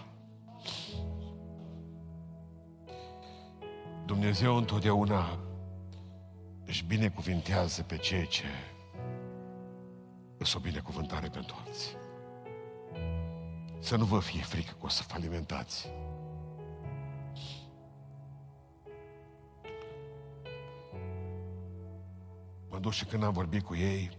Dumnezeu 4.06 4.56
întotdeauna 4.56 5.38
își 6.64 6.84
binecuvintează 6.84 7.82
pe 7.82 7.96
ceea 7.96 8.24
ce 8.24 8.44
îți 10.38 10.56
o 10.56 10.60
binecuvântare 10.60 11.28
pentru 11.28 11.56
alții. 11.66 11.96
Să 13.78 13.96
nu 13.96 14.04
vă 14.04 14.20
fie 14.20 14.42
frică 14.42 14.72
că 14.78 14.86
o 14.86 14.88
să 14.88 15.02
falimentați. 15.02 15.88
Dus 22.82 22.94
și 22.94 23.04
când 23.04 23.22
am 23.22 23.32
vorbit 23.32 23.62
cu 23.62 23.74
ei, 23.74 24.10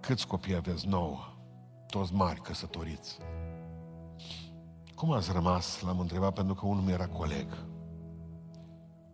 câți 0.00 0.26
copii 0.26 0.54
aveți? 0.54 0.86
Nouă. 0.86 1.18
Toți 1.86 2.14
mari, 2.14 2.40
căsătoriți. 2.40 3.18
Cum 4.94 5.12
ați 5.12 5.32
rămas? 5.32 5.80
L-am 5.80 6.00
întrebat 6.00 6.34
pentru 6.34 6.54
că 6.54 6.66
unul 6.66 6.82
mi 6.82 6.92
era 6.92 7.06
coleg. 7.06 7.46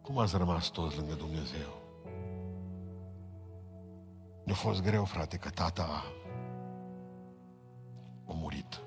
Cum 0.02 0.18
ați 0.18 0.36
rămas 0.36 0.66
toți 0.66 0.96
lângă 0.96 1.14
Dumnezeu? 1.14 1.68
Mi-a 4.44 4.54
fost 4.54 4.82
greu, 4.82 5.04
frate, 5.04 5.36
că 5.36 5.50
tata 5.50 6.04
a 8.28 8.32
murit. 8.32 8.80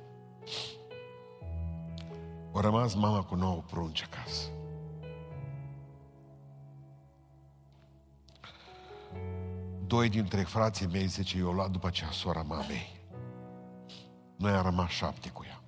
A 2.53 2.59
rămas 2.59 2.93
mama 2.93 3.24
cu 3.24 3.36
nouă 3.36 3.63
prunci 3.70 4.07
acasă. 4.11 4.59
Doi 9.90 10.10
dintre 10.10 10.44
frații 10.44 10.88
mei, 10.88 11.06
zice, 11.06 11.38
i-au 11.38 11.52
luat 11.52 11.72
după 11.72 11.88
aceea 11.88 12.10
sora 12.12 12.42
mamei. 12.42 13.02
Noi 14.36 14.52
am 14.52 14.64
rămas 14.64 14.90
șapte 14.90 15.30
cu 15.30 15.46
ea. 15.48 15.62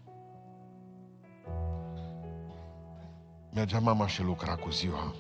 Mergea 3.54 3.80
mama 3.80 4.08
și 4.08 4.22
lucra 4.22 4.56
cu 4.56 4.70
ziua. 4.70 5.16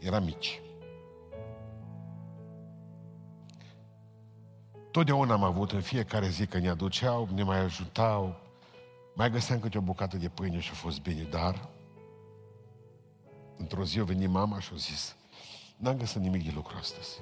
Era 0.00 0.18
mici. 0.18 0.60
Totdeauna 4.90 5.32
am 5.32 5.42
avut 5.42 5.72
în 5.72 5.80
fiecare 5.80 6.28
zi 6.28 6.46
că 6.46 6.58
ne 6.58 6.68
aduceau, 6.68 7.28
ne 7.34 7.42
mai 7.42 7.58
ajutau, 7.58 8.36
mai 9.14 9.30
găseam 9.30 9.60
câte 9.60 9.78
o 9.78 9.80
bucată 9.80 10.16
de 10.16 10.28
pâine 10.28 10.58
și 10.60 10.70
a 10.72 10.74
fost 10.74 11.00
bine, 11.00 11.22
dar 11.22 11.68
într-o 13.56 13.84
zi 13.84 13.98
a 13.98 14.04
venit 14.04 14.28
mama 14.28 14.60
și 14.60 14.70
a 14.72 14.76
zis, 14.76 15.16
n-am 15.78 15.96
găsit 15.96 16.20
nimic 16.20 16.44
de 16.44 16.50
lucru 16.54 16.76
astăzi. 16.76 17.20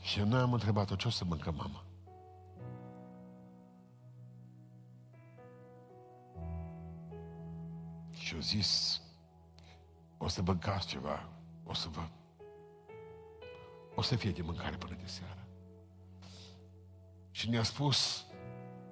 Și 0.00 0.20
noi 0.20 0.40
am 0.40 0.52
întrebat-o, 0.52 0.94
ce 0.94 1.08
o 1.08 1.10
să 1.10 1.24
mâncăm, 1.24 1.54
mama? 1.54 1.84
Și 8.12 8.34
au 8.34 8.40
zis, 8.40 9.00
o 10.18 10.28
să 10.28 10.42
mâncați 10.42 10.86
ceva, 10.86 11.28
o 11.64 11.74
să 11.74 11.88
vă... 11.88 12.08
O 13.94 14.02
să 14.02 14.16
fie 14.16 14.30
de 14.30 14.42
mâncare 14.42 14.76
până 14.76 14.96
de 15.00 15.06
seară. 15.06 15.46
Și 17.30 17.48
ne-a 17.48 17.62
spus, 17.62 18.26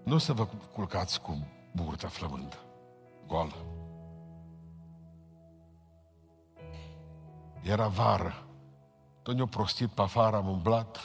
nu 0.05 0.14
o 0.14 0.18
să 0.18 0.32
vă 0.32 0.47
culcați 0.47 1.20
cu 1.20 1.47
burta 1.74 2.09
flămândă, 2.09 2.57
goală. 3.26 3.74
Era 7.65 7.89
vară. 7.89 8.47
Tot 9.23 9.35
ne-a 9.35 9.47
prostit 9.47 9.89
pe 9.89 10.03
afară, 10.03 10.37
am 10.37 10.49
umblat. 10.49 10.99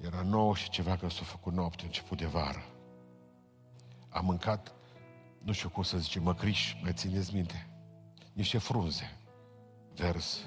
Era 0.00 0.22
nouă 0.22 0.54
și 0.54 0.70
ceva 0.70 0.96
că 0.96 1.08
s-a 1.08 1.22
făcut 1.24 1.52
noapte, 1.52 1.84
început 1.84 2.18
de 2.18 2.26
vară. 2.26 2.64
Am 4.08 4.24
mâncat, 4.24 4.72
nu 5.38 5.52
știu 5.52 5.68
cum 5.68 5.82
să 5.82 5.98
zice, 5.98 6.20
măcriș, 6.20 6.74
mai 6.82 6.92
țineți 6.92 7.34
minte? 7.34 7.68
Niște 8.32 8.58
frunze, 8.58 9.18
vers. 9.94 10.46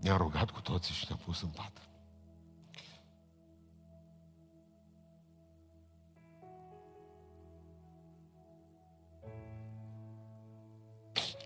Ne-am 0.00 0.16
rugat 0.16 0.50
cu 0.50 0.60
toții 0.60 0.94
și 0.94 1.04
ne-am 1.08 1.20
pus 1.24 1.42
în 1.42 1.48
pat. 1.48 1.85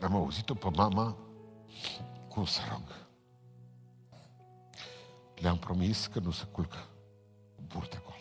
Am 0.01 0.15
auzit-o 0.15 0.55
pe 0.55 0.69
mama 0.75 1.17
cum 2.29 2.45
să 2.45 2.61
rog. 2.71 3.09
Le-am 5.35 5.59
promis 5.59 6.07
că 6.07 6.19
nu 6.19 6.31
se 6.31 6.45
culcă 6.45 6.89
cu 7.57 7.63
burta 7.67 7.97
acolo. 7.97 8.19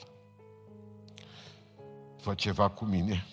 Fă 2.17 2.33
ceva 2.33 2.69
cu 2.69 2.85
mine, 2.85 3.25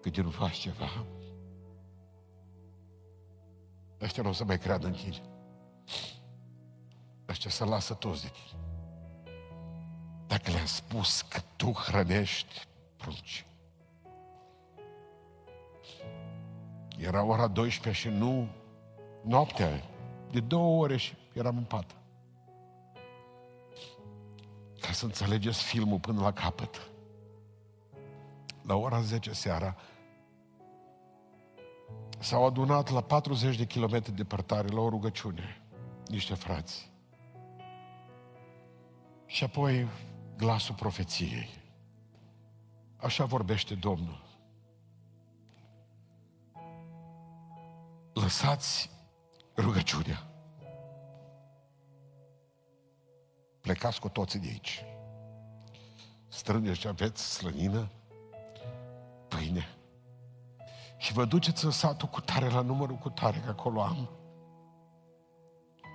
că 0.00 0.10
de 0.10 0.22
nu 0.22 0.30
faci 0.30 0.56
ceva, 0.56 1.06
ăștia 4.00 4.22
nu 4.22 4.28
o 4.28 4.32
să 4.32 4.44
mai 4.44 4.58
creadă 4.58 4.86
în 4.86 4.92
tine. 4.92 5.22
Ăștia 7.28 7.50
să 7.50 7.64
lasă 7.64 7.94
toți 7.94 8.22
de 8.22 8.28
tine. 8.28 8.62
Dacă 10.26 10.50
le-am 10.50 10.66
spus 10.66 11.22
că 11.22 11.40
tu 11.56 11.72
hrănești 11.72 12.66
prunci, 12.96 13.46
Era 17.04 17.22
ora 17.24 17.46
12 17.46 18.08
și 18.08 18.08
nu 18.08 18.48
noaptea. 19.22 19.82
De 20.30 20.40
două 20.40 20.82
ore 20.82 20.96
și 20.96 21.14
eram 21.32 21.56
în 21.56 21.64
pat. 21.64 21.96
Ca 24.80 24.92
să 24.92 25.04
înțelegeți 25.04 25.62
filmul 25.62 25.98
până 25.98 26.20
la 26.20 26.32
capăt. 26.32 26.90
La 28.62 28.74
ora 28.74 29.00
10 29.00 29.32
seara 29.32 29.76
s-au 32.18 32.46
adunat 32.46 32.90
la 32.90 33.00
40 33.00 33.56
de 33.56 33.64
kilometri 33.64 34.12
departare 34.12 34.68
la 34.68 34.80
o 34.80 34.88
rugăciune 34.88 35.62
niște 36.08 36.34
frați. 36.34 36.90
Și 39.26 39.44
apoi 39.44 39.88
glasul 40.36 40.74
profeției. 40.74 41.48
Așa 42.96 43.24
vorbește 43.24 43.74
Domnul. 43.74 44.23
Lăsați 48.14 48.90
rugăciunea. 49.56 50.26
Plecați 53.60 54.00
cu 54.00 54.08
toții 54.08 54.40
de 54.40 54.46
aici. 54.46 54.84
Strângeți 56.28 56.78
ce 56.78 56.88
aveți, 56.88 57.32
slănină, 57.32 57.90
pâine. 59.28 59.68
Și 60.96 61.12
vă 61.12 61.24
duceți 61.24 61.64
în 61.64 61.70
satul 61.70 62.08
cu 62.08 62.20
tare, 62.20 62.48
la 62.48 62.60
numărul 62.60 62.96
cu 62.96 63.10
tare, 63.10 63.38
că 63.38 63.50
acolo 63.50 63.82
am 63.82 64.08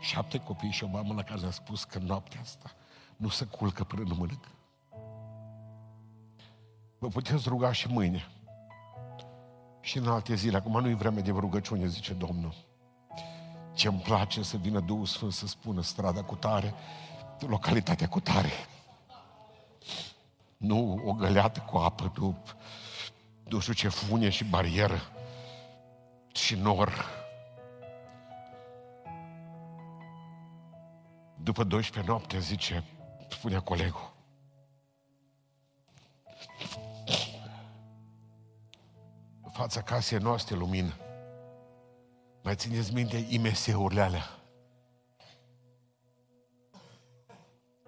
șapte 0.02 0.40
copii 0.40 0.72
și 0.72 0.84
o 0.84 0.88
mamă 0.88 1.14
la 1.14 1.24
care 1.24 1.46
a 1.46 1.52
spus 1.52 1.84
că 1.84 2.00
noaptea 2.00 2.40
asta 2.40 2.72
nu 3.18 3.30
se 3.30 3.46
culcă 3.46 3.84
până 3.84 4.02
nu 4.02 4.16
mănâncă. 4.16 4.50
Vă 6.98 7.08
puteți 7.08 7.50
ruga 7.50 7.72
și 7.72 7.88
mâine 7.88 8.28
și 9.82 9.98
în 9.98 10.08
alte 10.08 10.36
zile. 10.36 10.58
Acum 10.58 10.82
nu-i 10.82 10.94
vreme 10.94 11.22
de 11.22 11.32
rugăciune, 11.32 11.88
zice 11.88 12.14
Domnul. 12.14 12.54
Ce-mi 13.74 14.00
place 14.00 14.44
să 14.44 14.58
vină 14.58 14.80
Duhul 14.80 15.06
Sfânt 15.06 15.34
să 15.34 15.48
spună 15.48 15.82
strada 15.82 16.24
cu 16.24 16.36
tare, 16.36 16.74
localitatea 17.40 18.08
cu 18.08 18.20
tare. 18.20 18.52
Nu 20.58 21.02
o 21.06 21.14
găleată 21.14 21.60
cu 21.60 21.78
apă, 21.78 22.12
nu, 22.18 22.38
nu 23.44 23.60
știu 23.60 23.74
ce 23.74 23.90
funie 23.90 24.30
și 24.30 24.44
barieră 24.44 25.02
și 26.34 26.56
nor. 26.56 27.18
După 31.44 31.64
12 31.64 32.12
noapte, 32.12 32.40
zice, 32.40 32.84
spunea 33.30 33.60
colegul, 33.60 34.14
fața 39.60 39.82
casei 39.82 40.18
noastre 40.18 40.56
lumină. 40.56 40.94
Mai 42.44 42.56
țineți 42.56 42.94
minte 42.94 43.26
IMS-urile 43.30 44.02
alea? 44.02 44.30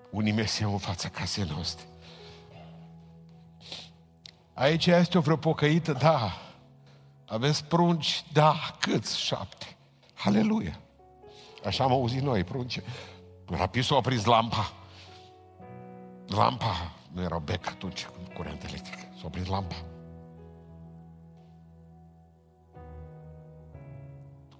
Un 0.10 0.26
IMS 0.26 0.60
în 0.60 0.78
fața 0.78 1.10
casei 1.10 1.44
noastre. 1.44 1.86
Aici 4.54 4.86
este 4.86 5.18
o 5.18 5.22
vreo 5.22 5.36
pocăită? 5.36 5.94
Da. 5.94 6.32
Aveți 7.26 7.66
prunci? 7.66 8.26
Da. 8.34 8.56
Câți? 8.80 9.20
Șapte. 9.20 9.78
Aleluia. 10.24 10.80
Așa 11.66 11.84
am 11.84 11.92
auzit 11.92 12.22
noi, 12.22 12.44
prunci. 12.44 12.80
Rapid 13.46 13.84
s-a 13.84 13.96
oprit 13.96 14.26
lampa. 14.26 14.74
Lampa, 16.28 16.92
nu 17.12 17.22
era 17.22 17.40
bec 17.40 17.68
atunci, 17.68 18.06
cu 18.06 18.34
curent 18.34 18.64
electric. 18.64 19.00
S-a 19.00 19.26
oprit 19.26 19.48
lampa. 19.48 19.91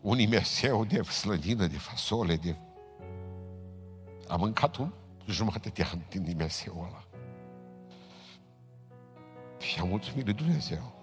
Un 0.02 0.20
imerseu 0.20 0.86
de 0.86 1.02
slănină, 1.02 1.68
de 1.68 1.78
fasole, 1.78 2.36
de... 2.36 2.56
Am 4.28 4.40
mâncat 4.40 4.76
un 4.76 4.92
jumătate 5.26 5.70
de 5.70 5.84
an 5.92 6.00
din 6.10 6.26
imerseul 6.26 6.86
ăla. 6.88 7.04
Și 9.60 9.80
am 9.80 9.88
mulțumit 9.88 10.26
lui 10.26 10.34
Dumnezeu. 10.34 10.94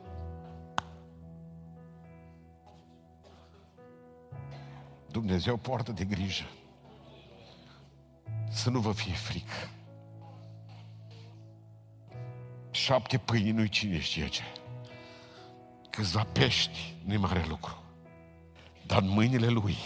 Dumnezeu 5.11 5.57
poartă 5.57 5.93
de 5.93 6.05
grijă. 6.05 6.47
Să 8.51 8.71
nu 8.71 8.81
vă 8.81 8.93
fie 8.93 9.13
frică. 9.15 9.71
Șapte 12.71 13.19
pâini 13.19 13.51
nu-i 13.51 13.69
cine 13.69 14.01
știe 14.01 14.29
ce. 14.29 14.43
Câțiva 15.91 16.25
pești 16.33 16.97
nu-i 17.05 17.17
mare 17.17 17.45
lucru. 17.49 17.88
Dar 18.89 19.03
în 19.03 19.09
mâinile 19.09 19.47
Lui 19.47 19.77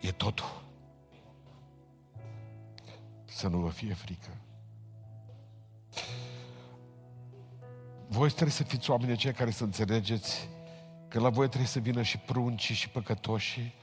e 0.00 0.12
totul. 0.12 0.64
Să 3.24 3.48
nu 3.48 3.58
vă 3.58 3.68
fie 3.68 3.94
frică. 3.94 4.28
Voi 8.08 8.28
trebuie 8.28 8.50
să 8.50 8.62
fiți 8.62 8.90
oameni 8.90 9.12
aceia 9.12 9.32
care 9.32 9.50
să 9.50 9.64
înțelegeți 9.64 10.48
că 11.08 11.20
la 11.20 11.28
voi 11.28 11.46
trebuie 11.46 11.68
să 11.68 11.78
vină 11.78 12.02
și 12.02 12.18
pruncii 12.18 12.74
și 12.74 12.88
păcătoșii, 12.88 13.74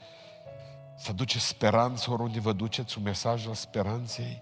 să 0.97 1.09
aduceți 1.09 1.47
speranță 1.47 2.11
oriunde 2.11 2.39
vă 2.39 2.53
duceți, 2.53 2.97
un 2.97 3.03
mesaj 3.03 3.47
al 3.47 3.53
speranței. 3.53 4.41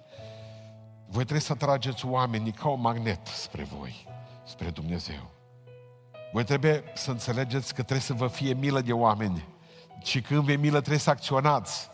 Voi 1.06 1.22
trebuie 1.22 1.40
să 1.40 1.52
atrageți 1.52 2.06
oamenii 2.06 2.52
ca 2.52 2.70
un 2.70 2.82
magnet 2.82 3.28
spre 3.28 3.64
voi, 3.64 4.08
spre 4.44 4.70
Dumnezeu. 4.70 5.41
Voi 6.32 6.44
trebuie 6.44 6.84
să 6.94 7.12
înțelegeți 7.12 7.68
că 7.68 7.82
trebuie 7.82 8.00
să 8.00 8.14
vă 8.14 8.28
fie 8.28 8.54
milă 8.54 8.82
de 8.82 8.94
oameni. 8.94 9.48
Și 10.04 10.22
când 10.22 10.44
vei 10.44 10.58
milă 10.58 10.78
trebuie 10.78 10.98
să 11.00 11.10
acționați. 11.10 11.90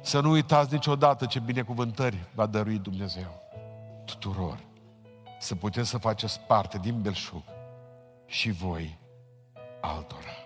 Să 0.00 0.20
nu 0.20 0.30
uitați 0.30 0.72
niciodată 0.72 1.26
ce 1.26 1.40
binecuvântări 1.40 2.24
va 2.34 2.46
dărui 2.46 2.78
Dumnezeu 2.78 3.42
tuturor. 4.04 4.58
Să 5.38 5.54
puteți 5.54 5.88
să 5.88 5.98
faceți 5.98 6.40
parte 6.40 6.78
din 6.78 7.00
belșug 7.00 7.42
și 8.26 8.50
voi 8.50 8.98
altora. 9.80 10.36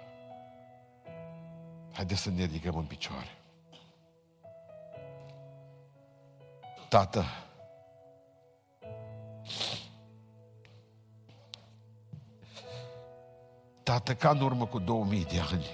Haideți 1.92 2.20
să 2.20 2.30
ne 2.30 2.44
ridicăm 2.44 2.76
în 2.76 2.84
picioare. 2.84 3.38
Tată, 6.88 7.24
Tată, 13.86 14.14
ca 14.14 14.30
în 14.30 14.40
urmă 14.40 14.66
cu 14.66 14.78
2000 14.78 15.24
de 15.24 15.40
ani, 15.50 15.66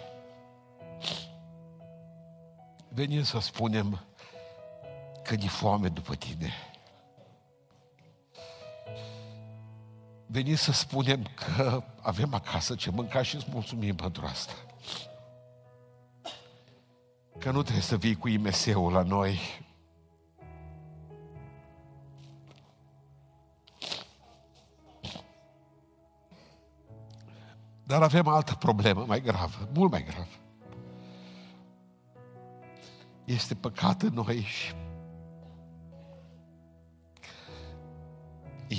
venim 2.88 3.22
să 3.22 3.38
spunem 3.38 4.04
că 5.22 5.34
e 5.34 5.46
foame 5.46 5.88
după 5.88 6.14
tine. 6.14 6.52
Venim 10.26 10.54
să 10.54 10.72
spunem 10.72 11.26
că 11.34 11.82
avem 12.00 12.34
acasă 12.34 12.74
ce 12.74 12.90
mânca 12.90 13.22
și 13.22 13.34
îți 13.34 13.46
mulțumim 13.50 13.94
pentru 13.94 14.24
asta. 14.26 14.52
Că 17.38 17.50
nu 17.50 17.62
trebuie 17.62 17.82
să 17.82 17.96
vii 17.96 18.16
cu 18.16 18.28
imeseul 18.28 18.92
la 18.92 19.02
noi. 19.02 19.40
Dar 27.92 28.02
avem 28.02 28.28
altă 28.28 28.54
problemă 28.54 29.04
mai 29.06 29.20
gravă, 29.20 29.68
mult 29.74 29.90
mai 29.90 30.04
gravă. 30.04 30.26
Este 33.24 33.54
păcat 33.54 34.02
în 34.02 34.12
noi 34.12 34.40
și 34.40 34.74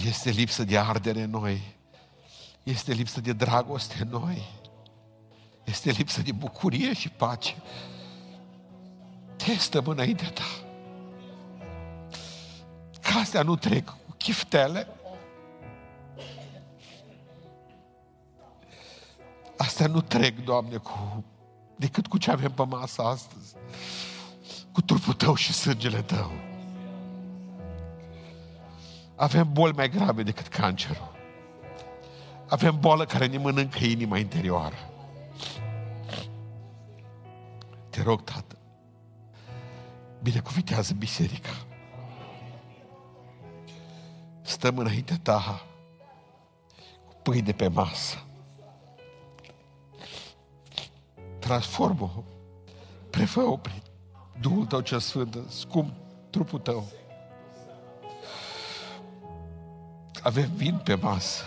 este 0.07 0.30
lipsă 0.30 0.64
de 0.64 0.78
ardere 0.78 1.22
în 1.22 1.30
noi. 1.30 1.76
Este 2.64 2.93
lipsă 2.93 3.22
de 3.22 3.34
dragoste 3.34 3.95
în 4.01 4.07
noi. 4.07 4.49
Este 5.64 5.91
lipsă 5.91 6.22
de 6.22 6.32
bucurie 6.32 6.93
și 6.93 7.09
pace. 7.09 7.55
Te 9.36 9.57
stăm 9.57 9.86
înaintea 9.86 10.30
ta. 10.30 10.43
Ca 13.01 13.20
astea 13.20 13.41
nu 13.41 13.55
trec 13.55 13.86
cu 13.86 14.16
chiftele. 14.18 14.88
Astea 19.64 19.88
nu 19.88 20.01
trec, 20.01 20.43
Doamne, 20.43 20.78
cu, 20.78 21.24
decât 21.76 22.07
cu 22.07 22.18
ce 22.18 22.32
avem 22.32 22.51
pe 22.51 22.66
masă 22.66 23.01
astăzi. 23.01 23.55
Cu 24.72 24.82
trupul 24.82 25.14
Tău 25.14 25.36
și 25.36 25.53
sângele 25.53 26.01
Tău. 26.01 26.32
Avem 29.16 29.53
boli 29.53 29.74
mai 29.74 29.89
grave 29.89 30.24
decât 30.24 30.47
cancerul. 30.47 31.11
Avem 32.47 32.80
boală 32.80 33.05
care 33.05 33.26
ne 33.26 33.38
mănâncă 33.38 33.84
inima 33.84 34.18
interioară. 34.18 34.76
Te 37.89 38.01
rog, 38.01 38.24
Tată, 38.24 38.57
binecuvitează 40.22 40.93
biserica. 40.93 41.66
Stăm 44.41 44.78
înaintea 44.78 45.20
ta 45.22 45.61
cu 47.07 47.16
pâine 47.22 47.51
pe 47.51 47.68
masă. 47.68 48.24
Transformă-o, 51.43 52.23
prefă-o 53.09 53.57
prin 53.57 53.81
Duhul 54.39 54.65
tău 54.65 54.79
cel 54.79 54.99
sfânt, 54.99 55.37
scump 55.49 55.93
trupul 56.29 56.59
tău. 56.59 56.87
Avem 60.21 60.51
vin 60.55 60.81
pe 60.83 60.95
masă. 60.95 61.43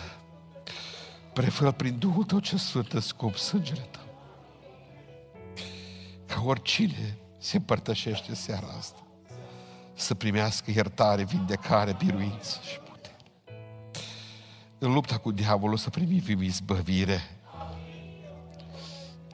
Prefă 1.33 1.71
prin 1.71 1.97
Duhul 1.97 2.23
tău 2.23 2.39
cel 2.39 2.57
sfânt, 2.57 3.03
scump 3.03 3.35
sângele 3.35 3.87
tău. 3.91 4.07
Ca 6.25 6.41
oricine 6.45 7.17
se 7.37 7.57
împărtășește 7.57 8.35
seara 8.35 8.67
asta 8.77 9.01
să 9.93 10.15
primească 10.15 10.71
iertare, 10.71 11.23
vindecare, 11.23 11.95
biruință 11.97 12.59
și 12.69 12.79
putere. 12.79 13.15
În 14.77 14.93
lupta 14.93 15.17
cu 15.17 15.31
diavolul 15.31 15.77
să 15.77 15.89
primim 15.89 16.41
izbăvire. 16.41 17.36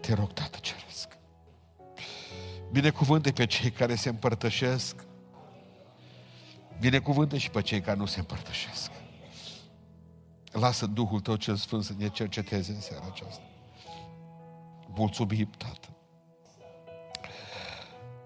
Te 0.04 0.14
rog, 0.14 0.34
Tată 0.34 0.58
Ceresc. 0.62 1.18
Binecuvânte 2.72 3.32
pe 3.32 3.46
cei 3.46 3.72
care 3.72 3.96
se 3.96 4.10
împărtășesc. 4.10 4.96
Binecuvânte 6.80 7.38
și 7.38 7.50
pe 7.50 7.62
cei 7.62 7.82
care 7.82 7.98
nu 7.98 8.06
se 8.06 8.20
împărtășesc. 8.20 8.92
Lasă 10.52 10.86
Duhul 10.86 11.20
Tău 11.20 11.36
cel 11.36 11.56
Sfânt 11.56 11.84
să 11.84 11.94
ne 11.98 12.08
cerceteze 12.08 12.72
în 12.72 12.82
seara 12.82 13.06
aceasta. 13.06 13.44
Mulțumim, 14.88 15.50
Tată. 15.58 15.88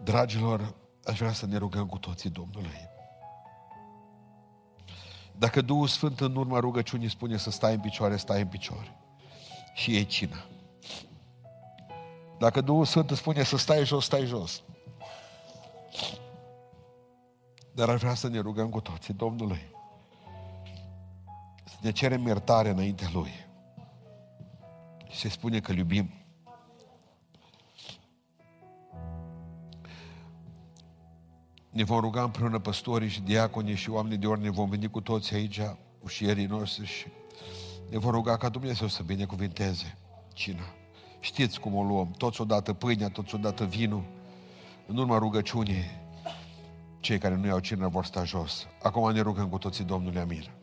Dragilor, 0.04 0.76
aș 1.06 1.18
vrea 1.18 1.34
să 1.34 1.46
ne 1.46 1.58
rugăm 1.58 1.86
cu 1.88 1.98
toții 1.98 2.30
Domnului. 2.30 2.90
Dacă 5.36 5.62
Duhul 5.62 5.88
Sfânt 5.88 6.20
în 6.20 6.36
urma 6.36 6.60
rugăciunii 6.60 7.10
spune 7.10 7.38
să 7.38 7.50
stai 7.50 7.74
în 7.74 7.80
picioare, 7.80 8.16
stai 8.16 8.42
în 8.42 8.48
picioare. 8.48 8.98
Și 9.74 9.96
ei 9.96 10.06
cina. 10.06 10.46
Dacă 12.38 12.62
Duhul 12.62 12.86
Sfânt 12.86 13.10
îți 13.10 13.20
spune 13.20 13.44
să 13.44 13.58
stai 13.58 13.86
jos, 13.86 14.06
stai 14.06 14.26
jos. 14.26 14.64
Dar 17.74 17.90
aș 17.90 18.00
vrea 18.00 18.14
să 18.14 18.28
ne 18.28 18.40
rugăm 18.40 18.70
cu 18.70 18.82
toții 18.82 19.14
Domnului. 19.14 19.66
Să 21.66 21.76
ne 21.82 21.92
cerem 21.92 22.26
iertare 22.26 22.70
înaintea 22.70 23.10
Lui. 23.14 23.32
Și 25.10 25.18
se 25.20 25.30
spune 25.30 25.60
că 25.60 25.72
iubim. 25.72 26.12
Ne 31.70 31.84
vom 31.84 32.00
ruga 32.00 32.24
împreună 32.24 32.60
păstorii 32.60 33.10
și 33.10 33.22
diaconii 33.22 33.76
și 33.76 33.90
oamenii 33.90 34.18
de 34.18 34.28
ori 34.28 34.42
ne 34.42 34.50
vom 34.50 34.70
veni 34.70 34.90
cu 34.90 35.02
toți 35.02 35.34
aici, 35.34 35.62
ușierii 36.04 36.46
noștri 36.46 36.86
și 36.86 37.08
ne 37.90 37.98
vom 37.98 38.12
ruga 38.12 38.38
ca 38.38 38.50
Dumnezeu 38.50 38.88
să 38.88 39.04
binecuvinteze 39.04 39.98
cina. 40.34 40.77
Știți 41.20 41.60
cum 41.60 41.76
o 41.76 41.84
luăm, 41.84 42.12
toți 42.18 42.42
odată 42.42 42.74
pâinea, 42.74 43.10
toți 43.10 43.36
odată 43.36 43.66
vinul. 43.66 44.04
În 44.88 44.98
urma 44.98 45.18
rugăciunii, 45.18 45.84
cei 47.00 47.18
care 47.18 47.36
nu 47.36 47.46
iau 47.46 47.60
cină 47.60 47.88
vor 47.88 48.06
sta 48.06 48.24
jos. 48.24 48.68
Acum 48.82 49.12
ne 49.12 49.22
rugăm 49.22 49.48
cu 49.48 49.58
toții 49.58 49.84
Domnului, 49.84 50.20
amin. 50.20 50.57